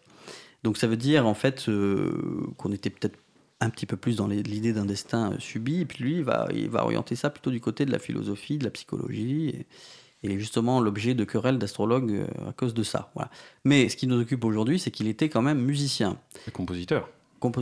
Donc 0.64 0.78
ça 0.78 0.88
veut 0.88 0.98
dire 0.98 1.26
en 1.26 1.34
fait 1.34 1.70
euh, 1.70 2.48
qu'on 2.58 2.72
était 2.72 2.90
peut-être 2.90 3.18
un 3.60 3.70
petit 3.70 3.86
peu 3.86 3.98
plus 3.98 4.16
dans 4.16 4.28
l'idée 4.28 4.74
d'un 4.74 4.86
destin 4.86 5.32
euh, 5.32 5.40
subi, 5.40 5.82
et 5.82 5.86
puis 5.86 6.04
lui, 6.04 6.18
il 6.18 6.24
va, 6.24 6.48
il 6.54 6.70
va 6.70 6.84
orienter 6.84 7.16
ça 7.16 7.30
plutôt 7.30 7.52
du 7.52 7.60
côté 7.60 7.86
de 7.86 7.92
la 7.92 8.00
philosophie, 8.00 8.58
de 8.58 8.64
la 8.64 8.70
psychologie, 8.70 9.50
et, 9.50 9.66
il 10.24 10.32
est 10.32 10.40
justement 10.40 10.82
l'objet 10.82 11.14
de 11.14 11.24
querelles 11.24 11.60
d'astrologues 11.60 12.26
à 12.48 12.52
cause 12.52 12.74
de 12.74 12.82
ça. 12.82 13.12
Voilà. 13.14 13.30
Mais 13.64 13.90
ce 13.90 13.96
qui 13.96 14.08
nous 14.08 14.20
occupe 14.20 14.44
aujourd'hui, 14.44 14.80
c'est 14.80 14.90
qu'il 14.90 15.08
était 15.08 15.30
quand 15.30 15.44
même 15.44 15.60
musicien. 15.60 16.18
Et 16.48 16.52
compositeur. 16.52 17.08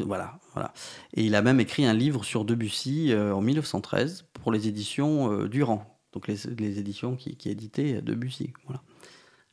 voilà, 0.06 0.40
voilà. 0.54 0.74
Et 1.14 1.26
il 1.26 1.36
a 1.36 1.42
même 1.42 1.60
écrit 1.60 1.86
un 1.86 1.94
livre 1.94 2.24
sur 2.24 2.46
Debussy 2.46 3.12
euh, 3.12 3.34
en 3.34 3.42
1913 3.42 4.28
pour 4.32 4.54
les 4.54 4.70
éditions 4.70 5.46
Durand. 5.48 6.00
donc 6.14 6.30
les, 6.30 6.80
éditions 6.80 7.18
qui, 7.18 7.36
qui 7.36 7.50
éditaient 7.50 8.02
Debussy. 8.02 8.54
Voilà. 8.66 8.82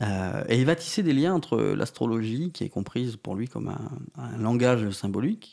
Euh, 0.02 0.42
et 0.48 0.58
il 0.58 0.66
va 0.66 0.76
tisser 0.76 1.02
des 1.02 1.12
liens 1.12 1.34
entre 1.34 1.58
l'astrologie, 1.58 2.50
qui 2.52 2.64
est 2.64 2.68
comprise 2.68 3.16
pour 3.16 3.34
lui 3.34 3.48
comme 3.48 3.74
un, 4.16 4.38
langage 4.38 4.90
symbolique, 4.90 5.52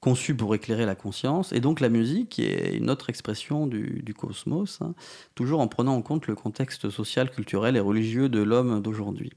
conçu 0.00 0.34
pour 0.34 0.54
éclairer 0.54 0.86
la 0.86 0.94
conscience, 0.94 1.52
et 1.52 1.60
donc 1.60 1.80
la 1.80 1.88
musique, 1.88 2.30
qui 2.30 2.44
est 2.44 2.74
une 2.74 2.88
autre 2.88 3.10
expression 3.10 3.66
du, 3.66 4.14
cosmos, 4.16 4.80
hein, 4.80 4.94
toujours 5.34 5.60
en 5.60 5.68
prenant 5.68 5.94
en 5.94 6.02
compte 6.02 6.26
le 6.26 6.34
contexte 6.34 6.88
social, 6.88 7.30
culturel 7.30 7.76
et 7.76 7.80
religieux 7.80 8.28
de 8.28 8.40
l'homme 8.40 8.80
d'aujourd'hui. 8.80 9.32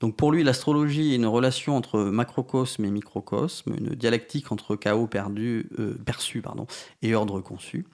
Donc 0.00 0.16
pour 0.16 0.32
lui, 0.32 0.42
l'astrologie 0.42 1.12
est 1.12 1.16
une 1.16 1.26
relation 1.26 1.76
entre 1.76 2.00
macrocosme 2.00 2.84
et 2.84 2.90
microcosme, 2.90 3.74
une 3.78 3.90
dialectique 3.90 4.50
entre 4.50 4.74
chaos 4.74 5.06
perdu, 5.06 5.68
euh, 5.78 5.96
perçu 6.04 6.42
pardon, 6.42 6.66
et 7.02 7.14
ordre 7.14 7.40
conçu. 7.40 7.86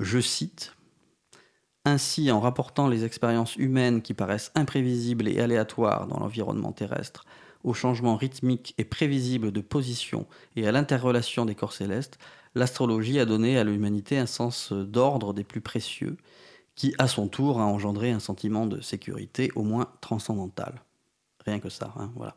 Je 0.00 0.18
cite 0.18 0.74
ainsi, 1.84 2.30
en 2.30 2.40
rapportant 2.40 2.88
les 2.88 3.04
expériences 3.04 3.56
humaines 3.56 4.02
qui 4.02 4.14
paraissent 4.14 4.52
imprévisibles 4.54 5.28
et 5.28 5.40
aléatoires 5.40 6.06
dans 6.06 6.20
l'environnement 6.20 6.72
terrestre 6.72 7.24
aux 7.64 7.74
changements 7.74 8.16
rythmiques 8.16 8.74
et 8.78 8.84
prévisibles 8.84 9.52
de 9.52 9.60
position 9.60 10.26
et 10.56 10.66
à 10.66 10.72
l'interrelation 10.72 11.44
des 11.44 11.54
corps 11.54 11.72
célestes, 11.72 12.18
l'astrologie 12.54 13.18
a 13.20 13.24
donné 13.24 13.58
à 13.58 13.64
l'humanité 13.64 14.18
un 14.18 14.26
sens 14.26 14.72
d'ordre 14.72 15.32
des 15.32 15.44
plus 15.44 15.60
précieux, 15.60 16.16
qui 16.74 16.94
à 16.98 17.06
son 17.06 17.28
tour 17.28 17.60
a 17.60 17.64
engendré 17.64 18.10
un 18.10 18.20
sentiment 18.20 18.66
de 18.66 18.80
sécurité 18.80 19.50
au 19.54 19.62
moins 19.62 19.88
transcendantal. 20.00 20.82
Rien 21.44 21.58
que 21.58 21.68
ça, 21.68 21.92
hein, 21.98 22.10
voilà. 22.14 22.36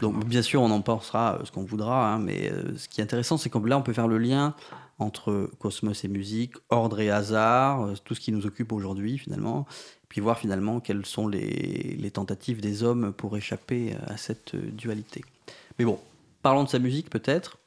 Donc 0.00 0.24
bien 0.24 0.42
sûr, 0.42 0.62
on 0.62 0.70
en 0.70 0.82
pensera 0.82 1.38
euh, 1.38 1.44
ce 1.44 1.52
qu'on 1.52 1.62
voudra, 1.62 2.12
hein, 2.12 2.18
mais 2.18 2.50
euh, 2.50 2.76
ce 2.76 2.88
qui 2.88 3.00
est 3.00 3.04
intéressant, 3.04 3.36
c'est 3.36 3.50
que 3.50 3.58
là, 3.58 3.78
on 3.78 3.82
peut 3.82 3.92
faire 3.92 4.08
le 4.08 4.18
lien 4.18 4.54
entre 4.98 5.50
cosmos 5.58 6.04
et 6.04 6.08
musique, 6.08 6.54
ordre 6.70 7.00
et 7.00 7.10
hasard, 7.10 7.82
euh, 7.82 7.94
tout 8.04 8.14
ce 8.14 8.20
qui 8.20 8.32
nous 8.32 8.46
occupe 8.46 8.72
aujourd'hui 8.72 9.18
finalement, 9.18 9.66
puis 10.08 10.20
voir 10.20 10.38
finalement 10.38 10.80
quelles 10.80 11.06
sont 11.06 11.28
les, 11.28 11.96
les, 11.98 12.10
tentatives 12.10 12.60
des 12.60 12.82
hommes 12.82 13.12
pour 13.12 13.36
échapper 13.36 13.94
à 14.06 14.16
cette 14.16 14.54
dualité. 14.54 15.24
Mais 15.78 15.84
bon, 15.84 15.98
parlons 16.42 16.64
de 16.64 16.68
sa 16.68 16.78
musique 16.78 17.10
peut-être. 17.10 17.58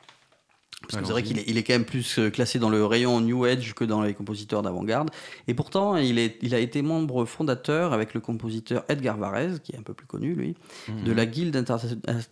Parce 0.82 1.02
que 1.02 1.08
c'est 1.08 1.14
vrai 1.14 1.24
qu'il 1.24 1.40
est, 1.40 1.44
il 1.48 1.58
est, 1.58 1.64
quand 1.64 1.74
même 1.74 1.86
plus 1.86 2.20
euh, 2.20 2.30
classé 2.30 2.60
dans 2.60 2.70
le 2.70 2.86
rayon 2.86 3.20
New 3.22 3.46
Age 3.46 3.74
que 3.74 3.84
dans 3.84 4.02
les 4.02 4.14
compositeurs 4.14 4.62
d'avant-garde. 4.62 5.10
Et 5.48 5.54
pourtant, 5.54 5.96
il, 5.98 6.20
est, 6.20 6.38
il 6.42 6.54
a 6.54 6.60
été 6.60 6.82
membre 6.82 7.26
fondateur 7.26 7.94
avec 7.94 8.14
le 8.14 8.20
compositeur 8.20 8.84
Edgar 8.88 9.18
Varese, 9.18 9.60
qui 9.60 9.72
est 9.72 9.80
un 9.80 9.84
peu 9.84 9.94
plus 9.94 10.06
connu, 10.06 10.36
lui, 10.36 10.56
de 10.88 11.12
mhm. 11.12 11.18
la 11.18 11.26
Guilde 11.26 11.66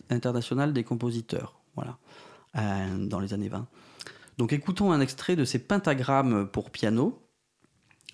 internationale 0.09 0.73
des 0.73 0.83
compositeurs, 0.83 1.55
voilà, 1.75 1.97
euh, 2.57 3.05
dans 3.05 3.19
les 3.19 3.33
années 3.33 3.49
20. 3.49 3.65
Donc 4.38 4.53
écoutons 4.53 4.91
un 4.91 5.01
extrait 5.01 5.36
de 5.36 5.45
ses 5.45 5.59
pentagrammes 5.59 6.47
pour 6.47 6.69
piano, 6.71 7.23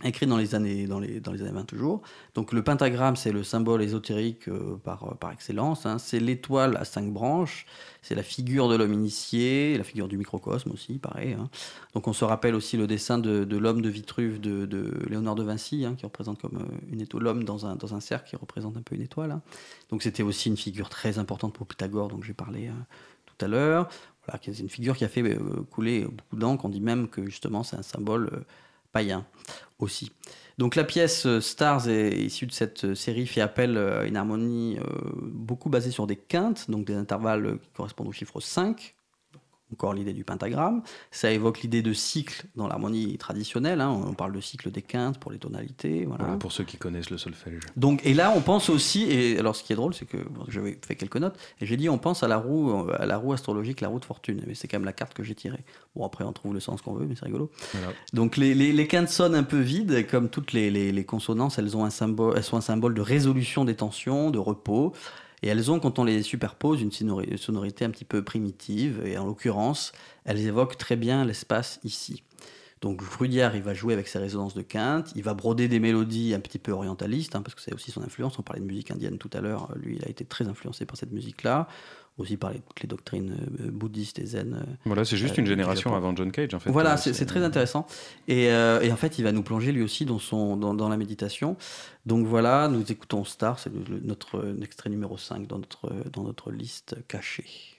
écrit 0.04 0.28
dans 0.28 0.38
les 0.38 0.56
années 0.56 0.88
dans 0.88 1.00
les, 1.00 1.20
dans 1.20 1.32
les 1.32 1.42
années 1.42 1.52
20 1.52 1.66
toujours. 1.66 2.02
Donc 2.34 2.54
le 2.54 2.64
pentagramme, 2.64 3.16
c'est 3.16 3.32
le 3.32 3.44
symbole 3.44 3.82
ésotérique 3.82 4.48
euh, 4.48 4.78
par, 4.84 5.18
par 5.18 5.32
excellence. 5.32 5.86
Hein. 5.86 5.98
C'est 5.98 6.20
l'étoile 6.20 6.78
à 6.78 6.86
cinq 6.86 7.12
branches. 7.12 7.66
C'est 8.02 8.16
la 8.16 8.24
figure 8.24 8.70
de 8.70 8.76
l'homme 8.76 8.94
initié, 8.94 9.78
la 9.78 9.84
figure 9.84 10.08
du 10.08 10.18
microcosme 10.18 10.72
aussi, 10.72 11.00
pareil. 11.00 11.34
Hein. 11.34 11.50
Donc 11.94 12.08
on 12.08 12.14
se 12.14 12.24
rappelle 12.24 12.56
aussi 12.56 12.78
le 12.78 12.88
dessin 12.88 13.18
de, 13.18 13.58
l'homme 13.58 13.82
de 13.82 13.90
Vitruve 13.90 14.40
de, 14.40 14.94
Léonard 15.10 15.36
de 15.36 15.44
Vinci, 15.44 15.86
hein, 15.86 15.96
qui 15.98 16.06
représente 16.06 16.40
comme 16.40 16.58
euh, 16.58 16.92
une 16.92 17.02
étoile, 17.02 17.24
l'homme 17.24 17.44
dans 17.44 17.66
un, 17.66 17.76
dans 17.76 17.94
un 17.94 18.00
cercle 18.00 18.30
qui 18.30 18.36
représente 18.38 18.78
un 18.78 18.82
peu 18.82 18.96
une 18.96 19.02
étoile. 19.02 19.40
Donc 19.90 20.04
c'était 20.04 20.24
aussi 20.24 20.48
une 20.48 20.58
figure 20.58 20.88
très 20.88 21.20
importante 21.20 21.54
pour 21.54 21.68
Pythagore, 21.68 22.08
dont 22.08 22.22
j'ai 22.22 22.34
parlé 22.34 22.70
euh, 22.70 22.72
tout 23.26 23.46
à 23.46 23.48
l'heure. 23.50 23.90
C'est 24.42 24.60
une 24.60 24.70
figure 24.70 24.96
qui 24.96 25.06
a 25.06 25.10
fait 25.10 25.38
couler 25.72 26.06
beaucoup 26.06 26.36
d'encre. 26.36 26.66
On 26.66 26.70
dit 26.70 26.82
même 26.82 27.08
que 27.08 27.26
justement 27.26 27.64
c'est 27.64 27.78
un 27.78 27.84
symbole 27.84 28.44
païen 28.92 29.26
aussi. 29.80 30.12
Donc 30.60 30.76
la 30.76 30.84
pièce 30.84 31.26
euh, 31.26 31.40
Stars 31.40 31.88
est 31.88 32.18
issue 32.18 32.46
de 32.46 32.52
cette 32.52 32.84
euh, 32.84 32.94
série 32.94 33.26
fait 33.28 33.40
appel 33.40 33.78
euh, 33.78 34.02
à 34.02 34.06
une 34.06 34.18
harmonie 34.18 34.78
beaucoup 35.22 35.70
basée 35.70 35.90
sur 35.90 36.06
des 36.06 36.18
quintes, 36.18 36.70
donc 36.70 36.86
des 36.86 36.96
intervalles 36.96 37.60
qui 37.64 37.70
correspondent 37.74 38.10
au 38.10 38.12
chiffre 38.12 38.42
5, 38.42 38.94
encore 39.74 39.94
l'idée 39.94 40.14
du 40.14 40.24
pentagramme. 40.24 40.82
Ça 41.12 41.32
évoque 41.32 41.62
l'idée 41.62 41.82
de 41.82 41.94
cycle 41.94 42.46
dans 42.56 42.68
l'harmonie 42.68 43.18
traditionnelle. 43.18 43.82
Hein. 43.82 43.90
On 43.90 44.14
parle 44.14 44.34
de 44.34 44.42
cycle 44.42 44.72
des 44.72 44.82
quintes 44.82 45.20
pour 45.20 45.32
les 45.32 45.38
tonalités. 45.38 46.06
Voilà. 46.06 46.38
pour 46.38 46.52
ceux 46.52 46.64
qui 46.64 46.78
connaissent 46.78 47.10
le 47.10 47.18
solfège. 47.18 47.62
Donc, 47.76 48.06
et 48.06 48.14
là, 48.14 48.34
on 48.36 48.42
pense 48.42 48.70
aussi, 48.70 49.04
et 49.04 49.38
alors 49.38 49.56
ce 49.56 49.64
qui 49.64 49.74
est 49.74 49.76
drôle, 49.76 49.94
c'est 49.94 50.06
que 50.06 50.18
j'avais 50.48 50.78
fait 50.86 50.96
quelques 50.96 51.18
notes, 51.18 51.38
et 51.62 51.66
j'ai 51.66 51.78
dit 51.78 51.90
on 51.90 51.98
pense 51.98 52.24
à 52.24 52.28
la 52.28 52.38
roue, 52.38 52.88
à 52.98 53.06
la 53.06 53.18
roue 53.18 53.34
astrologique, 53.34 53.82
la 53.82 53.88
roue 53.88 54.00
de 54.00 54.06
fortune. 54.06 54.42
Mais 54.48 54.56
c'est 54.56 54.68
quand 54.68 54.78
même 54.78 54.86
la 54.86 54.94
carte 54.94 55.14
que 55.14 55.24
j'ai 55.24 55.36
tirée. 55.36 55.64
Bon, 55.96 56.06
après, 56.06 56.24
on 56.24 56.34
trouve 56.34 56.54
le 56.54 56.60
sens 56.60 56.82
qu'on 56.82 56.94
veut, 56.94 57.06
mais 57.06 57.16
c'est 57.16 57.26
rigolo. 57.26 57.52
Donc, 58.14 58.38
les, 58.38 58.54
les, 58.54 58.88
quintes 58.88 59.10
sonnent 59.10 59.36
un 59.36 59.44
peu 59.44 59.60
vides, 59.60 60.08
comme 60.08 60.30
toutes 60.30 60.54
les, 60.54 60.70
les, 60.72 61.06
consonances, 61.06 61.60
elles, 61.60 61.78
ont 61.78 61.86
un 61.86 61.90
symbole, 61.90 62.34
elles 62.38 62.44
sont 62.44 62.58
un 62.58 62.62
symbole 62.62 62.94
de 62.94 63.02
résolution 63.02 63.66
des 63.66 63.76
tensions, 63.76 64.32
de 64.32 64.40
repos. 64.40 64.94
Et 65.42 65.48
elles 65.48 65.72
ont, 65.72 65.80
quand 65.80 66.00
on 66.00 66.04
les 66.04 66.24
superpose, 66.24 66.82
une 66.82 66.92
sonorité 66.92 67.86
un 67.86 67.90
petit 67.90 68.06
peu 68.06 68.24
primitive. 68.24 69.02
Et 69.06 69.18
en 69.18 69.26
l'occurrence, 69.26 69.92
elles 70.26 70.46
évoquent 70.46 70.78
très 70.78 70.96
bien 70.96 71.26
l'espace 71.26 71.80
ici. 71.84 72.24
Donc 72.82 73.02
Rudyard, 73.02 73.56
il 73.56 73.62
va 73.62 73.74
jouer 73.74 73.94
avec 73.94 74.08
ses 74.08 74.20
résonances 74.20 74.54
de 74.54 74.62
quinte, 74.62 75.12
il 75.16 75.24
va 75.24 75.34
broder 75.34 75.68
des 75.68 75.80
mélodies 75.80 76.34
un 76.34 76.40
petit 76.40 76.60
peu 76.60 76.72
orientalistes, 76.72 77.36
hein, 77.36 77.42
parce 77.42 77.56
que 77.56 77.62
c'est 77.62 77.74
aussi 77.74 77.92
son 77.92 78.02
influence. 78.04 78.40
On 78.40 78.42
parlait 78.42 78.62
de 78.62 78.68
musique 78.68 78.92
indienne 78.92 79.18
tout 79.18 79.30
à 79.34 79.42
l'heure, 79.42 79.70
lui, 79.76 79.98
il 79.98 80.06
a 80.06 80.10
été 80.10 80.24
très 80.24 80.48
influencé 80.48 80.86
par 80.86 80.98
cette 80.98 81.12
musique-là 81.12 81.68
aussi 82.20 82.38
par 82.38 82.52
les, 82.52 82.60
toutes 82.60 82.82
les 82.82 82.88
doctrines 82.88 83.38
euh, 83.62 83.72
bouddhistes 83.72 84.20
et 84.20 84.26
zen. 84.26 84.54
Euh, 84.54 84.74
voilà, 84.86 85.06
c'est 85.06 85.18
juste 85.18 85.38
une 85.38 85.46
euh, 85.46 85.48
génération 85.48 85.96
avant 85.96 86.16
John 86.16 86.32
Cage, 86.32 86.54
en 86.54 86.60
fait. 86.60 86.70
Voilà, 86.70 86.98
c'est 86.98 87.26
très 87.26 87.44
intéressant. 87.44 87.88
Et, 88.28 88.46
et, 88.46 88.92
en 88.92 88.96
fait, 88.96 89.20
il 89.20 89.24
va 89.24 89.32
nous 89.32 89.44
plonger 89.44 89.72
lui 89.72 89.82
aussi 89.82 90.06
dans, 90.06 90.20
son, 90.20 90.58
dans, 90.58 90.74
dans 90.74 90.90
la 90.90 90.98
méditation. 90.98 91.58
Donc 92.06 92.26
voilà, 92.26 92.68
nous 92.68 92.92
écoutons 92.92 93.24
Star, 93.24 93.60
c'est 93.60 93.72
notre 94.04 94.56
extrait 94.62 94.90
numéro 94.90 95.18
5 95.18 95.48
dans 95.48 95.58
notre, 95.58 95.90
dans 96.12 96.24
notre 96.24 96.52
liste 96.52 96.96
cachée. 97.08 97.79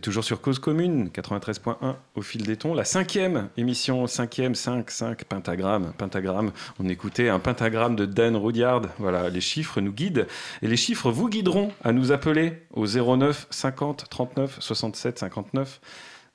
Toujours 0.00 0.24
sur 0.24 0.40
Cause 0.40 0.58
Commune, 0.58 1.08
93.1 1.08 1.96
au 2.14 2.22
fil 2.22 2.42
des 2.42 2.56
tons. 2.56 2.74
La 2.74 2.84
cinquième 2.84 3.48
émission, 3.56 4.06
cinquième, 4.06 4.54
5, 4.54 4.90
5, 4.90 5.24
pentagramme. 5.24 5.92
Pentagramme, 5.96 6.52
on 6.78 6.88
écoutait 6.88 7.28
un 7.28 7.38
pentagramme 7.38 7.96
de 7.96 8.06
Dan 8.06 8.36
Rudyard. 8.36 8.82
Voilà, 8.98 9.28
les 9.28 9.40
chiffres 9.40 9.80
nous 9.80 9.92
guident. 9.92 10.26
Et 10.62 10.68
les 10.68 10.76
chiffres 10.76 11.10
vous 11.10 11.28
guideront 11.28 11.72
à 11.84 11.92
nous 11.92 12.12
appeler 12.12 12.62
au 12.72 12.86
09 12.86 13.46
50 13.50 14.06
39 14.08 14.56
67 14.60 15.18
59. 15.18 15.80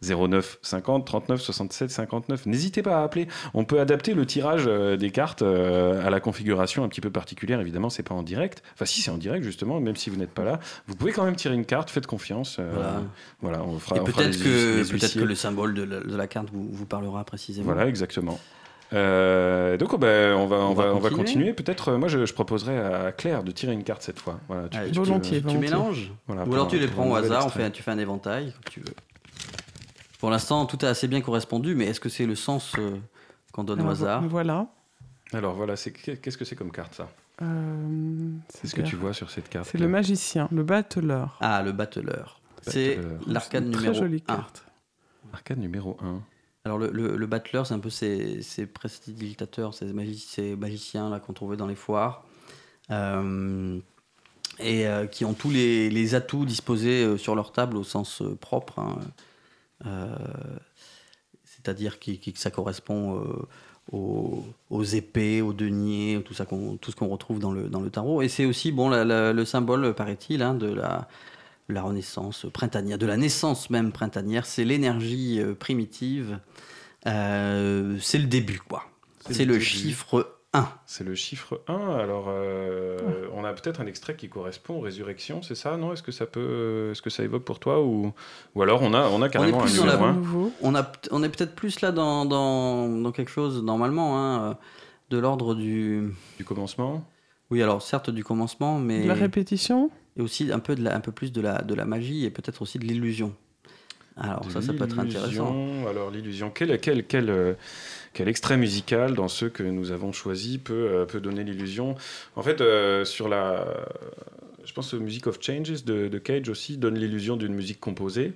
09 0.01 0.59
50 0.61 1.05
39 1.05 1.41
67 1.41 1.89
59. 1.89 2.45
N'hésitez 2.45 2.81
pas 2.81 2.99
à 2.99 3.03
appeler. 3.03 3.27
On 3.53 3.63
peut 3.63 3.79
adapter 3.79 4.13
le 4.13 4.25
tirage 4.25 4.65
euh, 4.67 4.97
des 4.97 5.09
cartes 5.09 5.41
euh, 5.41 6.05
à 6.05 6.09
la 6.09 6.19
configuration 6.19 6.83
un 6.83 6.89
petit 6.89 7.01
peu 7.01 7.09
particulière. 7.09 7.59
Évidemment, 7.61 7.89
c'est 7.89 8.03
pas 8.03 8.15
en 8.15 8.23
direct. 8.23 8.61
Enfin, 8.73 8.85
si 8.85 9.01
c'est 9.01 9.11
en 9.11 9.17
direct 9.17 9.43
justement, 9.43 9.79
même 9.79 9.95
si 9.95 10.09
vous 10.09 10.17
n'êtes 10.17 10.31
pas 10.31 10.43
là, 10.43 10.59
vous 10.87 10.95
pouvez 10.95 11.11
quand 11.11 11.23
même 11.23 11.35
tirer 11.35 11.55
une 11.55 11.65
carte. 11.65 11.89
Faites 11.89 12.07
confiance. 12.07 12.57
Euh, 12.59 12.71
voilà. 13.41 13.63
on 13.63 13.79
fera. 13.79 13.97
Et 13.97 14.03
peut-être 14.03 14.37
que 14.37 14.89
peut-être 14.89 15.13
que 15.13 15.23
le 15.23 15.35
symbole 15.35 15.73
de 15.73 15.83
la, 15.83 15.99
de 16.01 16.15
la 16.15 16.27
carte 16.27 16.49
vous, 16.51 16.67
vous, 16.71 16.85
parlera 16.85 17.23
précisément. 17.23 17.65
Voilà, 17.65 17.87
exactement. 17.87 18.39
donc 18.91 19.93
oh, 19.93 19.97
ben, 19.97 20.35
on, 20.35 20.45
va, 20.45 20.57
on, 20.57 20.71
on, 20.71 20.73
va, 20.73 20.83
continuer. 20.83 20.93
on 20.93 20.99
va 20.99 21.09
continuer. 21.09 21.53
Peut-être, 21.53 21.93
moi, 21.93 22.09
je, 22.09 22.25
je, 22.25 22.33
proposerais 22.33 22.77
à 22.77 23.11
Claire 23.11 23.43
de 23.43 23.51
tirer 23.51 23.73
une 23.73 23.83
carte 23.83 24.01
cette 24.01 24.19
fois. 24.19 24.39
Voilà, 24.47 24.67
tu, 24.67 24.77
tu, 24.91 24.99
volontiers, 24.99 25.41
tu, 25.41 25.57
mélanges. 25.57 26.11
Voilà, 26.27 26.45
Ou 26.45 26.53
alors 26.53 26.67
tu 26.67 26.77
les 26.77 26.87
prends 26.87 27.09
au 27.09 27.15
hasard. 27.15 27.45
On 27.45 27.49
fait, 27.49 27.71
tu 27.71 27.81
fais 27.81 27.91
un 27.91 27.97
éventail, 27.97 28.51
comme 28.51 28.71
tu 28.71 28.79
veux. 28.81 28.93
Pour 30.19 30.29
l'instant, 30.29 30.65
tout 30.65 30.77
a 30.81 30.89
assez 30.89 31.07
bien 31.07 31.21
correspondu, 31.21 31.75
mais 31.75 31.85
est-ce 31.85 31.99
que 31.99 32.09
c'est 32.09 32.25
le 32.25 32.35
sens 32.35 32.73
euh, 32.77 32.97
qu'on 33.51 33.63
donne 33.63 33.81
au 33.81 33.89
hasard 33.89 34.23
Voilà. 34.27 34.67
Alors 35.33 35.55
voilà, 35.55 35.75
qu'est-ce 35.75 36.37
que 36.37 36.45
c'est 36.45 36.55
comme 36.55 36.71
carte 36.71 36.95
ça? 36.95 37.09
Euh, 37.41 38.31
C'est 38.49 38.67
ce 38.67 38.75
que 38.75 38.81
tu 38.81 38.95
vois 38.95 39.13
sur 39.13 39.29
cette 39.29 39.49
carte. 39.49 39.67
C'est 39.71 39.77
le 39.77 39.87
magicien, 39.87 40.47
le 40.51 40.63
battleur. 40.63 41.37
Ah, 41.41 41.61
le 41.63 41.71
battleur. 41.71 42.39
C'est 42.61 42.97
l'arcade 43.27 43.65
numéro 43.65 43.89
1. 43.89 43.91
Très 43.91 43.93
jolie 43.93 44.21
carte. 44.21 44.65
L'arcade 45.31 45.59
numéro 45.59 45.97
1. 46.01 46.21
Alors 46.63 46.79
le, 46.79 46.89
le, 46.89 47.27
battleur, 47.27 47.67
c'est 47.67 47.75
un 47.75 47.79
peu 47.79 47.91
ces, 47.91 48.41
ces 48.41 48.65
prestidigitateurs, 48.65 49.73
ces, 49.75 49.85
magiciens 49.93 51.09
là 51.09 51.19
qu'on 51.19 51.33
trouvait 51.33 51.57
dans 51.57 51.67
les 51.67 51.75
foires. 51.75 52.23
Euh, 52.89 53.79
et 54.59 54.85
qui 55.11 55.25
ont 55.25 55.33
tous 55.33 55.49
les, 55.49 55.89
les 55.89 56.15
atouts 56.15 56.45
disposés 56.45 57.17
sur 57.17 57.35
leur 57.35 57.51
table 57.51 57.75
au 57.75 57.83
sens 57.83 58.23
propre. 58.39 58.79
Hein. 58.79 58.99
Euh, 59.85 60.15
c'est-à-dire 61.43 61.99
que 61.99 62.11
ça 62.35 62.51
correspond 62.51 63.19
euh, 63.19 64.45
aux, 64.69 64.83
épées, 64.83 65.41
aux 65.41 65.53
deniers, 65.53 66.21
tout, 66.23 66.33
ça 66.33 66.45
tout 66.45 66.91
ce 66.91 66.95
qu'on 66.95 67.07
retrouve 67.07 67.39
dans 67.39 67.51
le, 67.51 67.69
dans 67.69 67.81
le 67.81 67.89
tarot. 67.89 68.21
Et 68.21 68.27
c'est 68.27 68.45
aussi 68.45 68.71
bon, 68.71 68.89
le 68.89 69.45
symbole, 69.45 69.93
paraît-il, 69.93 70.41
hein, 70.41 70.53
de 70.53 70.71
la, 70.71 71.07
la 71.69 71.81
renaissance 71.81 72.45
printanière, 72.53 72.97
de 72.97 73.05
la 73.05 73.17
naissance 73.17 73.69
même 73.69 73.91
printanière. 73.91 74.45
C'est 74.45 74.65
l'énergie 74.65 75.39
euh, 75.41 75.53
primitive. 75.55 76.39
c'est 77.03 78.19
le 78.19 78.27
début, 78.27 78.59
quoi. 78.59 78.85
C'est 79.31 79.45
le, 79.45 79.55
le 79.55 79.59
chiffre 79.59 80.34
c'est 80.85 81.03
le 81.03 81.15
chiffre 81.15 81.61
1. 81.67 81.73
Alors, 81.73 82.25
euh, 82.29 83.27
on 83.33 83.43
a 83.43 83.53
peut-être 83.53 83.81
un 83.81 83.85
extrait 83.85 84.15
qui 84.15 84.29
correspond 84.29 84.75
aux 84.75 84.81
résurrections, 84.81 85.41
c'est 85.41 85.55
ça, 85.55 85.77
non? 85.77 85.93
Est-ce 85.93 86.03
que 86.03 86.11
ça 86.11 86.25
peut, 86.25 86.89
est-ce 86.91 87.01
que 87.01 87.09
ça 87.09 87.23
évoque 87.23 87.43
pour 87.43 87.59
toi 87.59 87.81
ou, 87.81 88.13
ou 88.55 88.61
alors 88.61 88.81
on 88.81 88.93
a, 88.93 89.07
on 89.07 89.21
a 89.21 89.29
carrément 89.29 89.59
on 89.59 89.65
est 89.65 89.79
un 89.79 90.13
numéro 90.13 90.51
On 90.61 90.75
a, 90.75 90.91
on 91.11 91.23
est 91.23 91.29
peut-être 91.29 91.55
plus 91.55 91.81
là 91.81 91.91
dans, 91.91 92.25
dans, 92.25 92.87
dans, 92.87 93.11
quelque 93.11 93.31
chose 93.31 93.63
normalement 93.63 94.19
hein, 94.19 94.57
de 95.09 95.17
l'ordre 95.17 95.55
du 95.55 96.13
du 96.37 96.45
commencement? 96.45 97.03
Oui, 97.51 97.61
alors 97.61 97.81
certes 97.81 98.09
du 98.09 98.23
commencement, 98.23 98.79
mais 98.79 99.03
de 99.03 99.07
la 99.07 99.13
répétition? 99.13 99.91
et 100.17 100.21
aussi 100.21 100.51
un 100.51 100.59
peu 100.59 100.75
de 100.75 100.83
la, 100.83 100.95
un 100.95 100.99
peu 100.99 101.11
plus 101.11 101.31
de 101.31 101.41
la 101.41 101.61
de 101.61 101.73
la 101.73 101.85
magie 101.85 102.25
et 102.25 102.29
peut-être 102.29 102.61
aussi 102.61 102.79
de 102.79 102.85
l'illusion. 102.85 103.33
Alors 104.17 104.49
ça, 104.49 104.61
ça 104.61 104.73
peut 104.73 104.85
être 104.85 104.99
intéressant. 104.99 105.87
Alors 105.89 106.09
l'illusion, 106.09 106.49
quel, 106.49 106.79
quel, 106.79 107.29
euh, 107.29 107.53
extrait 108.19 108.57
musical 108.57 109.13
dans 109.13 109.27
ceux 109.27 109.49
que 109.49 109.63
nous 109.63 109.91
avons 109.91 110.13
choisis 110.13 110.57
peut, 110.57 110.73
euh, 110.73 111.05
peut 111.05 111.19
donner 111.19 111.43
l'illusion? 111.43 111.95
En 112.35 112.41
fait, 112.41 112.61
euh, 112.61 113.03
sur 113.03 113.27
la, 113.27 113.65
je 114.63 114.71
pense 114.73 114.91
que 114.91 114.95
Music 114.95 115.27
of 115.27 115.39
Changes 115.41 115.83
de, 115.83 116.07
de 116.07 116.17
Cage 116.17 116.47
aussi 116.47 116.77
donne 116.77 116.97
l'illusion 116.97 117.35
d'une 117.35 117.53
musique 117.53 117.79
composée. 117.79 118.33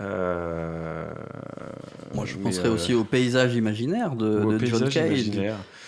Euh, 0.00 1.04
Moi, 2.14 2.24
je 2.24 2.36
penserais 2.36 2.68
euh, 2.68 2.74
aussi 2.74 2.94
au 2.94 3.04
paysage 3.04 3.54
imaginaire 3.54 4.16
de, 4.16 4.56
de 4.56 4.66
John 4.66 4.88
Cage. 4.88 5.30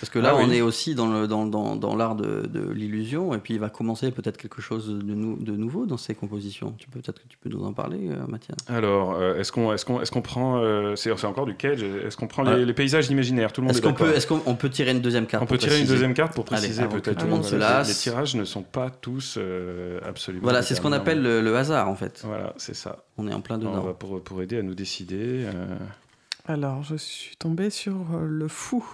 Parce 0.01 0.11
que 0.11 0.19
là, 0.19 0.33
ah 0.35 0.41
on 0.41 0.51
est 0.51 0.61
aussi 0.61 0.97
dans, 0.97 1.07
le, 1.07 1.29
dans, 1.29 1.47
dans, 1.47 1.77
dans 1.77 1.95
l'art 1.95 2.17
de, 2.17 2.45
de 2.49 2.73
l'illusion, 2.73 3.35
et 3.35 3.39
puis 3.39 3.55
il 3.55 3.61
va 3.61 3.71
commencer 3.71 4.11
peut-être 4.11 4.37
quelque 4.37 4.61
chose 4.61 4.89
de, 4.89 5.15
nou 5.15 5.37
de 5.37 5.53
nouveau 5.53 5.87
dans 5.87 5.97
ses 5.97 6.17
compositions. 6.17 6.75
Tu 6.77 6.89
peux 6.89 6.99
peut-être 6.99 7.23
que 7.23 7.29
tu 7.29 7.39
peux 7.39 7.49
nous 7.49 7.65
en 7.65 7.73
parler, 7.73 8.09
euh, 8.09 8.27
Mathias. 8.27 8.57
Alors, 8.67 9.17
est-ce 9.23 9.53
qu'on 9.53 10.23
prend 10.23 10.61
c'est, 10.97 11.25
encore 11.25 11.47
du 11.47 11.55
Cage 11.55 11.85
Est-ce 11.85 12.17
qu'on 12.17 12.27
prend 12.27 12.43
les, 12.43 12.73
paysages 12.73 13.09
imaginaires? 13.11 13.53
Tout 13.53 13.61
le 13.61 13.69
monde 13.69 13.77
est, 13.77 13.79
est 13.79 13.83
qu'on 13.83 13.93
peut 13.93 14.13
est-ce 14.13 14.27
qu'on 14.27 14.57
peut 14.57 14.71
tirer 14.71 14.91
une 14.91 15.01
deuxième 15.01 15.27
carte 15.27 15.45
On 15.45 15.47
peut 15.47 15.59
tirer 15.59 15.81
une 15.81 15.87
deuxième 15.87 16.15
carte 16.15 16.35
pour 16.35 16.45
préciser 16.45 16.85
peut-être. 16.87 17.19
Tout 17.19 17.27
le 17.27 17.31
monde 17.31 17.45
se 17.45 17.55
lasse. 17.55 17.89
Les, 17.89 17.95
tirages 17.95 18.35
ne 18.35 18.45
sont 18.45 18.63
pas 18.63 18.91
tous 18.91 19.39
absolument. 20.05 20.43
Voilà, 20.43 20.63
c'est 20.63 20.75
ce 20.75 20.81
qu'on 20.81 20.93
appelle 20.93 21.23
le, 21.23 21.57
hasard 21.57 21.89
en 21.89 21.95
fait. 21.95 22.23
Voilà, 22.27 22.55
c'est 22.57 22.75
ça. 22.75 23.05
On 23.19 23.29
est 23.29 23.35
en 23.35 23.41
plein 23.41 23.59
dedans 23.59 23.95
pour, 23.95 24.43
aider 24.43 24.59
à 24.59 24.63
nous 24.63 24.75
décider. 24.75 25.45
Euh. 25.47 25.77
Alors, 26.47 26.83
je 26.83 26.97
suis 26.97 27.37
tombé 27.37 27.71
sur 27.71 27.95
euh, 28.15 28.27
le 28.27 28.49
fou. 28.49 28.85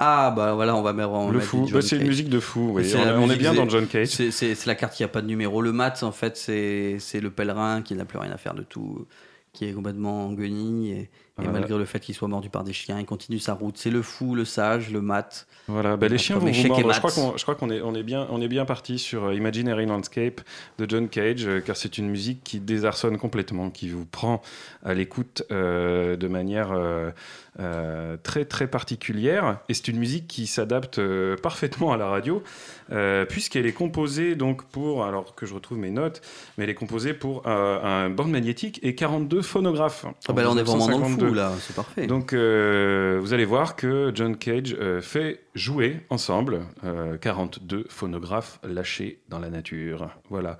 Ah 0.00 0.32
bah 0.36 0.54
voilà, 0.54 0.76
on 0.76 0.82
va 0.82 0.92
mettre 0.92 1.30
le 1.30 1.40
fou. 1.40 1.68
Bah, 1.72 1.80
c'est 1.80 1.96
une 1.96 2.06
musique 2.06 2.28
de 2.28 2.40
fou. 2.40 2.72
Oui. 2.74 2.92
On, 2.94 3.30
est 3.30 3.36
bien 3.36 3.54
dans 3.54 3.68
John 3.68 3.86
Cage. 3.86 4.08
C'est 4.08 4.66
la 4.66 4.74
carte 4.74 4.94
qui 4.94 5.04
a 5.04 5.08
pas 5.08 5.22
de 5.22 5.26
numéro. 5.26 5.62
Le 5.62 5.72
mat, 5.72 6.02
en 6.02 6.12
fait, 6.12 6.36
c'est 6.36 7.20
le 7.20 7.30
pèlerin 7.30 7.82
qui 7.82 7.94
n'a 7.94 8.04
plus 8.04 8.18
rien 8.18 8.32
à 8.32 8.36
faire 8.36 8.54
de 8.54 8.62
tout, 8.62 9.06
qui 9.52 9.66
est 9.66 9.72
complètement 9.72 10.26
en 10.26 10.32
guenille 10.32 10.92
et, 10.92 11.10
et 11.42 11.48
malgré 11.48 11.76
le 11.76 11.84
fait 11.84 11.98
qu'il 11.98 12.14
soit 12.14 12.28
mordu 12.28 12.48
par 12.48 12.62
des 12.62 12.72
chiens, 12.72 13.00
il 13.00 13.06
continue 13.06 13.40
sa 13.40 13.54
route. 13.54 13.76
C'est 13.76 13.90
le 13.90 14.02
fou, 14.02 14.36
le 14.36 14.44
sage, 14.44 14.92
le 14.92 15.00
mat. 15.00 15.48
Voilà, 15.66 15.96
bah, 15.96 16.06
les 16.06 16.16
chiens 16.16 16.36
vont 16.38 16.46
vous 16.46 16.68
mordre. 16.68 16.92
Je 17.36 17.42
crois 17.42 17.56
qu'on 17.56 17.70
est, 17.70 17.80
on 17.80 17.92
est 17.96 18.04
bien, 18.04 18.28
on 18.30 18.40
est 18.40 18.46
bien 18.46 18.64
parti 18.64 19.00
sur 19.00 19.24
euh, 19.24 19.34
Imaginary 19.34 19.84
Landscape 19.86 20.42
de 20.78 20.86
John 20.88 21.08
Cage, 21.08 21.44
euh, 21.46 21.60
car 21.60 21.76
c'est 21.76 21.98
une 21.98 22.08
musique 22.08 22.44
qui 22.44 22.60
désarçonne 22.60 23.18
complètement, 23.18 23.70
qui 23.70 23.88
vous 23.88 24.04
prend 24.04 24.42
à 24.84 24.94
l'écoute 24.94 25.42
euh, 25.50 26.16
de 26.16 26.28
manière 26.28 26.72
très 28.22 28.44
très 28.44 28.66
particulière. 28.68 29.58
Et 29.68 29.74
c'est 29.74 29.88
une 29.88 29.98
musique 29.98 30.28
qui 30.28 30.46
s'adapte 30.46 31.00
parfaitement 31.36 31.92
à 31.92 31.96
la 31.96 32.06
radio, 32.06 32.42
puisqu'elle 33.28 33.66
est 33.66 33.72
composée 33.72 34.36
donc 34.36 34.64
pour, 34.64 35.04
alors 35.04 35.34
que 35.34 35.46
je 35.46 35.54
retrouve 35.54 35.78
mes 35.78 35.90
notes, 35.90 36.20
mais 36.56 36.64
elle 36.64 36.70
est 36.70 36.74
composée 36.74 37.14
pour 37.14 37.46
un 37.46 38.10
bande 38.10 38.30
magnétique 38.30 38.80
et 38.82 38.94
42 38.94 39.42
phonographes. 39.42 40.04
Ah 40.28 40.32
bah 40.32 40.42
là, 40.42 40.50
on 40.50 40.56
est 40.56 40.62
vraiment 40.62 40.88
dans 40.88 40.98
le 40.98 41.04
fou 41.04 41.23
là, 41.32 41.52
c'est 41.60 41.74
parfait. 41.74 42.06
Donc 42.06 42.32
euh, 42.32 43.18
vous 43.20 43.32
allez 43.32 43.44
voir 43.44 43.76
que 43.76 44.12
John 44.14 44.36
Cage 44.36 44.76
euh, 44.78 45.00
fait 45.00 45.40
jouer 45.54 46.00
ensemble 46.10 46.60
42 47.20 47.76
euh, 47.76 47.84
phonographes 47.88 48.60
lâchés 48.64 49.20
dans 49.28 49.38
la 49.38 49.50
nature. 49.50 50.10
Voilà. 50.28 50.58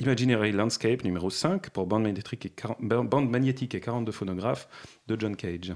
Imaginary 0.00 0.52
Landscape 0.52 1.04
numéro 1.04 1.30
5 1.30 1.70
pour 1.70 1.86
bande 1.86 2.02
magnétique 2.02 2.46
et, 2.46 2.52
bande 2.80 3.30
magnétique 3.30 3.74
et 3.74 3.80
42 3.80 4.12
phonographes 4.12 4.68
de 5.06 5.16
John 5.18 5.36
Cage. 5.36 5.74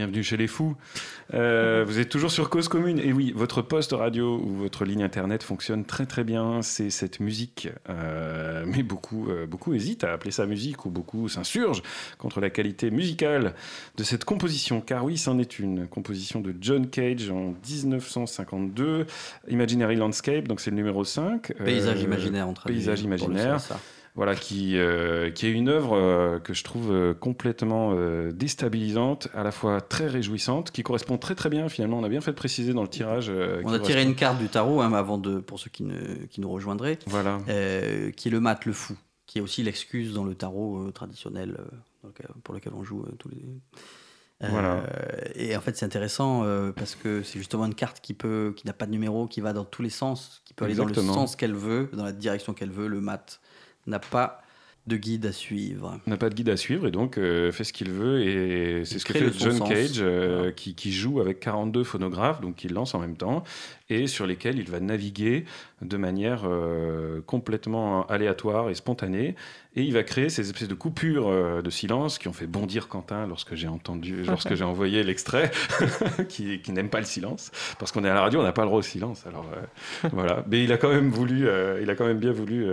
Bienvenue 0.00 0.22
chez 0.22 0.38
les 0.38 0.46
fous. 0.46 0.76
Euh, 1.34 1.84
vous 1.86 1.98
êtes 1.98 2.08
toujours 2.08 2.30
sur 2.30 2.48
Cause 2.48 2.68
Commune. 2.68 2.98
Et 3.00 3.12
oui, 3.12 3.34
votre 3.36 3.60
poste 3.60 3.92
radio 3.92 4.40
ou 4.42 4.54
votre 4.54 4.86
ligne 4.86 5.02
internet 5.02 5.42
fonctionne 5.42 5.84
très 5.84 6.06
très 6.06 6.24
bien. 6.24 6.62
C'est 6.62 6.88
cette 6.88 7.20
musique. 7.20 7.68
Euh, 7.90 8.64
mais 8.66 8.82
beaucoup, 8.82 9.28
euh, 9.28 9.46
beaucoup 9.46 9.74
hésitent 9.74 10.02
à 10.04 10.14
appeler 10.14 10.30
ça 10.30 10.46
musique 10.46 10.86
ou 10.86 10.88
beaucoup 10.88 11.28
s'insurgent 11.28 11.82
contre 12.16 12.40
la 12.40 12.48
qualité 12.48 12.90
musicale 12.90 13.54
de 13.98 14.02
cette 14.02 14.24
composition. 14.24 14.80
Car 14.80 15.04
oui, 15.04 15.18
c'en 15.18 15.38
est 15.38 15.58
une 15.58 15.86
composition 15.86 16.40
de 16.40 16.54
John 16.58 16.88
Cage 16.88 17.30
en 17.30 17.54
1952. 17.68 19.04
Imaginary 19.48 19.96
Landscape, 19.96 20.48
donc 20.48 20.60
c'est 20.60 20.70
le 20.70 20.76
numéro 20.76 21.04
5. 21.04 21.52
Paysage 21.62 22.00
imaginaire, 22.00 22.48
en 22.48 22.54
Paysage 22.54 23.02
imaginaire 23.02 23.60
voilà, 24.16 24.34
qui, 24.34 24.76
euh, 24.76 25.30
qui 25.30 25.46
est 25.46 25.52
une 25.52 25.68
œuvre 25.68 25.96
euh, 25.96 26.40
que 26.40 26.52
je 26.52 26.64
trouve 26.64 26.90
euh, 26.90 27.14
complètement 27.14 27.94
déstabilisante, 28.32 29.28
à 29.34 29.42
la 29.42 29.52
fois 29.52 29.80
très 29.80 30.06
réjouissante, 30.06 30.70
qui 30.70 30.82
correspond 30.82 31.18
très 31.18 31.34
très 31.34 31.48
bien 31.48 31.68
finalement. 31.68 31.98
On 31.98 32.04
a 32.04 32.08
bien 32.08 32.20
fait 32.20 32.32
de 32.32 32.36
préciser 32.36 32.72
dans 32.72 32.82
le 32.82 32.88
tirage. 32.88 33.30
On 33.64 33.72
a 33.72 33.78
tiré 33.78 34.02
une 34.02 34.14
carte 34.14 34.38
du 34.38 34.48
tarot 34.48 34.80
hein, 34.80 34.92
avant 34.92 35.18
de, 35.18 35.38
pour 35.38 35.58
ceux 35.58 35.70
qui, 35.70 35.84
ne, 35.84 36.26
qui 36.26 36.40
nous 36.40 36.50
rejoindraient, 36.50 36.98
voilà. 37.06 37.38
qui 38.16 38.28
est 38.28 38.30
le 38.30 38.40
mat, 38.40 38.64
le 38.64 38.72
fou, 38.72 38.96
qui 39.26 39.38
est 39.38 39.40
aussi 39.40 39.62
l'excuse 39.62 40.12
dans 40.12 40.24
le 40.24 40.34
tarot 40.34 40.90
traditionnel 40.92 41.58
pour 42.42 42.54
lequel 42.54 42.72
on 42.74 42.82
joue 42.82 43.04
tous 43.18 43.28
les. 43.28 43.42
Voilà. 44.48 44.82
et 45.34 45.54
en 45.54 45.60
fait, 45.60 45.76
c'est 45.76 45.84
intéressant 45.84 46.44
parce 46.74 46.94
que 46.94 47.22
c'est 47.22 47.38
justement 47.38 47.66
une 47.66 47.74
carte 47.74 48.00
qui 48.00 48.14
peut, 48.14 48.54
qui 48.56 48.66
n'a 48.66 48.72
pas 48.72 48.86
de 48.86 48.90
numéro, 48.90 49.26
qui 49.28 49.40
va 49.40 49.52
dans 49.52 49.64
tous 49.64 49.82
les 49.82 49.90
sens, 49.90 50.42
qui 50.44 50.54
peut 50.54 50.64
aller 50.64 50.74
dans 50.74 50.86
le 50.86 50.94
sens 50.94 51.36
qu'elle 51.36 51.54
veut, 51.54 51.90
dans 51.92 52.04
la 52.04 52.12
direction 52.12 52.54
qu'elle 52.54 52.70
veut. 52.70 52.88
Le 52.88 53.00
mat 53.00 53.40
n'a 53.86 53.98
pas 53.98 54.42
de 54.86 54.96
guide 54.96 55.26
à 55.26 55.32
suivre. 55.32 56.00
N'a 56.06 56.16
pas 56.16 56.30
de 56.30 56.34
guide 56.34 56.48
à 56.48 56.56
suivre 56.56 56.86
et 56.86 56.90
donc 56.90 57.18
euh, 57.18 57.52
fait 57.52 57.64
ce 57.64 57.72
qu'il 57.72 57.90
veut 57.90 58.22
et 58.22 58.84
c'est 58.84 58.98
ce 58.98 59.04
que 59.04 59.12
fait 59.12 59.32
John 59.38 59.60
Cage 59.60 59.98
euh, 59.98 60.50
qui, 60.52 60.74
qui, 60.74 60.92
joue 60.92 61.20
avec 61.20 61.38
42 61.40 61.84
phonographes 61.84 62.40
donc 62.40 62.64
il 62.64 62.72
lance 62.72 62.94
en 62.94 62.98
même 62.98 63.16
temps 63.16 63.44
et 63.90 64.06
sur 64.06 64.26
lesquels 64.26 64.58
il 64.58 64.70
va 64.70 64.80
naviguer 64.80 65.44
de 65.82 65.96
manière 65.96 66.42
euh, 66.44 67.20
complètement 67.26 68.06
aléatoire 68.06 68.70
et 68.70 68.74
spontanée 68.74 69.34
et 69.76 69.82
il 69.82 69.92
va 69.92 70.02
créer 70.02 70.28
ces 70.30 70.42
espèces 70.42 70.66
de 70.66 70.74
coupures 70.74 71.28
euh, 71.28 71.62
de 71.62 71.70
silence 71.70 72.18
qui 72.18 72.26
ont 72.26 72.32
fait 72.32 72.48
bondir 72.48 72.88
Quentin 72.88 73.26
lorsque 73.28 73.54
j'ai 73.54 73.68
entendu, 73.68 74.24
lorsque 74.24 74.54
j'ai 74.54 74.64
envoyé 74.64 75.04
l'extrait, 75.04 75.52
qui, 76.28 76.60
qui 76.60 76.72
n'aime 76.72 76.88
pas 76.88 76.98
le 76.98 77.04
silence, 77.04 77.52
parce 77.78 77.92
qu'on 77.92 78.04
est 78.04 78.08
à 78.08 78.14
la 78.14 78.22
radio, 78.22 78.40
on 78.40 78.42
n'a 78.42 78.50
pas 78.50 78.62
le 78.62 78.66
droit 78.66 78.80
au 78.80 78.82
silence. 78.82 79.24
Alors 79.28 79.46
euh, 79.54 80.08
voilà, 80.12 80.44
mais 80.50 80.64
il 80.64 80.72
a 80.72 80.76
quand 80.76 80.88
même 80.88 81.10
voulu, 81.10 81.46
euh, 81.46 81.78
il 81.80 81.88
a 81.88 81.94
quand 81.94 82.06
même 82.06 82.18
bien 82.18 82.32
voulu 82.32 82.66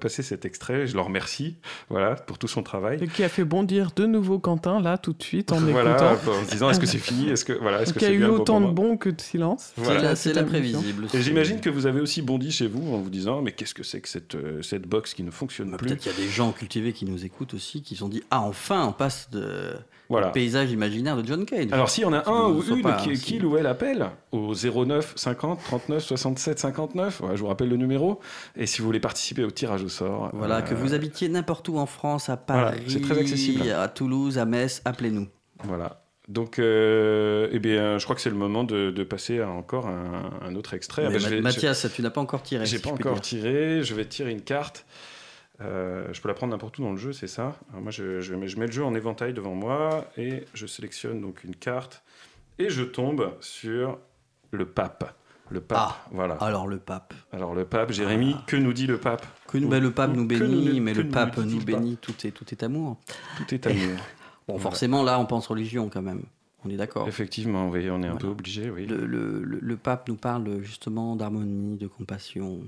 passer 0.00 0.22
cet 0.22 0.44
extrait. 0.44 0.86
Je 0.86 0.94
le 0.94 1.00
remercie, 1.00 1.56
voilà, 1.88 2.16
pour 2.16 2.38
tout 2.38 2.48
son 2.48 2.62
travail. 2.62 2.98
Et 3.00 3.06
qui 3.06 3.22
a 3.22 3.28
fait 3.28 3.44
bondir 3.44 3.92
de 3.94 4.06
nouveau 4.06 4.38
Quentin 4.40 4.80
là 4.80 4.98
tout 4.98 5.12
de 5.12 5.22
suite 5.22 5.52
en 5.52 5.60
voilà, 5.60 6.12
écoutant. 6.12 6.32
en 6.32 6.44
se 6.44 6.50
disant 6.50 6.70
est-ce 6.70 6.80
que 6.80 6.86
c'est 6.86 6.98
fini, 6.98 7.28
est-ce 7.30 7.44
que 7.44 7.52
voilà, 7.52 7.82
est-ce 7.82 7.92
que 7.92 8.00
il 8.00 8.02
y 8.02 8.06
a 8.06 8.10
eu 8.10 8.24
autant 8.24 8.60
de 8.60 8.66
bons 8.66 8.96
que 8.96 9.08
de 9.08 9.20
silence. 9.20 9.72
Voilà. 9.76 10.16
C'est 10.16 10.32
l'imprévisible. 10.44 11.06
Et 11.14 11.22
j'imagine 11.22 11.60
que 11.60 11.70
vous 11.70 11.86
avez 11.86 12.00
aussi 12.00 12.22
bondi 12.22 12.50
chez 12.52 12.66
vous 12.66 12.94
en 12.94 12.98
vous 12.98 13.10
disant 13.10 13.42
mais 13.42 13.52
qu'est-ce 13.52 13.74
que 13.74 13.82
c'est 13.82 14.00
que 14.00 14.08
cette 14.08 14.36
cette 14.62 14.86
box 14.86 15.14
qui 15.14 15.22
ne 15.22 15.30
fonctionne 15.30 15.70
bah, 15.70 15.76
plus 15.76 15.88
Peut-être 15.88 16.00
qu'il 16.00 16.12
y 16.12 16.14
a 16.14 16.18
des 16.18 16.28
gens 16.28 16.52
cultivés 16.52 16.92
qui 16.92 17.04
nous 17.04 17.24
écoutent 17.24 17.54
aussi, 17.54 17.82
qui 17.82 17.94
se 17.94 18.00
sont 18.00 18.08
dit 18.08 18.22
Ah, 18.30 18.42
enfin, 18.42 18.86
on 18.86 18.92
passe 18.92 19.30
de 19.30 19.74
voilà. 20.08 20.28
paysage 20.28 20.70
imaginaire 20.70 21.16
de 21.16 21.26
John 21.26 21.44
Cage. 21.44 21.72
Alors, 21.72 21.88
s'il 21.90 22.02
y 22.02 22.06
en 22.06 22.12
a 22.12 22.28
un 22.28 22.48
ou 22.50 22.62
une 22.62 22.96
qui, 22.96 23.18
qui 23.18 23.44
ou 23.44 23.56
elle 23.56 23.66
appelle 23.66 24.10
au 24.32 24.54
09 24.54 25.14
50 25.16 25.62
39 25.62 26.02
67 26.02 26.58
59, 26.58 27.22
je 27.34 27.40
vous 27.40 27.46
rappelle 27.46 27.68
le 27.68 27.76
numéro, 27.76 28.20
et 28.56 28.66
si 28.66 28.80
vous 28.80 28.86
voulez 28.86 29.00
participer 29.00 29.44
au 29.44 29.50
tirage 29.50 29.82
au 29.82 29.88
sort. 29.88 30.30
Voilà, 30.32 30.62
que 30.62 30.74
vous 30.74 30.94
habitiez 30.94 31.28
n'importe 31.28 31.68
où 31.68 31.78
en 31.78 31.86
France, 31.86 32.28
à 32.28 32.36
Paris, 32.36 33.00
très 33.02 33.18
accessible. 33.18 33.70
à 33.70 33.88
Toulouse, 33.88 34.38
à 34.38 34.44
Metz, 34.44 34.82
appelez-nous. 34.84 35.28
Voilà. 35.64 36.03
Donc, 36.28 36.58
euh, 36.58 37.48
eh 37.52 37.58
bien, 37.58 37.98
je 37.98 38.04
crois 38.04 38.16
que 38.16 38.22
c'est 38.22 38.30
le 38.30 38.36
moment 38.36 38.64
de, 38.64 38.90
de 38.90 39.04
passer 39.04 39.40
à 39.40 39.48
encore 39.50 39.86
un, 39.86 40.30
un 40.40 40.54
autre 40.54 40.72
extrait. 40.72 41.04
Ah 41.06 41.10
ben, 41.10 41.42
Mathias, 41.42 41.86
tu 41.94 42.00
n'as 42.00 42.10
pas 42.10 42.22
encore 42.22 42.42
tiré. 42.42 42.64
J'ai 42.64 42.78
pas 42.78 42.90
encore 42.90 43.20
tiré. 43.20 43.82
Je 43.82 43.94
vais 43.94 44.06
tirer 44.06 44.30
une 44.30 44.42
carte. 44.42 44.86
Euh, 45.60 46.08
je 46.12 46.20
peux 46.20 46.28
la 46.28 46.34
prendre 46.34 46.52
n'importe 46.52 46.78
où 46.78 46.82
dans 46.82 46.90
le 46.90 46.96
jeu, 46.96 47.12
c'est 47.12 47.28
ça. 47.28 47.56
moi, 47.72 47.90
je, 47.90 48.20
je, 48.20 48.34
mets, 48.34 48.48
je, 48.48 48.58
mets, 48.58 48.66
le 48.66 48.72
jeu 48.72 48.84
en 48.84 48.94
éventail 48.94 49.34
devant 49.34 49.54
moi 49.54 50.10
et 50.16 50.44
je 50.52 50.66
sélectionne 50.66 51.20
donc 51.20 51.44
une 51.44 51.54
carte 51.54 52.02
et 52.58 52.70
je 52.70 52.82
tombe 52.82 53.32
sur 53.40 53.98
le 54.50 54.66
pape. 54.66 55.14
Le 55.50 55.60
pape, 55.60 55.78
ah, 55.78 56.06
voilà. 56.10 56.34
Alors 56.36 56.66
le 56.66 56.78
pape. 56.78 57.12
Alors 57.30 57.54
le 57.54 57.66
pape, 57.66 57.92
Jérémy, 57.92 58.34
ah. 58.36 58.44
que 58.46 58.56
nous 58.56 58.72
dit 58.72 58.86
le 58.86 58.96
pape? 58.96 59.26
Que 59.46 59.58
nous, 59.58 59.68
ben, 59.68 59.80
Le 59.80 59.90
pape 59.90 60.14
nous 60.14 60.26
bénit, 60.26 60.80
mais 60.80 60.94
le 60.94 61.06
pape 61.06 61.36
nous, 61.36 61.44
nous 61.44 61.60
bénit, 61.62 61.98
tout 61.98 62.14
est, 62.24 62.30
tout 62.30 62.46
est 62.50 62.62
amour. 62.62 62.98
Tout 63.36 63.54
est 63.54 63.66
amour. 63.66 63.98
bon, 64.48 64.58
forcément, 64.58 65.02
là, 65.02 65.18
on 65.18 65.26
pense 65.26 65.46
religion 65.46 65.88
quand 65.88 66.02
même. 66.02 66.22
On 66.64 66.70
est 66.70 66.76
d'accord. 66.76 67.06
Effectivement, 67.08 67.68
oui, 67.68 67.90
on 67.90 68.02
est 68.02 68.08
un 68.08 68.16
peu 68.16 68.28
obligé. 68.28 68.70
Oui. 68.70 68.86
Le, 68.86 69.04
le, 69.04 69.42
le, 69.42 69.76
pape 69.76 70.08
nous 70.08 70.16
parle 70.16 70.62
justement 70.62 71.14
d'harmonie, 71.14 71.76
de 71.76 71.86
compassion, 71.86 72.62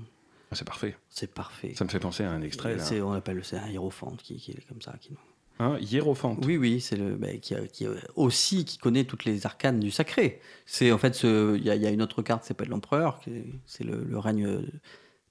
ah, 0.51 0.55
c'est 0.55 0.65
parfait. 0.65 0.95
C'est 1.09 1.33
parfait. 1.33 1.73
Ça 1.75 1.83
me 1.83 1.89
fait 1.89 1.99
penser 1.99 2.23
à 2.23 2.31
un 2.31 2.41
extrait. 2.41 2.77
Là. 2.77 2.83
On 3.03 3.11
appelle 3.11 3.41
c'est 3.43 3.57
un 3.57 3.67
hiérophante 3.67 4.21
qui, 4.23 4.37
qui, 4.37 4.51
est 4.51 4.67
comme 4.67 4.81
ça. 4.81 4.93
Qui... 5.01 5.11
Un 5.59 5.77
hiérophante. 5.79 6.45
Oui, 6.45 6.57
oui, 6.57 6.79
c'est 6.79 6.95
le 6.95 7.15
bah, 7.15 7.35
qui, 7.41 7.55
qui, 7.73 7.85
aussi 8.15 8.63
qui 8.63 8.77
connaît 8.77 9.03
toutes 9.03 9.25
les 9.25 9.45
arcanes 9.45 9.79
du 9.79 9.91
sacré. 9.91 10.39
C'est 10.65 10.91
en 10.91 10.97
fait 10.97 11.21
il 11.23 11.61
y, 11.61 11.69
y, 11.69 11.85
a 11.85 11.89
une 11.89 12.01
autre 12.01 12.21
carte 12.21 12.43
qui 12.43 12.47
s'appelle 12.47 12.69
l'empereur, 12.69 13.19
c'est 13.65 13.83
le, 13.83 14.03
le, 14.03 14.19
règne 14.19 14.65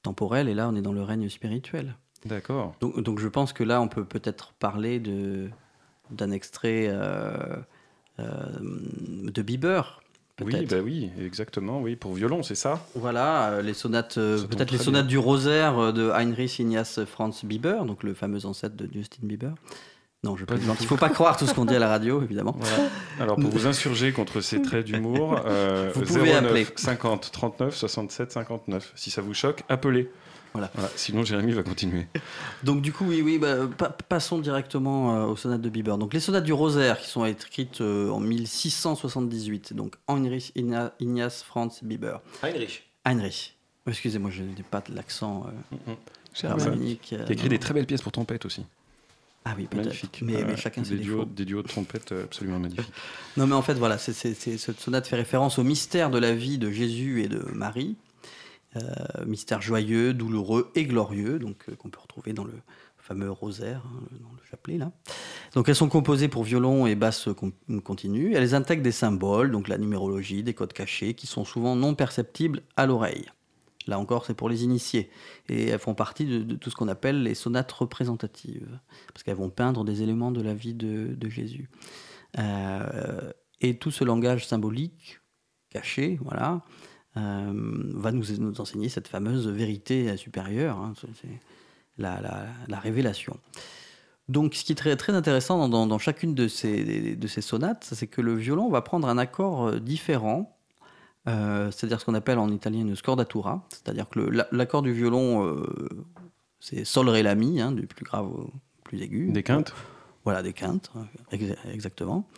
temporel, 0.03 0.49
et 0.49 0.55
là 0.55 0.68
on 0.68 0.76
est 0.76 0.82
dans 0.82 0.92
le 0.92 1.03
règne 1.03 1.28
spirituel. 1.28 1.97
D'accord. 2.26 2.74
Donc, 2.80 3.01
donc, 3.01 3.20
je 3.20 3.28
pense 3.28 3.53
que 3.53 3.62
là 3.62 3.80
on 3.80 3.88
peut 3.88 4.05
peut-être 4.05 4.53
parler 4.55 4.99
de 4.99 5.49
d'un 6.11 6.30
extrait 6.30 6.86
euh, 6.88 7.57
euh, 8.18 8.24
de 8.61 9.42
Bieber 9.42 10.00
oui, 10.44 10.66
bah 10.66 10.76
oui, 10.84 11.11
exactement, 11.18 11.80
oui, 11.80 11.96
pour 11.96 12.12
violon, 12.12 12.42
c'est 12.42 12.54
ça? 12.54 12.86
Voilà, 12.94 13.52
euh, 13.52 13.62
les 13.62 13.72
sonates, 13.72 14.18
euh, 14.18 14.46
peut-être 14.46 14.70
les 14.70 14.76
sonates 14.76 15.07
du 15.07 15.16
rosaire 15.16 15.78
euh, 15.78 15.92
de 15.92 16.11
Heinrich 16.11 16.59
Ignaz 16.59 17.07
Franz 17.07 17.46
Bieber, 17.46 17.86
donc 17.86 18.02
le 18.02 18.12
fameux 18.12 18.44
ancêtre 18.44 18.76
de 18.76 18.86
Justin 18.92 19.22
Bieber. 19.26 19.54
Non, 20.24 20.36
je 20.36 20.44
plaisante. 20.44 20.76
Il 20.80 20.82
ne 20.82 20.88
faut 20.88 20.96
pas 20.98 21.09
croire 21.09 21.38
tout 21.38 21.46
ce 21.46 21.54
qu'on 21.54 21.64
dit 21.64 21.74
à 21.74 21.78
la 21.78 21.88
radio, 21.88 22.22
évidemment. 22.22 22.54
Alors, 23.18 23.36
pour 23.36 23.48
vous 23.48 23.66
insurger 23.66 24.12
contre 24.12 24.42
ces 24.42 24.61
traits 24.61 24.84
d'humour, 24.84 25.40
vous 25.94 26.02
pouvez 26.02 26.32
09 26.32 26.44
appeler. 26.44 26.66
50 26.74 27.30
39 27.32 27.74
67 27.74 28.32
59. 28.32 28.92
Si 28.94 29.11
ça 29.11 29.22
vous 29.22 29.34
choque, 29.34 29.62
appelez. 29.70 30.11
Voilà. 30.57 30.90
Sinon, 30.96 31.24
Jérémy 31.24 31.52
va 31.52 31.62
continuer. 31.62 32.07
Donc, 32.62 32.82
du 32.82 32.92
coup, 32.92 33.04
oui, 33.04 33.22
oui 33.22 33.38
bah, 33.38 33.68
passons 34.09 34.38
directement 34.38 35.14
euh, 35.14 35.26
aux 35.26 35.36
sonates 35.36 35.61
de 35.61 35.68
Bieber. 35.68 35.98
Donc, 35.98 36.14
les 36.14 36.20
sonates 36.20 36.44
du 36.44 36.52
Rosaire, 36.52 36.98
qui 36.98 37.09
sont 37.09 37.24
écrites 37.24 37.80
euh, 37.80 38.11
en 38.11 38.20
1678. 38.20 39.74
Donc, 39.74 39.96
Heinrich 40.09 40.52
Ignaz 40.57 41.42
Franz 41.42 41.80
Bieber. 41.82 42.20
Heinrich. 42.42 42.88
Heinrich. 43.04 43.57
Excusez-moi, 43.86 44.30
je 44.30 44.42
n'ai 44.42 44.64
pas 44.68 44.80
de 44.80 44.94
l'accent 44.94 45.46
euh, 45.88 45.94
germanique. 46.34 47.12
Il 47.12 47.20
a 47.20 47.32
écrit 47.32 47.48
des 47.48 47.59
très 47.59 47.72
belles 47.72 47.86
pièces 47.86 48.02
pour 48.02 48.12
trompette 48.12 48.44
aussi. 48.44 48.64
Ah 49.44 49.54
oui, 49.57 49.68
magnifique. 49.72 50.22
Mais, 50.22 50.42
mais, 50.42 50.57
chacun 50.57 50.82
des 50.82 50.96
duos, 50.96 51.24
des 51.24 51.44
duos 51.44 51.62
de 51.62 51.68
trompette 51.68 52.11
absolument 52.12 52.59
magnifiques. 52.59 52.92
Non, 53.36 53.46
mais 53.46 53.54
en 53.54 53.62
fait, 53.62 53.74
voilà, 53.74 53.96
cette 53.98 54.80
sonate 54.80 55.07
fait 55.07 55.16
référence 55.16 55.59
au 55.59 55.62
mystère 55.62 56.11
de 56.11 56.18
la 56.18 56.34
vie 56.34 56.59
de 56.59 56.70
Jésus 56.70 57.22
et 57.22 57.28
de 57.28 57.38
Marie. 57.52 57.96
Euh, 58.77 59.24
mystère 59.24 59.62
joyeux, 59.62 60.12
douloureux 60.12 60.70
et 60.74 60.85
glorieux, 60.85 61.39
donc 61.39 61.68
euh, 61.68 61.77
qu'on 61.77 61.89
peut 61.89 62.01
retrouver 62.01 62.33
dans 62.33 62.45
le 62.45 62.55
fameux 62.99 63.31
rosaire, 63.31 63.83
hein, 63.87 64.03
dans 64.20 64.33
le 64.33 64.43
chapelet 64.51 64.79
là. 64.79 64.91
Donc 65.55 65.68
elles 65.68 65.77
sont 65.77 65.89
composées 65.89 66.29
pour 66.29 66.43
violon 66.43 66.87
et 66.87 66.95
basse 66.95 67.29
continue. 67.85 68.35
Elles 68.35 68.55
intègrent 68.55 68.83
des 68.83 68.93
symboles, 68.93 69.51
donc 69.51 69.68
la 69.68 69.79
numérologie, 69.79 70.43
des 70.43 70.55
codes 70.55 70.72
cachés, 70.72 71.14
qui 71.14 71.27
sont 71.27 71.45
souvent 71.45 71.77
non 71.77 71.95
perceptibles 71.95 72.62
à 72.77 72.87
l'oreille. 72.87 73.27
Là 73.87 73.99
encore, 73.99 74.27
c'est 74.27 74.35
pour 74.35 74.49
les 74.49 74.64
initiés. 74.64 75.11
Et 75.49 75.68
elles 75.68 75.79
font 75.79 75.95
partie 75.95 76.24
de, 76.27 76.57
tout 76.57 76.70
ce 76.70 76.74
qu'on 76.74 76.89
appelle 76.89 77.22
les 77.22 77.35
sonates 77.35 77.70
représentatives, 77.70 78.81
parce 79.12 79.22
qu'elles 79.22 79.37
vont 79.37 79.51
peindre 79.51 79.85
des 79.85 80.03
éléments 80.03 80.33
de 80.33 80.43
la 80.43 80.55
vie 80.55 80.74
de, 80.74 81.29
Jésus. 81.29 81.70
Euh, 82.39 83.33
et 83.61 83.79
tout 83.79 83.93
ce 83.93 84.05
langage 84.05 84.47
symbolique, 84.47 85.20
caché, 85.70 86.18
voilà, 86.22 86.62
va 87.16 88.12
nous, 88.12 88.24
nous, 88.38 88.60
enseigner 88.60 88.88
cette 88.88 89.08
fameuse 89.08 89.48
vérité 89.48 90.16
supérieure, 90.16 90.78
hein, 90.78 90.92
c'est 91.20 91.28
la, 91.98 92.20
la, 92.68 92.78
révélation. 92.78 93.38
Donc, 94.28 94.54
ce 94.54 94.64
qui 94.64 94.72
est 94.72 94.76
très, 94.76 94.96
très 94.96 95.14
intéressant 95.14 95.68
dans, 95.68 95.86
dans, 95.86 95.98
chacune 95.98 96.34
de 96.34 96.48
ces, 96.48 97.16
de 97.16 97.26
ces 97.26 97.40
sonates, 97.40 97.88
c'est 97.92 98.06
que 98.06 98.20
le 98.20 98.34
violon 98.34 98.68
va 98.68 98.82
prendre 98.82 99.08
un 99.08 99.18
accord 99.18 99.66
euh, 99.66 99.80
différent, 99.80 100.58
euh, 101.28 101.70
c'est-à-dire 101.70 102.00
ce 102.00 102.04
qu'on 102.04 102.14
appelle 102.14 102.38
en 102.38 102.50
italien 102.50 102.80
une 102.80 102.96
scordatura, 102.96 103.66
c'est-à-dire 103.70 104.08
que 104.08 104.20
l'accord 104.52 104.82
du 104.82 104.92
violon, 104.92 105.64
c'est 106.60 106.84
sol 106.84 107.08
ré 107.08 107.22
la 107.22 107.34
mi, 107.34 107.60
hein, 107.60 107.72
du 107.72 107.86
plus 107.86 108.04
grave 108.04 108.26
au 108.26 108.50
plus 108.84 109.00
aigu. 109.02 109.30
Des 109.32 109.42
quintes 109.42 109.74
Voilà, 110.24 110.42
des 110.42 110.52
quintes, 110.52 110.90
exactement. 111.72 112.28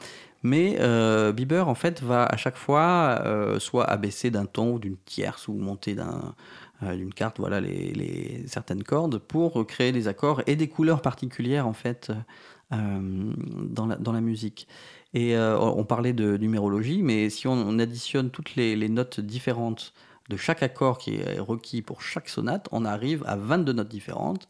Mais 0.42 0.76
euh, 0.80 1.32
Bieber, 1.32 1.68
en 1.68 1.74
fait, 1.74 2.02
va 2.02 2.24
à 2.24 2.36
chaque 2.36 2.56
fois 2.56 3.20
euh, 3.24 3.58
soit 3.58 3.84
abaisser 3.84 4.30
d'un 4.30 4.46
ton 4.46 4.74
ou 4.74 4.78
d'une 4.78 4.96
tierce 4.98 5.48
ou 5.48 5.54
monter 5.54 5.96
euh, 6.82 6.96
d'une 6.96 7.12
carte, 7.12 7.38
voilà, 7.40 7.60
les, 7.60 8.44
certaines 8.46 8.84
cordes 8.84 9.18
pour 9.18 9.66
créer 9.66 9.90
des 9.90 10.06
accords 10.06 10.42
et 10.46 10.54
des 10.54 10.68
couleurs 10.68 11.02
particulières, 11.02 11.66
en 11.66 11.72
fait, 11.72 12.12
dans 12.70 14.12
la, 14.12 14.20
musique. 14.20 14.68
Et 15.14 15.36
on 15.36 15.84
parlait 15.84 16.12
de 16.12 16.36
numérologie, 16.36 17.02
mais 17.02 17.30
si 17.30 17.48
on, 17.48 17.78
additionne 17.78 18.30
toutes 18.30 18.54
les, 18.54 18.76
les, 18.76 18.88
notes 18.88 19.20
différentes 19.20 19.92
de 20.28 20.36
chaque 20.36 20.62
accord 20.62 20.98
qui 20.98 21.16
est 21.16 21.40
requis 21.40 21.82
pour 21.82 22.02
chaque 22.02 22.28
sonate, 22.28 22.68
on 22.70 22.84
arrive 22.84 23.24
à 23.26 23.36
22 23.36 23.72
notes 23.72 23.88
différentes. 23.88 24.48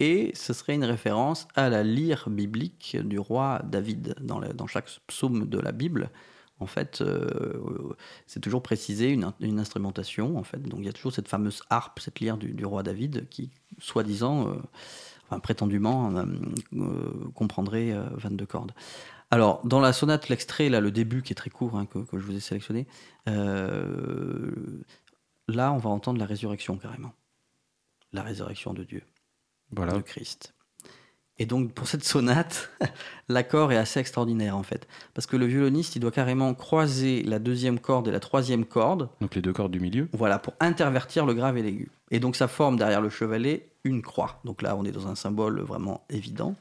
Et 0.00 0.32
ce 0.34 0.52
serait 0.52 0.74
une 0.74 0.84
référence 0.84 1.46
à 1.54 1.68
la 1.68 1.82
lyre 1.82 2.28
biblique 2.28 2.96
du 3.04 3.18
roi 3.18 3.60
David 3.64 4.16
dans, 4.20 4.66
chaque 4.66 4.90
psaume 5.06 5.46
de 5.46 5.58
la 5.58 5.72
Bible 5.72 6.10
en 6.60 6.66
fait, 6.66 7.00
euh, 7.00 7.94
c'est 8.26 8.40
toujours 8.40 8.62
précisé 8.62 9.10
une, 9.10 9.58
instrumentation, 9.58 10.38
en 10.38 10.44
fait. 10.44 10.62
Donc 10.62 10.80
il 10.80 10.86
y 10.86 10.88
a 10.88 10.92
toujours 10.92 11.12
cette 11.12 11.28
fameuse 11.28 11.62
harpe, 11.68 12.00
cette 12.00 12.20
lyre 12.20 12.36
du, 12.36 12.64
roi 12.64 12.82
David, 12.82 13.28
qui, 13.28 13.50
soi-disant, 13.78 14.48
euh, 14.48 14.54
enfin, 15.26 15.40
prétendument, 15.40 16.14
euh, 16.14 16.24
comprendrait 17.34 17.94
22 18.16 18.46
cordes. 18.46 18.72
Alors, 19.30 19.66
dans 19.66 19.80
la 19.80 19.92
sonate, 19.92 20.28
l'extrait, 20.28 20.68
là, 20.68 20.80
le 20.80 20.92
début 20.92 21.22
qui 21.22 21.32
est 21.32 21.36
très 21.36 21.50
court, 21.50 21.76
hein, 21.76 21.86
que, 21.86 21.98
je 22.12 22.24
vous 22.24 22.36
ai 22.36 22.40
sélectionné, 22.40 22.86
là, 23.26 23.32
on 25.72 25.78
va 25.78 25.90
entendre 25.90 26.20
la 26.20 26.26
résurrection 26.26 26.76
carrément. 26.76 27.12
La 28.12 28.22
résurrection 28.22 28.74
de 28.74 28.84
Dieu, 28.84 29.02
voilà. 29.72 29.92
de 29.94 30.00
Christ. 30.00 30.54
Et 31.38 31.46
donc 31.46 31.72
pour 31.72 31.88
cette 31.88 32.04
sonate, 32.04 32.70
l'accord 33.28 33.72
est 33.72 33.76
assez 33.76 33.98
extraordinaire 33.98 34.56
en 34.56 34.62
fait, 34.62 34.86
parce 35.14 35.26
que 35.26 35.36
le 35.36 35.46
violoniste 35.46 35.96
il 35.96 36.00
doit 36.00 36.12
carrément 36.12 36.54
croiser 36.54 37.22
la 37.24 37.40
deuxième 37.40 37.80
corde 37.80 38.06
et 38.06 38.12
la 38.12 38.20
troisième 38.20 38.64
corde. 38.64 39.08
Donc 39.20 39.34
les 39.34 39.42
deux 39.42 39.52
cordes 39.52 39.72
du 39.72 39.80
milieu. 39.80 40.08
Voilà 40.12 40.38
pour 40.38 40.54
intervertir 40.60 41.26
le 41.26 41.34
grave 41.34 41.58
et 41.58 41.62
l'aigu. 41.62 41.90
Et 42.12 42.20
donc 42.20 42.36
ça 42.36 42.46
forme 42.46 42.76
derrière 42.76 43.00
le 43.00 43.10
chevalet 43.10 43.68
une 43.82 44.00
croix. 44.00 44.40
Donc 44.44 44.62
là 44.62 44.76
on 44.76 44.84
est 44.84 44.92
dans 44.92 45.08
un 45.08 45.16
symbole 45.16 45.60
vraiment 45.60 46.04
évident, 46.08 46.54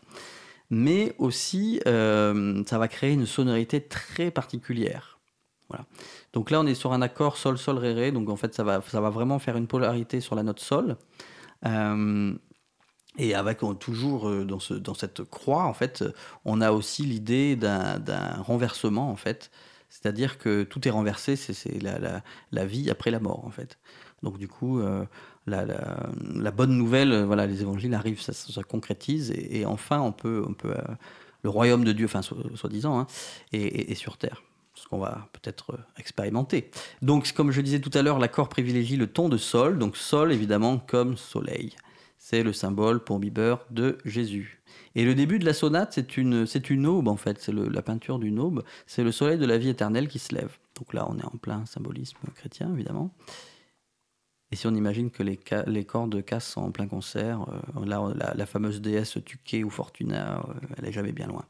mais 0.71 1.13
aussi 1.19 1.80
euh, 1.85 2.63
ça 2.65 2.80
va 2.80 2.88
créer 2.88 3.13
une 3.13 3.27
sonorité 3.27 3.80
très 3.80 4.31
particulière. 4.31 5.19
Voilà. 5.69 5.85
Donc 6.34 6.49
là 6.49 6.59
on 6.59 6.65
est 6.65 6.75
sur 6.75 6.93
un 6.93 7.03
accord 7.03 7.38
sol 7.38 7.59
sol 7.59 7.77
ré 7.77 7.93
ré. 7.93 8.11
Donc 8.11 8.27
en 8.27 8.38
fait 8.38 8.55
ça 8.55 8.63
va 8.63 8.81
ça 8.81 9.01
va 9.01 9.11
vraiment 9.11 9.38
faire 9.38 9.55
une 9.55 9.67
polarité 9.67 10.19
sur 10.19 10.34
la 10.34 10.41
note 10.41 10.59
sol. 10.59 10.97
Euh, 11.67 12.34
et 13.18 13.35
avec 13.35 13.60
toujours 13.80 14.27
euh, 14.27 14.44
dans, 14.44 14.60
ce, 14.60 14.73
dans 14.73 14.94
cette 14.94 15.23
croix, 15.23 15.64
en 15.64 15.73
fait, 15.73 16.03
on 16.45 16.61
a 16.61 16.72
aussi 16.72 17.03
l'idée 17.03 17.56
d'un 17.56 18.41
renversement, 18.41 19.10
en 19.10 19.15
fait. 19.15 19.52
C'est-à-dire 19.90 20.40
que 20.40 20.64
tout 20.64 20.88
est 20.88 20.91
renversé, 20.91 21.35
c'est 21.35 21.80
la, 21.81 22.65
vie 22.65 22.90
après 22.90 23.11
la 23.11 23.19
mort, 23.19 23.45
en 23.45 23.52
fait. 23.52 23.77
Donc 24.23 24.38
du 24.38 24.48
coup, 24.48 24.80
euh, 24.80 25.06
la, 25.45 26.52
bonne 26.52 26.76
nouvelle, 26.76 27.11
euh, 27.11 27.26
voilà, 27.26 27.45
les 27.45 27.61
évangiles 27.61 27.94
arrivent, 27.94 28.22
ça, 28.22 28.34
ça 28.34 28.64
concrétise, 28.64 29.31
et, 29.31 29.65
enfin, 29.65 29.99
on 29.99 30.11
peut, 30.11 30.44
on 30.48 30.53
peut 30.53 30.73
le 31.44 31.49
royaume 31.49 31.84
de 31.84 31.91
Dieu, 31.91 32.06
enfin, 32.06 32.22
soi-disant, 32.22 32.99
hein, 32.99 33.07
est, 33.52 33.94
sur 33.95 34.18
terre 34.18 34.41
ce 34.76 34.88
qu'on 34.88 34.98
va 34.98 35.27
peut-être 35.34 35.77
expérimenter. 35.99 36.72
Donc, 37.03 37.31
comme 37.34 37.52
je 37.52 37.61
disais 37.61 37.80
tout 37.80 37.91
à 37.94 38.02
l'heure, 38.02 38.18
l'accord 38.18 38.49
privilégie 38.49 38.98
le 38.98 39.06
ton 39.06 39.30
de 39.30 39.38
sol, 39.38 39.77
donc 39.77 39.95
sol 39.95 40.31
évidemment 40.31 40.80
comme 40.80 41.15
soleil. 41.15 41.76
C'est 42.25 42.41
le 42.41 42.53
symbole 42.53 43.03
pour 43.03 43.19
Bieber 43.19 43.65
de 43.69 43.97
Jésus. 44.05 44.63
Et 44.95 45.03
le 45.03 45.13
début 45.13 45.39
de 45.39 45.45
la 45.45 45.51
sonate, 45.51 45.91
c'est 45.91 46.15
une, 46.15 46.45
c'est 46.45 46.69
une 46.69 46.87
aube 46.87 47.09
en 47.09 47.17
fait, 47.17 47.37
c'est 47.41 47.51
la 47.51 47.81
peinture 47.81 48.17
d'une 48.17 48.39
aube, 48.39 48.63
c'est 48.87 49.03
le 49.03 49.11
soleil 49.11 49.37
de 49.37 49.45
la 49.45 49.57
vie 49.57 49.67
éternelle 49.67 50.07
qui 50.07 50.19
se 50.19 50.33
lève. 50.33 50.57
Donc 50.77 50.93
là, 50.93 51.05
on 51.09 51.17
est 51.17 51.25
en 51.25 51.37
plein 51.41 51.65
symbolisme 51.65 52.19
chrétien, 52.33 52.71
évidemment. 52.73 53.13
Et 54.53 54.55
si 54.55 54.67
on 54.67 54.73
imagine 54.73 55.11
que 55.11 55.21
les, 55.21 55.37
les 55.67 55.83
cordes 55.83 56.23
cassent 56.23 56.55
en 56.55 56.71
plein 56.71 56.87
concert, 56.87 57.45
euh, 57.75 57.85
là, 57.85 58.33
la, 58.33 58.45
fameuse 58.45 58.79
déesse 58.79 59.17
Tuké 59.25 59.65
ou 59.65 59.69
Fortuna, 59.69 60.37
euh, 60.37 60.53
elle 60.77 60.85
est 60.85 60.93
jamais 60.93 61.11
bien 61.11 61.27
loin. 61.27 61.43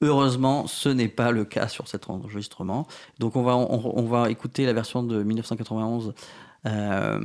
Heureusement, 0.00 0.66
ce 0.66 0.88
n'est 0.88 1.08
pas 1.08 1.32
le 1.32 1.44
cas 1.44 1.68
sur 1.68 1.86
cet 1.86 2.08
enregistrement. 2.08 2.86
Donc 3.18 3.36
on 3.36 3.42
va, 3.42 3.56
on 3.56 4.04
va 4.04 4.30
écouter 4.30 4.64
la 4.64 4.72
version 4.72 5.02
de 5.02 5.22
1991 5.22 6.14
euh, 6.66 7.20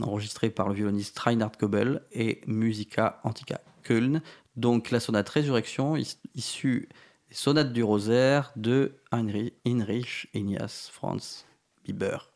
enregistré 0.00 0.50
par 0.50 0.68
le 0.68 0.74
violoniste 0.74 1.18
Reinhard 1.18 1.52
Goebel 1.58 2.02
et 2.12 2.40
Musica 2.46 3.20
Antica 3.24 3.60
Köln. 3.82 4.22
Donc 4.56 4.90
la 4.90 5.00
sonate 5.00 5.28
Résurrection, 5.28 5.96
issue 6.34 6.88
des 7.28 7.34
sonates 7.34 7.72
du 7.72 7.82
rosaire 7.82 8.52
de 8.56 8.96
Heinrich 9.10 10.28
Ignaz 10.34 10.90
Franz 10.92 11.46
Bieber. 11.84 12.30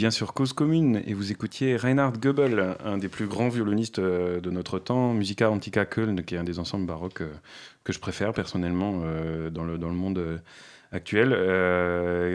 Bien 0.00 0.10
sur 0.10 0.32
Cause 0.32 0.54
Commune 0.54 1.02
et 1.06 1.12
vous 1.12 1.30
écoutiez 1.30 1.76
Reinhard 1.76 2.18
Goebel, 2.18 2.74
un 2.82 2.96
des 2.96 3.08
plus 3.08 3.26
grands 3.26 3.50
violonistes 3.50 3.98
euh, 3.98 4.40
de 4.40 4.50
notre 4.50 4.78
temps, 4.78 5.12
Musica 5.12 5.50
Antica 5.50 5.84
Köln, 5.84 6.22
qui 6.22 6.36
est 6.36 6.38
un 6.38 6.44
des 6.44 6.58
ensembles 6.58 6.86
baroques 6.86 7.20
euh, 7.20 7.28
que 7.84 7.92
je 7.92 7.98
préfère 7.98 8.32
personnellement 8.32 9.02
euh, 9.04 9.50
dans, 9.50 9.62
le, 9.62 9.76
dans 9.76 9.90
le 9.90 9.94
monde 9.94 10.40
actuel. 10.90 11.36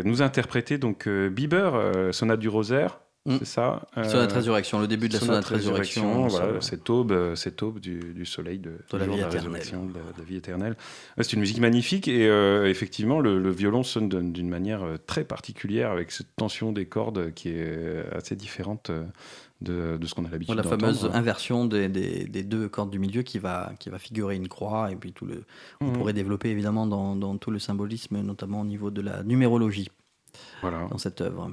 nous 0.05 0.21
interprétait 0.21 0.77
donc 0.77 1.09
Bieber, 1.09 2.13
Sonate 2.13 2.39
du 2.39 2.49
Rosaire, 2.49 2.99
Mm. 3.25 3.37
C'est 3.39 3.45
ça. 3.45 3.87
Euh, 3.97 4.03
sonate 4.03 4.31
résurrection, 4.33 4.79
le 4.79 4.87
début 4.87 5.09
de 5.09 5.13
la 5.13 5.19
sonate, 5.19 5.45
résurrection. 5.45 6.27
voilà, 6.27 6.61
cette 6.61 6.87
aube, 6.91 7.11
euh, 7.11 7.35
cette 7.35 7.63
aube 7.63 7.79
du, 7.79 8.23
soleil 8.25 8.59
de, 8.59 8.77
la, 8.93 9.07
vie 9.07 9.15
de 9.15 9.21
la 9.21 9.29
résurrection, 9.29 9.85
de 9.87 9.93
la, 9.95 10.23
vie 10.23 10.35
éternelle. 10.35 10.75
c'est 11.17 11.33
une 11.33 11.39
musique 11.39 11.59
magnifique 11.59 12.07
et 12.07 12.27
euh, 12.27 12.69
effectivement, 12.69 13.19
le, 13.19 13.49
violon 13.49 13.81
sonne 13.81 14.09
d'une 14.09 14.49
manière 14.49 14.83
très 15.07 15.23
particulière 15.23 15.91
avec 15.91 16.11
cette 16.11 16.35
tension 16.35 16.71
des 16.71 16.85
cordes 16.85 17.33
qui 17.33 17.49
est 17.49 18.05
assez 18.13 18.35
différente. 18.35 18.91
De, 19.61 19.97
de, 19.97 20.05
ce 20.05 20.13
qu'on 20.13 20.25
a 20.25 20.29
l'habitude 20.29 20.53
La 20.53 20.63
fameuse 20.63 21.09
inversion 21.13 21.65
des, 21.65 21.87
des, 21.87 22.25
des, 22.25 22.43
deux 22.43 22.67
cordes 22.67 22.89
du 22.89 22.99
milieu 22.99 23.23
qui 23.23 23.39
va, 23.39 23.71
qui 23.79 23.89
va 23.89 23.97
figurer 23.99 24.35
une 24.35 24.49
croix, 24.49 24.91
et 24.91 24.97
puis 24.97 25.13
tout 25.13 25.25
le, 25.25 25.45
on 25.79 25.85
mm. 25.85 25.93
pourrait 25.93 26.13
développer 26.13 26.49
évidemment 26.49 26.85
dans, 26.85 27.15
dans, 27.15 27.37
tout 27.37 27.51
le 27.51 27.57
symbolisme, 27.57 28.21
notamment 28.21 28.61
au 28.61 28.65
niveau 28.65 28.91
de 28.91 29.01
la 29.01 29.23
numérologie 29.23 29.89
voilà. 30.61 30.87
dans 30.91 30.97
cette 30.97 31.21
œuvre. 31.21 31.51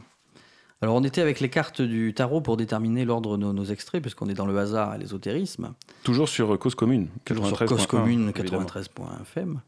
Alors 0.83 0.97
on 0.97 1.05
était 1.05 1.21
avec 1.21 1.39
les 1.39 1.49
cartes 1.49 1.81
du 1.81 2.13
tarot 2.13 2.41
pour 2.41 2.57
déterminer 2.57 3.05
l'ordre 3.05 3.39
de 3.39 3.53
nos, 3.53 3.65
extraits, 3.65 4.03
puisqu'on 4.03 4.29
est 4.29 4.35
dans 4.35 4.47
le 4.47 4.59
hasard 4.59 4.97
et 4.97 4.99
l'ésotérisme. 4.99 5.75
Toujours 6.03 6.29
sur 6.29 6.59
Cause 6.59 6.75
Commune, 6.75 7.07
93. 7.25 7.69
Sur 7.69 7.77
Cause 7.77 7.87
Commune, 7.87 8.33
93.fm. 8.33 9.61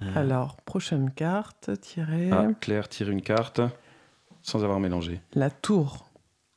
Euh. 0.00 0.06
Alors, 0.16 0.56
prochaine 0.62 1.10
carte, 1.10 1.70
tirer. 1.82 2.30
Ah, 2.32 2.48
Claire 2.60 2.88
tire 2.88 3.10
une 3.10 3.20
carte 3.20 3.60
sans 4.40 4.64
avoir 4.64 4.80
mélangé. 4.80 5.20
La 5.34 5.50
tour. 5.50 6.06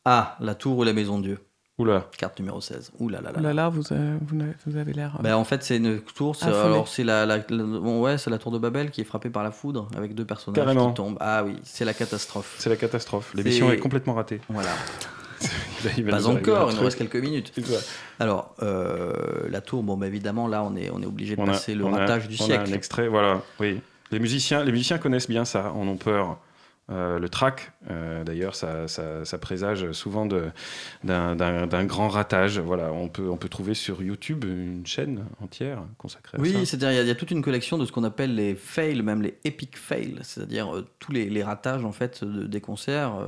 Ah, 0.05 0.37
la 0.39 0.55
tour 0.55 0.77
ou 0.77 0.83
la 0.83 0.93
maison 0.93 1.19
de 1.19 1.23
Dieu. 1.23 1.44
Oula. 1.77 2.05
Carte 2.17 2.39
numéro 2.39 2.61
16. 2.61 2.93
Oula 2.99 3.19
là 3.19 3.33
là. 3.33 3.41
Là, 3.41 3.53
là, 3.53 3.69
vous, 3.69 3.91
avez, 3.91 4.17
vous 4.65 4.77
avez 4.77 4.93
l'air. 4.93 5.17
Ben, 5.21 5.35
en 5.35 5.43
fait, 5.43 5.61
c'est 5.61 5.75
une 5.75 5.99
tour. 5.99 6.35
C'est, 6.35 6.45
alors, 6.45 6.87
c'est 6.87 7.03
la, 7.03 7.25
la, 7.25 7.39
bon, 7.39 8.01
ouais, 8.01 8.17
c'est 8.17 8.29
la 8.29 8.37
tour 8.37 8.51
de 8.51 8.57
Babel 8.57 8.91
qui 8.91 9.01
est 9.01 9.05
frappée 9.05 9.29
par 9.29 9.43
la 9.43 9.51
foudre 9.51 9.89
avec 9.97 10.15
deux 10.15 10.23
personnages 10.23 10.55
Carrément. 10.55 10.89
qui 10.89 10.93
tombent. 10.93 11.17
Ah 11.19 11.43
oui, 11.43 11.57
c'est 11.63 11.83
la 11.83 11.93
catastrophe. 11.93 12.55
C'est 12.59 12.69
la 12.69 12.77
catastrophe. 12.77 13.33
L'émission 13.35 13.71
est... 13.71 13.77
complètement 13.77 14.13
ratée. 14.13 14.39
Voilà. 14.47 14.69
Pas 16.09 16.27
encore, 16.27 16.71
il 16.71 16.77
nous 16.77 16.83
reste 16.83 16.97
quelques 16.97 17.17
minutes. 17.17 17.53
Alors, 18.21 18.55
euh, 18.63 19.13
la 19.49 19.59
tour, 19.59 19.83
bon, 19.83 19.97
bah, 19.97 20.07
évidemment, 20.07 20.47
là, 20.47 20.63
on 20.63 20.77
est, 20.77 20.89
on 20.91 21.01
est 21.01 21.05
obligé 21.05 21.35
de 21.35 21.43
passer 21.43 21.75
le 21.75 21.85
ratage 21.85 22.29
du 22.29 22.37
siècle. 22.37 22.63
On 22.67 22.71
a 22.71 22.73
un 22.73 22.77
extrait, 22.77 23.07
voilà. 23.09 23.41
Oui. 23.59 23.81
Les 24.11 24.19
musiciens, 24.19 24.63
les 24.63 24.71
musiciens 24.71 24.97
connaissent 24.97 25.29
bien 25.29 25.43
ça, 25.43 25.73
en 25.73 25.87
ont 25.87 25.97
peur. 25.97 26.37
Euh, 26.91 27.17
le 27.17 27.29
track, 27.29 27.71
euh, 27.89 28.23
d'ailleurs, 28.23 28.53
ça, 28.53 28.87
ça, 28.87 29.37
présage 29.39 29.91
souvent 29.91 30.27
d'un 31.03 31.85
grand 31.85 32.09
ratage. 32.09 32.59
Voilà, 32.59 32.91
on 32.91 33.09
peut, 33.09 33.27
on 33.27 33.37
peut 33.37 33.49
trouver 33.49 33.73
sur 33.73 34.03
YouTube 34.03 34.43
une 34.43 34.85
chaîne 34.85 35.25
entière 35.41 35.83
consacrée 35.97 36.37
oui, 36.39 36.49
à 36.49 36.53
ça. 36.53 36.59
Oui, 36.59 36.65
c'est-à-dire 36.67 37.01
il 37.01 37.07
y, 37.07 37.11
a 37.11 37.15
toute 37.15 37.31
une 37.31 37.41
collection 37.41 37.79
de 37.79 37.85
ce 37.85 37.91
qu'on 37.91 38.03
appelle 38.03 38.35
les 38.35 38.53
fails, 38.53 39.01
même 39.01 39.23
les 39.23 39.39
epic 39.45 39.77
fails, 39.77 40.19
c'est-à-dire 40.21 40.75
euh, 40.75 40.87
tous 40.99 41.11
les, 41.11 41.27
les, 41.27 41.43
ratages 41.43 41.85
en 41.85 41.91
fait 41.91 42.23
des 42.23 42.61
concerts. 42.61 43.19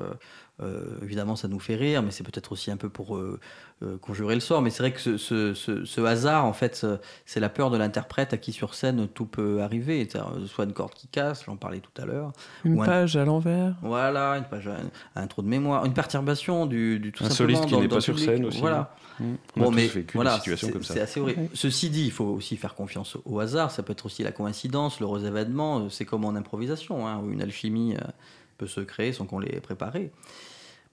Euh, 0.64 0.98
évidemment, 1.04 1.36
ça 1.36 1.48
nous 1.48 1.60
fait 1.60 1.76
rire, 1.76 2.02
mais 2.02 2.10
c'est 2.10 2.24
peut-être 2.24 2.52
aussi 2.52 2.72
un 2.72 2.78
peu 2.78 2.90
pour 2.90 3.16
euh, 3.16 3.40
euh, 3.84 3.98
conjurer 3.98 4.34
le 4.34 4.42
sort. 4.42 4.64
Mais 4.64 4.72
c'est 4.72 4.82
vrai 4.82 4.92
que 4.92 5.00
ce, 5.00 5.54
ce, 5.54 6.02
hasard, 6.02 6.46
en 6.46 6.54
fait, 6.54 6.86
c'est 7.26 7.40
la 7.40 7.50
peur 7.50 7.70
de 7.70 7.78
l'interprète 7.78 8.34
à 8.34 8.38
qui 8.38 8.52
sur 8.54 8.74
scène 8.74 9.08
tout 9.08 9.28
peut 9.28 9.62
arriver. 9.62 10.08
Soit 10.48 10.66
une 10.66 10.74
corde 10.74 10.94
qui 10.94 11.08
casse, 11.08 11.44
j'en 11.46 11.58
parlais 11.58 11.80
tout 11.80 12.02
à 12.02 12.06
l'heure. 12.06 12.32
Une 12.66 12.84
page 12.84 13.16
à 13.18 13.26
l'envers. 13.26 13.76
Voilà, 13.84 14.38
une 14.38 14.46
page, 14.46 14.68
un, 14.68 15.22
un, 15.22 15.28
trou 15.28 15.44
de 15.44 15.48
mémoire, 15.48 15.86
une 15.86 15.94
perturbation 15.94 16.66
du, 16.66 17.00
du 17.00 17.12
tout 17.12 17.24
un 17.24 17.30
simplement. 17.30 17.60
soliste 17.60 17.76
qui 17.76 17.80
n'est 17.80 17.88
pas 17.88 18.02
sur 18.02 18.18
scène 18.18 18.46
aussi. 18.46 18.60
Voilà. 18.60 18.96
Mmh. 19.20 19.26
On 19.56 19.62
bon, 19.62 19.72
a 19.72 19.76
mais 19.76 19.88
vécu 19.88 20.16
voilà, 20.16 20.38
situation 20.38 20.70
comme 20.70 20.84
ça. 20.84 20.96
C'est 20.96 21.02
assez 21.02 21.20
horrible. 21.20 21.50
Ceci 21.54 21.90
dit, 21.90 22.06
il 22.06 22.12
faut 22.12 22.26
aussi 22.26 22.56
faire 22.58 22.74
confiance 22.74 23.18
au 23.26 23.40
hasard. 23.40 23.70
Ça 23.72 23.84
peut 23.84 23.94
être 23.94 24.06
aussi 24.08 24.24
la 24.24 24.32
coïncidence, 24.32 25.00
l'heureux 25.00 25.26
événement. 25.26 25.90
C'est 25.90 26.06
comme 26.06 26.26
en 26.26 26.36
improvisation, 26.36 27.08
hein, 27.08 27.22
où 27.24 27.32
une 27.32 27.42
alchimie 27.44 27.96
peut 28.58 28.68
se 28.68 28.82
créer 28.82 29.14
sans 29.14 29.26
qu'on 29.26 29.40
l'ait 29.40 29.60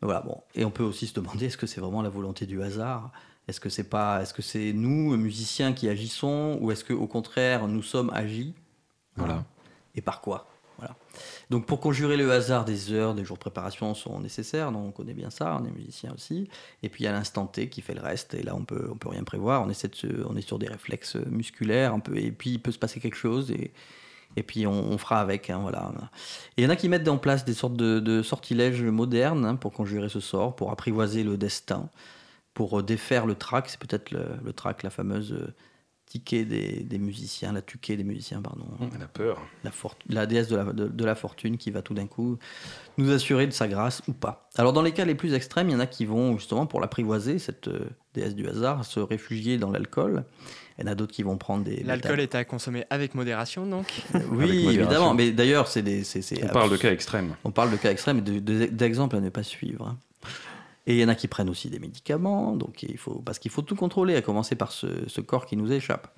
préparé. 0.01 0.21
Voilà, 0.21 0.21
bon. 0.21 0.43
Et 0.55 0.65
on 0.65 0.71
peut 0.71 0.85
aussi 0.85 1.07
se 1.07 1.15
demander 1.15 1.47
est-ce 1.47 1.57
que 1.57 1.67
c'est 1.67 1.81
vraiment 1.81 2.03
la 2.03 2.09
volonté 2.09 2.47
du 2.47 2.63
hasard? 2.63 3.11
Est-ce 3.47 3.61
que 3.61 3.69
c'est 3.69 3.91
pas, 3.91 4.23
est-ce 4.23 4.33
que 4.33 4.43
c'est 4.43 4.73
nous 4.73 5.17
musiciens 5.17 5.73
qui 5.73 5.89
agissons? 5.89 6.59
Ou 6.61 6.71
est-ce 6.71 6.85
que 6.85 6.95
au 6.95 7.07
contraire 7.07 7.69
nous 7.69 7.83
sommes 7.83 8.11
agis? 8.15 8.55
Voilà. 9.17 9.45
Et 9.95 10.01
par 10.01 10.21
quoi? 10.21 10.49
Voilà. 10.79 10.97
Donc 11.51 11.67
pour 11.67 11.79
conjurer 11.79 12.17
le 12.17 12.33
hasard, 12.33 12.65
des 12.65 12.91
heures, 12.91 13.15
des 13.15 13.25
jours 13.25 13.37
de 13.37 13.41
préparation 13.41 13.95
sont 13.95 14.19
nécessaires. 14.19 14.73
Donc 14.73 14.87
on 14.87 14.91
connaît 14.91 15.15
bien 15.15 15.31
ça, 15.31 15.59
on 15.61 15.67
est 15.67 15.71
musicien 15.71 16.13
aussi. 16.15 16.49
Et 16.83 16.89
puis 16.89 17.05
il 17.05 17.07
y 17.07 17.09
a 17.09 17.13
l'instant 17.13 17.47
T 17.47 17.69
qui 17.69 17.83
fait 17.83 17.95
le 17.95 18.01
reste. 18.01 18.35
Et 18.35 18.43
là 18.43 18.57
on 18.57 18.65
peut 18.65 18.89
on 18.91 18.97
peut 18.97 19.11
rien 19.11 19.25
prévoir. 19.25 19.63
On 19.63 19.69
essaie 19.69 19.89
de 19.89 20.25
on 20.29 20.37
est 20.37 20.47
sur 20.47 20.59
des 20.59 20.69
réflexes 20.69 21.17
musculaires 21.17 21.93
un 21.93 22.01
peu. 22.01 22.17
Et 22.17 22.33
puis 22.33 22.51
il 22.51 22.63
peut 22.63 22.73
se 22.73 22.79
passer 22.79 22.99
quelque 22.99 23.17
chose 23.17 23.51
et 23.51 23.73
et 24.37 24.43
puis 24.43 24.67
on, 24.67 24.99
fera 24.99 25.21
avec. 25.21 25.51
Hein, 25.51 25.59
voilà. 25.63 25.93
Et 26.57 26.63
il 26.63 26.65
y 26.65 26.67
en 26.67 26.71
a 26.71 26.77
qui 26.77 26.89
mettent 26.89 27.09
en 27.09 27.19
place 27.19 27.45
des 27.45 27.55
sortes 27.55 27.77
de, 27.77 28.23
sortilèges 28.23 28.83
modernes 28.83 29.45
hein, 29.45 29.57
pour 29.57 29.73
conjurer 29.73 30.09
ce 30.09 30.21
sort, 30.21 30.57
pour 30.57 30.71
apprivoiser 30.71 31.23
le 31.25 31.37
destin, 31.37 31.89
pour 32.53 32.81
euh, 32.81 32.83
défaire 32.83 33.27
le 33.27 33.35
trac. 33.35 33.69
C'est 33.69 33.81
peut-être 33.81 34.11
le, 34.11 34.27
le 34.45 34.53
trac, 34.53 34.83
la 34.83 34.91
fameuse 34.91 35.33
euh, 35.33 35.55
ticket 36.07 36.45
des, 36.45 36.99
musiciens, 36.99 37.53
la 37.53 37.63
tuquée 37.63 37.97
des 37.97 38.05
musiciens, 38.05 38.41
pardon. 38.41 38.67
La 38.99 39.09
peur. 39.09 39.41
La, 39.65 39.71
la 40.09 40.27
déesse 40.27 40.49
de 40.49 40.57
la, 40.57 40.65
de 40.73 41.05
la, 41.05 41.15
fortune 41.15 41.57
qui 41.57 41.71
va 41.71 41.83
tout 41.83 41.95
d'un 41.95 42.07
coup 42.07 42.39
nous 42.99 43.11
assurer 43.11 43.47
de 43.47 43.53
sa 43.53 43.67
grâce 43.67 44.03
ou 44.07 44.13
pas. 44.13 44.49
Alors 44.57 44.73
dans 44.73 44.83
les 44.83 44.93
cas 44.93 45.05
les 45.05 45.15
plus 45.15 45.35
extrêmes, 45.35 45.71
il 45.71 45.73
y 45.73 45.75
en 45.75 45.81
a 45.81 45.87
qui 45.87 46.05
vont 46.05 46.37
justement 46.37 46.67
pour 46.67 46.81
l'apprivoiser, 46.81 47.39
cette 47.39 47.69
euh, 47.69 47.89
déesse 48.15 48.35
du 48.35 48.47
hasard, 48.47 48.85
se 48.85 49.01
réfugier 49.01 49.59
dans 49.59 49.71
l'alcool. 49.71 50.25
Il 50.79 50.85
y 50.85 50.89
en 50.89 50.93
a 50.93 50.95
d'autres 50.95 51.13
qui 51.13 51.23
vont 51.23 51.37
prendre 51.37 51.65
des. 51.65 51.83
L'alcool 51.85 52.21
est 52.21 52.35
à 52.35 52.45
consommer 52.45 52.85
avec 52.91 53.15
modération, 53.15 53.67
donc 53.67 53.87
Oui, 54.31 54.67
évidemment. 54.69 55.15
Mais 55.15 55.31
d'ailleurs, 55.31 55.69
c'est 55.69 55.83
des. 55.83 56.03
on 56.43 56.49
parle 56.49 56.71
de 56.71 56.77
cas 56.77 56.91
extrêmes. 56.91 57.37
On 57.45 57.51
parle 57.51 57.71
de 57.71 57.77
cas 57.77 57.91
extrêmes 57.91 58.19
et 58.27 58.41
d'exemples 58.41 59.17
à 59.17 59.21
ne 59.21 59.29
pas 59.29 59.43
suivre. 59.43 59.87
Hein. 59.87 59.99
Et 60.87 60.95
il 60.95 61.01
y 61.01 61.05
en 61.05 61.09
a 61.09 61.15
qui 61.15 61.29
prennent 61.29 61.49
aussi 61.49 61.71
des 61.71 61.79
médicaments, 61.79 62.57
donc 62.57 62.83
il 62.83 62.99
faut, 62.99 63.23
parce 63.25 63.39
qu'il 63.39 63.51
faut 63.51 63.63
tout 63.63 63.75
contrôler, 63.75 64.17
à 64.17 64.21
commencer 64.21 64.55
par 64.55 64.71
ce, 64.71 64.87
ce, 65.07 65.23
corps 65.23 65.47
qui 65.47 65.57
nous 65.57 65.73
échappe. 65.73 66.15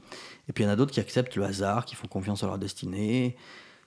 Et 0.49 0.53
puis 0.53 0.65
il 0.65 0.67
y 0.67 0.71
en 0.71 0.73
a 0.73 0.77
d'autres 0.77 0.91
qui 0.91 0.99
acceptent 0.99 1.37
le 1.37 1.45
hasard, 1.45 1.85
qui 1.85 1.95
font 1.95 2.09
confiance 2.09 2.43
à 2.43 2.47
leur 2.47 2.59
destinée, 2.59 3.37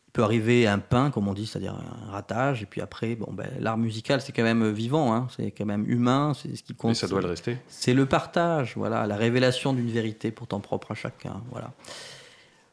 il 0.10 0.12
peut 0.12 0.24
arriver 0.24 0.66
un 0.66 0.80
pain, 0.80 1.12
comme 1.12 1.28
on 1.28 1.34
dit, 1.34 1.46
c'est-à-dire 1.46 1.76
un 1.76 2.12
ratage, 2.12 2.64
et 2.64 2.66
puis 2.66 2.82
après, 2.82 3.14
bon, 3.14 3.32
ben, 3.32 3.48
l'art 3.60 3.78
musical, 3.78 4.22
c'est 4.22 4.32
quand 4.32 4.42
même 4.42 4.68
vivant, 4.72 5.14
hein, 5.14 5.28
c'est 5.38 5.52
quand 5.52 5.68
même 5.68 5.88
humain, 5.88 6.34
c'est 6.34 6.56
ce 6.56 6.64
qui 6.64 6.74
compte. 6.74 6.94
Et 6.94 6.96
ça 6.96 7.08
doit 7.08 7.22
le 7.22 7.28
rester. 7.28 7.58
C'est 7.68 7.94
le 7.94 8.08
partage, 8.08 8.74
voilà, 8.76 9.06
la 9.06 9.16
révélation 9.16 9.72
d'une 9.72 9.92
vérité 9.92 10.32
pourtant 10.32 10.62
propre 10.62 10.94
à 10.94 10.96
chacun, 10.96 11.44
voilà. 11.52 11.74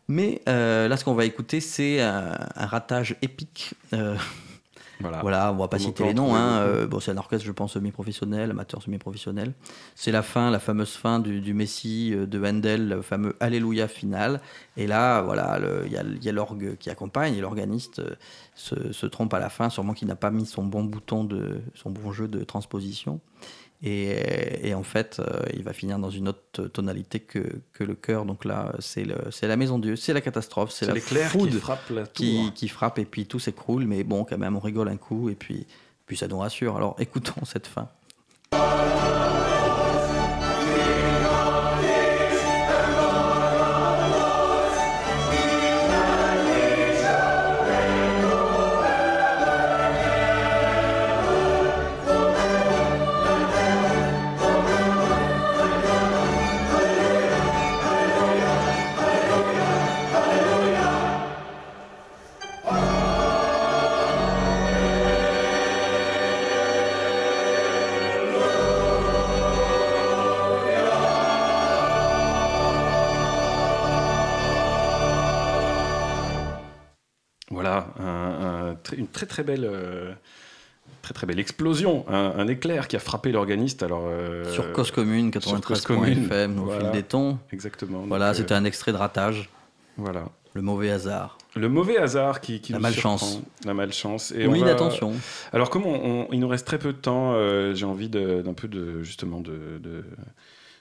Mais 0.08 0.40
euh, 0.48 0.88
là, 0.88 0.96
ce 0.96 1.04
qu'on 1.04 1.12
va 1.12 1.26
écouter, 1.26 1.60
c'est 1.60 2.00
un, 2.00 2.38
un, 2.54 2.66
ratage 2.66 3.16
épique. 3.20 3.74
Euh, 3.92 4.16
voilà. 5.00 5.20
voilà, 5.20 5.52
on 5.52 5.56
va 5.56 5.68
pas 5.68 5.78
citer 5.78 6.04
les 6.04 6.14
noms. 6.14 6.34
Hein. 6.34 6.60
Euh, 6.60 6.86
bon, 6.86 7.00
c'est 7.00 7.10
un 7.10 7.16
orchestre, 7.16 7.44
je 7.44 7.52
pense, 7.52 7.74
semi-professionnel, 7.74 8.50
amateur 8.50 8.82
semi-professionnel. 8.82 9.52
C'est 9.94 10.12
la 10.12 10.22
fin, 10.22 10.50
la 10.50 10.58
fameuse 10.58 10.92
fin 10.92 11.18
du, 11.18 11.40
du 11.40 11.54
Messie 11.54 12.12
euh, 12.14 12.26
de 12.26 12.38
Wendell, 12.38 12.88
le 12.88 13.02
fameux 13.02 13.36
Alléluia 13.40 13.88
final. 13.88 14.40
Et 14.76 14.86
là, 14.86 15.22
voilà, 15.22 15.58
il 15.84 15.92
y 15.92 16.28
a, 16.28 16.32
l'orgue 16.32 16.76
qui 16.78 16.90
accompagne 16.90 17.34
et 17.34 17.40
l'organiste 17.40 17.98
euh, 17.98 18.14
se, 18.54 18.92
se, 18.92 19.06
trompe 19.06 19.34
à 19.34 19.38
la 19.38 19.50
fin, 19.50 19.68
sûrement 19.68 19.92
qu'il 19.92 20.08
n'a 20.08 20.16
pas 20.16 20.30
mis 20.30 20.46
son 20.46 20.64
bon 20.64 20.84
bouton 20.84 21.24
de 21.24 21.60
son 21.74 21.90
bon 21.90 22.12
jeu 22.12 22.28
de 22.28 22.44
transposition. 22.44 23.20
Et, 23.82 24.72
en 24.74 24.82
fait, 24.82 25.18
euh, 25.20 25.42
il 25.54 25.62
va 25.62 25.72
finir 25.72 25.98
dans 25.98 26.10
une 26.10 26.28
autre 26.28 26.66
tonalité 26.68 27.20
que, 27.20 27.60
que 27.72 27.84
le 27.84 27.94
cœur. 27.94 28.24
Donc 28.24 28.44
là, 28.44 28.72
c'est 28.80 29.04
la 29.42 29.56
maison 29.56 29.78
de 29.78 29.84
Dieu, 29.84 29.96
c'est 29.96 30.12
la 30.12 30.20
catastrophe, 30.20 30.70
c'est 30.72 30.86
la 30.86 30.94
foudre 31.28 31.52
qui 31.52 31.58
frappe 31.58 31.90
la 31.90 32.06
Qui, 32.06 32.52
qui, 32.54 32.68
frappe 32.68 32.98
et 32.98 33.04
puis 33.04 33.26
tout 33.26 33.38
s'écroule. 33.38 33.84
Mais 33.84 34.02
bon, 34.02 34.24
quand 34.24 34.38
même, 34.38 34.56
on 34.56 34.60
rigole 34.60 34.88
un 34.88 34.96
coup 34.96 35.28
et 35.28 35.34
puis, 35.34 35.66
puis 36.06 36.16
ça 36.16 36.26
nous 36.26 36.38
rassure. 36.38 36.76
Alors 36.76 36.96
écoutons 37.00 37.44
cette 37.44 37.66
fin. 37.66 37.88
Très 79.16 79.26
très 79.26 79.42
belle. 79.42 79.64
Euh, 79.64 80.12
très 81.02 81.14
très 81.14 81.26
belle 81.26 81.40
explosion, 81.40 82.04
un, 82.08 82.46
éclair 82.46 82.86
qui 82.86 82.96
a 82.96 83.00
frappé 83.00 83.32
l'organiste. 83.32 83.82
Alors 83.82 84.04
euh, 84.06 84.44
sur 84.52 84.72
Cause 84.72 84.90
Commune 84.90 85.30
93 85.30 85.84
FM 86.26 86.58
au 86.60 86.70
fil 86.70 86.90
des 86.92 87.02
tons. 87.02 87.38
Exactement. 87.52 88.04
Voilà, 88.06 88.34
c'était 88.34 88.54
euh, 88.54 88.58
un 88.58 88.64
extrait 88.64 88.92
de 88.92 88.96
ratage. 88.96 89.48
Voilà. 89.96 90.28
Le 90.54 90.62
mauvais 90.62 90.90
hasard. 90.90 91.38
Le 91.54 91.68
mauvais 91.68 91.98
hasard 91.98 92.40
qui, 92.40 92.60
qui 92.60 92.72
la 92.72 92.78
malchance. 92.78 93.40
La 93.64 93.74
malchance. 93.74 94.32
Et 94.32 94.46
Ou 94.46 94.52
l'inattention. 94.52 95.12
Alors 95.52 95.70
comme 95.70 95.84
il 96.32 96.40
nous 96.40 96.48
reste 96.48 96.66
très 96.66 96.78
peu 96.78 96.92
de 96.92 96.98
temps, 96.98 97.34
j'ai 97.74 97.86
envie 97.86 98.08
d'un 98.08 98.54
peu 98.54 98.68
de 98.68 99.02
justement 99.02 99.40
de, 99.40 99.78
de 99.80 100.04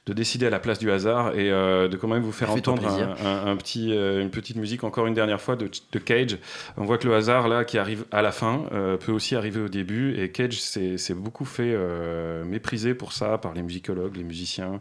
de 0.06 0.14
décider 0.14 0.46
à 0.46 0.52
la 0.52 0.60
place 0.60 0.78
du 0.78 0.92
hasard 0.92 1.34
et 1.36 1.52
euh, 1.52 1.88
de 1.88 1.98
quand 1.98 2.08
même 2.08 2.22
vous 2.22 2.32
faire 2.32 2.52
entendre 2.52 2.86
un, 2.88 3.56
petit, 3.56 3.92
euh, 3.92 4.22
une 4.22 4.30
petite 4.30 4.56
musique 4.56 4.84
encore 4.84 5.08
une 5.08 5.16
dernière 5.16 5.42
fois 5.42 5.56
de, 5.56 5.68
Cage. 5.98 6.38
On 6.78 6.86
voit 6.86 7.00
que 7.00 7.08
le 7.08 7.16
hasard 7.16 7.48
là 7.48 7.66
qui 7.66 7.80
arrive 7.80 8.06
à 8.12 8.22
la 8.22 8.32
fin 8.32 8.66
euh, 8.72 8.98
peut 8.98 9.12
aussi 9.12 9.36
arriver 9.36 9.62
au 9.62 9.70
début 9.70 10.16
et 10.20 10.30
Cage 10.30 10.60
s'est 10.62 11.14
beaucoup 11.16 11.46
fait 11.46 11.76
mépriser 12.46 12.94
pour 12.94 13.14
ça 13.14 13.38
par 13.38 13.54
les 13.54 13.64
musicologues, 13.64 14.16
les 14.18 14.24
musiciens. 14.24 14.80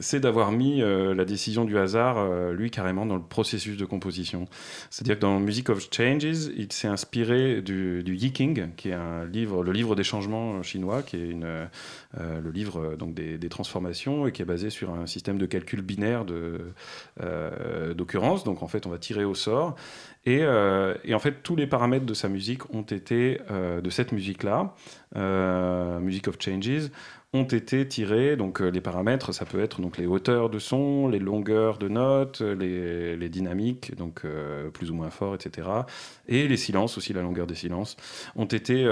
c'est 0.00 0.20
d'avoir 0.20 0.50
mis 0.50 0.80
la 0.80 1.24
décision 1.24 1.64
du 1.64 1.78
hasard, 1.78 2.52
lui, 2.52 2.70
carrément 2.70 3.06
dans 3.06 3.16
le 3.16 3.22
processus 3.22 3.76
de 3.76 3.84
composition. 3.84 4.46
C'est-à-dire 4.90 5.16
que 5.16 5.20
dans 5.20 5.38
Music 5.38 5.68
of 5.68 5.86
Changes, 5.94 6.50
il 6.56 6.72
s'est 6.72 6.88
inspiré 6.88 7.62
du, 7.62 8.02
du 8.02 8.16
Yiking, 8.16 8.74
qui 8.76 8.88
est 8.88 8.94
un 8.94 9.24
livre, 9.24 9.62
le 9.62 9.72
livre 9.72 9.94
des 9.94 10.04
changements 10.04 10.62
chinois, 10.62 11.02
qui 11.02 11.16
est 11.16 11.28
une, 11.28 11.68
le 12.18 12.50
livre 12.50 12.96
donc 12.96 13.14
des, 13.14 13.38
des, 13.38 13.48
transformations 13.52 14.26
et 14.26 14.32
qui 14.32 14.42
est 14.42 14.46
basé 14.46 14.70
sur 14.70 14.90
un 14.90 15.06
système 15.06 15.38
de 15.38 15.46
calcul 15.46 15.82
binaire 15.82 16.24
d'occurrence. 17.94 18.44
donc 18.44 18.62
en 18.62 18.68
fait, 18.68 18.86
on 18.86 18.90
va 18.90 18.98
tirer 18.98 19.24
au 19.24 19.34
sort. 19.34 19.76
Euh, 20.28 20.94
et, 21.04 21.14
en 21.14 21.18
fait, 21.18 21.42
tous 21.42 21.56
les 21.56 21.66
paramètres 21.66 22.06
de 22.06 22.14
sa 22.14 22.28
musique 22.28 22.72
ont 22.74 22.82
été, 22.82 23.40
euh, 23.50 23.80
de 23.80 23.90
cette 23.90 24.12
musique-là, 24.12 24.74
euh, 25.16 25.98
Music 25.98 26.28
of 26.28 26.36
Changes, 26.40 26.90
ont 27.34 27.44
été 27.44 27.88
tirés. 27.88 28.36
Donc 28.36 28.60
les 28.60 28.82
paramètres, 28.82 29.32
ça 29.32 29.46
peut 29.46 29.60
être 29.60 29.80
donc 29.80 29.96
les 29.96 30.04
hauteurs 30.04 30.50
de 30.50 30.58
son, 30.58 31.08
les 31.08 31.18
longueurs 31.18 31.78
de 31.78 31.88
notes, 31.88 32.42
les, 32.42 33.16
les 33.16 33.28
dynamiques, 33.30 33.96
donc 33.96 34.26
plus 34.74 34.90
ou 34.90 34.94
moins 34.94 35.08
fort, 35.08 35.34
etc. 35.34 35.66
Et 36.28 36.46
les 36.46 36.58
silences 36.58 36.98
aussi, 36.98 37.14
la 37.14 37.22
longueur 37.22 37.46
des 37.46 37.54
silences, 37.54 37.96
ont 38.36 38.44
été 38.44 38.86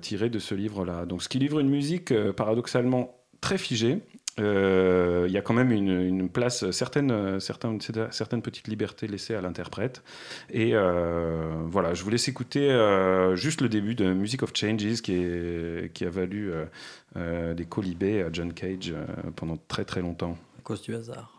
tirés 0.00 0.30
de 0.30 0.38
ce 0.38 0.54
livre-là. 0.54 1.06
Donc 1.06 1.24
ce 1.24 1.28
qui 1.28 1.40
livre 1.40 1.58
une 1.58 1.68
musique 1.68 2.14
paradoxalement 2.34 3.16
très 3.40 3.58
figée, 3.58 4.00
euh, 4.38 5.24
il 5.26 5.32
y 5.32 5.38
a 5.38 5.42
quand 5.42 5.54
même 5.54 5.72
une, 5.72 6.28
place, 6.28 6.70
certaines, 6.70 7.40
certaines, 7.40 8.42
petites 8.42 8.68
libertés 8.68 9.06
laissées 9.06 9.34
à 9.34 9.40
l'interprète. 9.40 10.02
Et 10.50 10.72
euh, 10.74 11.54
voilà, 11.66 11.94
je 11.94 12.02
vous 12.02 12.10
laisse 12.10 12.28
écouter 12.28 12.70
euh, 12.70 13.34
juste 13.34 13.60
le 13.60 13.68
début 13.68 13.94
de 13.94 14.12
Music 14.12 14.42
of 14.42 14.52
Changes 14.54 15.00
qui, 15.00 15.24
qui 15.94 16.04
a 16.04 16.10
valu 16.10 16.52
des 17.14 17.64
colibés 17.64 18.22
à 18.22 18.28
John 18.32 18.52
Cage 18.52 18.94
pendant 19.36 19.56
très 19.68 19.84
très 19.84 20.02
longtemps. 20.02 20.36
À 20.58 20.62
cause 20.62 20.82
du 20.82 20.94
hasard. 20.94 21.35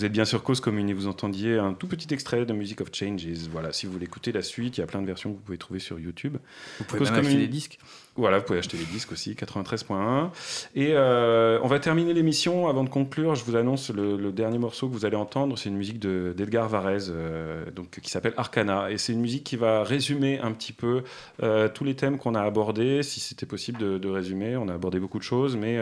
Vous 0.00 0.06
êtes 0.06 0.12
bien 0.12 0.24
sur 0.24 0.42
Cause 0.42 0.60
Commune 0.60 0.88
et 0.88 0.94
vous 0.94 1.08
entendiez 1.08 1.58
un 1.58 1.74
tout 1.74 1.86
petit 1.86 2.14
extrait 2.14 2.46
de 2.46 2.54
Music 2.54 2.80
of 2.80 2.88
Changes. 2.90 3.50
Voilà, 3.52 3.70
si 3.70 3.84
vous 3.84 3.92
voulez 3.92 4.06
écouter 4.06 4.32
la 4.32 4.40
suite, 4.40 4.78
il 4.78 4.80
y 4.80 4.82
a 4.82 4.86
plein 4.86 5.02
de 5.02 5.06
versions 5.06 5.30
que 5.30 5.36
vous 5.36 5.42
pouvez 5.42 5.58
trouver 5.58 5.78
sur 5.78 5.98
YouTube. 5.98 6.38
Vous 6.78 6.84
pouvez 6.84 7.04
même 7.04 7.16
acheter 7.16 7.36
les 7.36 7.48
disques. 7.48 7.78
Voilà, 8.16 8.38
vous 8.38 8.44
pouvez 8.44 8.58
acheter 8.58 8.76
les 8.76 8.84
disques 8.84 9.12
aussi, 9.12 9.32
93.1. 9.34 10.30
Et 10.74 10.90
euh, 10.92 11.60
on 11.62 11.68
va 11.68 11.78
terminer 11.78 12.12
l'émission. 12.12 12.68
Avant 12.68 12.82
de 12.82 12.88
conclure, 12.88 13.36
je 13.36 13.44
vous 13.44 13.56
annonce 13.56 13.90
le, 13.90 14.32
dernier 14.32 14.58
morceau 14.58 14.88
que 14.88 14.92
vous 14.92 15.06
allez 15.06 15.16
entendre. 15.16 15.56
C'est 15.56 15.68
une 15.68 15.76
musique 15.76 16.00
d'Edgar 16.00 16.68
Varese, 16.68 17.12
euh, 17.14 17.70
donc, 17.70 18.00
qui 18.02 18.10
s'appelle 18.10 18.34
Arcana. 18.36 18.90
Et 18.90 18.98
c'est 18.98 19.12
une 19.12 19.20
musique 19.20 19.44
qui 19.44 19.56
va 19.56 19.84
résumer 19.84 20.40
un 20.40 20.52
petit 20.52 20.72
peu 20.72 21.02
euh, 21.42 21.68
tous 21.68 21.84
les 21.84 21.94
thèmes 21.94 22.18
qu'on 22.18 22.34
a 22.34 22.42
abordés, 22.42 23.02
si 23.02 23.20
c'était 23.20 23.46
possible 23.46 23.78
de, 23.78 24.08
résumer. 24.08 24.56
On 24.56 24.68
a 24.68 24.74
abordé 24.74 24.98
beaucoup 24.98 25.18
de 25.18 25.24
choses, 25.24 25.56
mais 25.56 25.78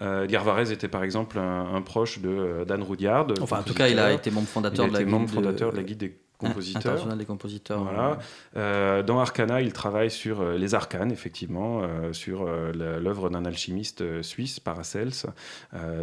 Edgar 0.00 0.44
Varese 0.44 0.72
était 0.72 0.88
par 0.88 1.04
exemple 1.04 1.38
un, 1.38 1.80
proche 1.82 2.18
de 2.18 2.64
Dan 2.66 2.82
Rudyard. 2.82 3.28
Enfin, 3.50 3.62
en 3.62 3.64
tout 3.64 3.74
cas, 3.74 3.88
il 3.88 3.98
a 3.98 4.12
été 4.12 4.30
membre 4.30 4.46
fondateur, 4.46 4.86
de, 4.86 4.92
la 4.92 5.04
membre 5.04 5.28
fondateur 5.28 5.72
de 5.72 5.76
la 5.76 5.82
Guide 5.82 5.98
des 5.98 6.16
compositeur. 6.40 7.16
des 7.16 7.24
compositeurs. 7.24 7.82
Voilà. 7.82 8.18
Euh, 8.56 9.02
dans 9.02 9.20
Arcana, 9.20 9.60
il 9.60 9.72
travaille 9.72 10.10
sur 10.10 10.40
euh, 10.40 10.56
les 10.56 10.74
arcanes, 10.74 11.12
effectivement, 11.12 11.82
euh, 11.82 12.12
sur 12.12 12.44
l'œuvre 12.44 13.30
d'un 13.30 13.44
alchimiste 13.44 14.22
suisse, 14.22 14.60
Paracels. 14.60 15.10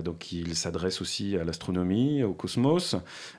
donc 0.03 0.31
il 0.31 0.55
s'adresse 0.55 1.01
aussi 1.01 1.37
à 1.37 1.43
l'astronomie, 1.43 2.23
au 2.23 2.33
cosmos. 2.33 2.95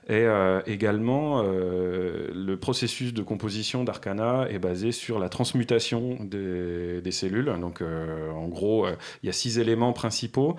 Et 0.07 0.25
également, 0.65 1.43
le 1.43 2.55
processus 2.55 3.13
de 3.13 3.21
composition 3.21 3.83
d'Arcana 3.83 4.47
est 4.49 4.59
basé 4.59 4.91
sur 4.91 5.19
la 5.19 5.29
transmutation 5.29 6.17
des, 6.23 7.01
des 7.01 7.11
cellules. 7.11 7.53
Donc 7.59 7.81
en 7.81 8.47
gros, 8.47 8.87
il 9.23 9.27
y 9.27 9.29
a 9.29 9.33
six 9.33 9.59
éléments 9.59 9.93
principaux 9.93 10.55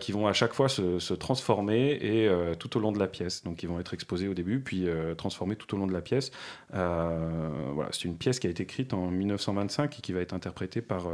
qui 0.00 0.12
vont 0.12 0.26
à 0.26 0.32
chaque 0.32 0.54
fois 0.54 0.68
se, 0.68 0.98
se 0.98 1.14
transformer 1.14 1.92
et 1.92 2.30
tout 2.58 2.76
au 2.76 2.80
long 2.80 2.92
de 2.92 2.98
la 2.98 3.06
pièce. 3.06 3.44
Donc 3.44 3.62
ils 3.62 3.68
vont 3.68 3.80
être 3.80 3.94
exposés 3.94 4.28
au 4.28 4.34
début, 4.34 4.60
puis 4.60 4.86
transformés 5.16 5.56
tout 5.56 5.67
tout 5.68 5.76
au 5.76 5.78
long 5.78 5.86
de 5.86 5.92
la 5.92 6.00
pièce. 6.00 6.32
Euh, 6.74 7.70
voilà, 7.72 7.90
c'est 7.92 8.04
une 8.04 8.16
pièce 8.16 8.40
qui 8.40 8.48
a 8.48 8.50
été 8.50 8.64
écrite 8.64 8.92
en 8.92 9.06
1925 9.10 9.98
et 9.98 10.02
qui 10.02 10.12
va 10.12 10.20
être 10.20 10.34
interprétée 10.34 10.82
par 10.82 11.04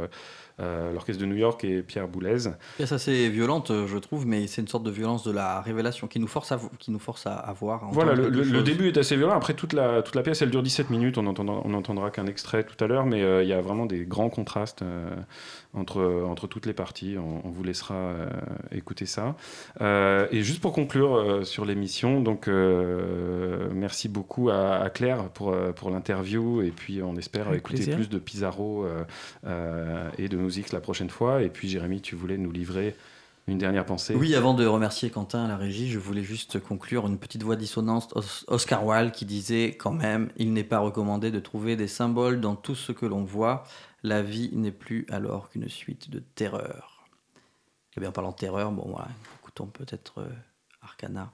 euh, 0.59 0.65
euh, 0.65 0.93
l'Orchestre 0.93 1.21
de 1.21 1.27
New 1.27 1.35
York 1.35 1.63
et 1.63 1.81
Pierre 1.81 2.07
Boulez. 2.07 2.49
Pièce 2.77 2.91
assez 2.91 3.29
violente, 3.29 3.71
je 3.87 3.97
trouve, 3.97 4.25
mais 4.25 4.47
c'est 4.47 4.61
une 4.61 4.67
sorte 4.67 4.83
de 4.83 4.91
violence 4.91 5.23
de 5.23 5.31
la 5.31 5.61
révélation 5.61 6.07
qui 6.07 6.19
nous 6.19 6.27
force 6.27 6.51
à, 6.51 6.59
qui 6.79 6.91
nous 6.91 6.99
force 6.99 7.27
à, 7.27 7.53
voir. 7.59 7.87
Voilà, 7.91 8.13
le, 8.13 8.61
début 8.63 8.87
est 8.87 8.97
assez 8.97 9.15
violent. 9.15 9.35
Après, 9.35 9.53
toute 9.53 9.73
la, 9.73 10.01
toute 10.01 10.15
la 10.15 10.23
pièce, 10.23 10.41
elle 10.41 10.49
dure 10.49 10.63
17 10.63 10.89
minutes. 10.89 11.17
On 11.17 11.23
n'entendra 11.23 11.61
on 11.63 11.73
entendra 11.73 12.09
qu'un 12.09 12.25
extrait 12.25 12.63
tout 12.63 12.81
à 12.83 12.87
l'heure, 12.87 13.05
mais 13.05 13.21
il 13.43 13.47
y 13.47 13.53
a 13.53 13.61
vraiment 13.61 13.85
des 13.85 14.05
grands 14.05 14.29
contrastes 14.29 14.83
entre, 15.73 16.23
entre 16.27 16.47
toutes 16.47 16.65
les 16.65 16.73
parties. 16.73 17.15
On, 17.17 17.49
vous 17.49 17.63
laissera 17.63 18.13
écouter 18.71 19.05
ça. 19.05 19.35
et 19.81 20.41
juste 20.41 20.61
pour 20.61 20.73
conclure 20.73 21.45
sur 21.45 21.65
l'émission, 21.65 22.21
donc 22.21 22.47
merci 22.47 24.09
beaucoup 24.09 24.49
à, 24.49 24.89
Claire 24.89 25.29
pour, 25.29 25.51
euh, 25.51 25.71
pour 25.71 25.89
l'interview 25.89 26.61
et 26.61 26.71
puis 26.71 27.01
on 27.01 27.15
espère 27.15 27.53
écouter 27.53 27.91
plus 27.91 28.09
de 28.09 28.17
Pizarro 28.17 28.85
euh, 28.85 29.03
euh, 29.45 30.09
et 30.17 30.27
de 30.27 30.37
musique 30.45 30.71
la 30.71 30.79
prochaine 30.79 31.09
fois. 31.09 31.41
Et 31.41 31.49
puis 31.49 31.67
Jérémy, 31.67 32.01
tu 32.01 32.15
voulais 32.15 32.37
nous 32.37 32.51
livrer 32.51 32.95
une 33.47 33.57
dernière 33.57 33.85
pensée 33.85 34.15
Oui, 34.15 34.33
avant 34.35 34.53
de 34.53 34.65
remercier 34.65 35.09
Quentin 35.09 35.45
à 35.45 35.47
la 35.47 35.57
régie, 35.57 35.89
je 35.89 35.99
voulais 35.99 36.23
juste 36.23 36.59
conclure 36.59 37.05
une 37.05 37.17
petite 37.17 37.43
voix 37.43 37.55
dissonante. 37.55 38.13
Oscar 38.47 38.85
Wilde 38.85 39.11
qui 39.11 39.25
disait 39.25 39.75
quand 39.77 39.91
même, 39.91 40.29
il 40.37 40.53
n'est 40.53 40.63
pas 40.63 40.79
recommandé 40.79 41.29
de 41.29 41.39
trouver 41.39 41.75
des 41.75 41.87
symboles 41.87 42.41
dans 42.41 42.55
tout 42.55 42.75
ce 42.75 42.91
que 42.91 43.05
l'on 43.05 43.23
voit. 43.23 43.63
La 44.03 44.21
vie 44.21 44.49
n'est 44.53 44.71
plus 44.71 45.05
alors 45.09 45.49
qu'une 45.49 45.69
suite 45.69 46.09
de 46.09 46.19
terreurs. 46.19 47.05
Et 47.95 47.99
bien, 47.99 48.09
en 48.09 48.13
parlant 48.13 48.31
de 48.31 48.35
terreur, 48.35 48.71
bon, 48.71 48.87
voilà, 48.87 49.07
écoutons 49.39 49.67
peut-être 49.67 50.27
Arcana. 50.81 51.31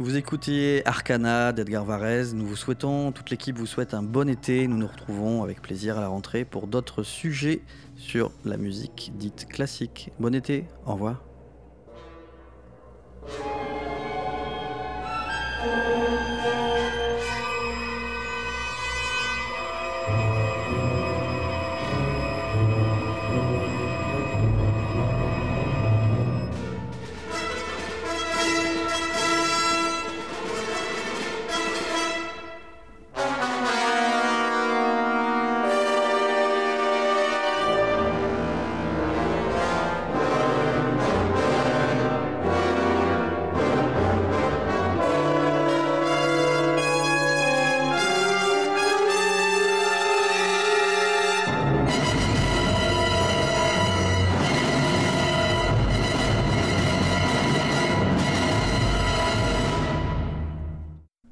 Vous 0.00 0.16
écoutiez 0.16 0.86
Arcana 0.86 1.52
d'Edgar 1.52 1.84
Varese. 1.84 2.32
Nous 2.32 2.46
vous 2.46 2.54
souhaitons, 2.54 3.10
toute 3.10 3.30
l'équipe 3.30 3.58
vous 3.58 3.66
souhaite 3.66 3.94
un 3.94 4.02
bon 4.04 4.28
été. 4.28 4.68
Nous 4.68 4.76
nous 4.76 4.86
retrouvons 4.86 5.42
avec 5.42 5.60
plaisir 5.60 5.98
à 5.98 6.00
la 6.00 6.06
rentrée 6.06 6.44
pour 6.44 6.68
d'autres 6.68 7.02
sujets 7.02 7.62
sur 7.96 8.30
la 8.44 8.58
musique 8.58 9.10
dite 9.16 9.48
classique. 9.48 10.12
Bon 10.20 10.36
été, 10.36 10.66
au 10.86 10.92
revoir. 10.92 11.24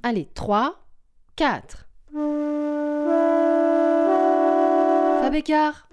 Allez, 0.09 0.29
3, 0.35 0.77
4. 1.35 1.89
Fabécard. 5.21 5.89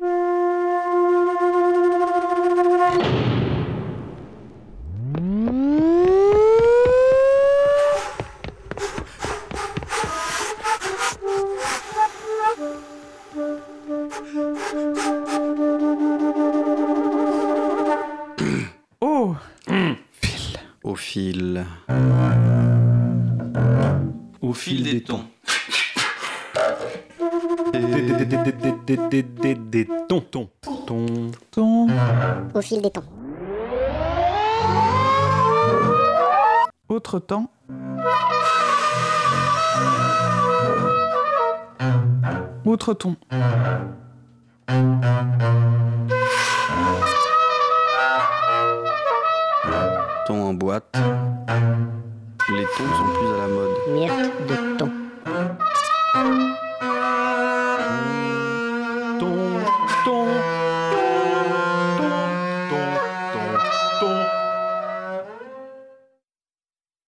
Tons. 30.33 30.49
Tons. 30.87 31.31
Ton. 31.51 31.87
Au 32.55 32.61
fil 32.61 32.81
des 32.81 32.89
temps. 32.89 33.03
Autre 36.89 37.19
temps. 37.19 37.51
Autre 42.65 42.95
ton. 42.95 43.15
Ton 50.25 50.41
en 50.41 50.53
boîte. 50.55 50.97
Les 52.49 52.63
tons 52.75 52.91
sont 52.91 53.13
plus 53.13 53.27
à 53.27 53.37
la 53.37 53.47
mode. 53.49 53.69
Myrte 53.91 54.47
de 54.49 54.55
ton. 54.55 54.72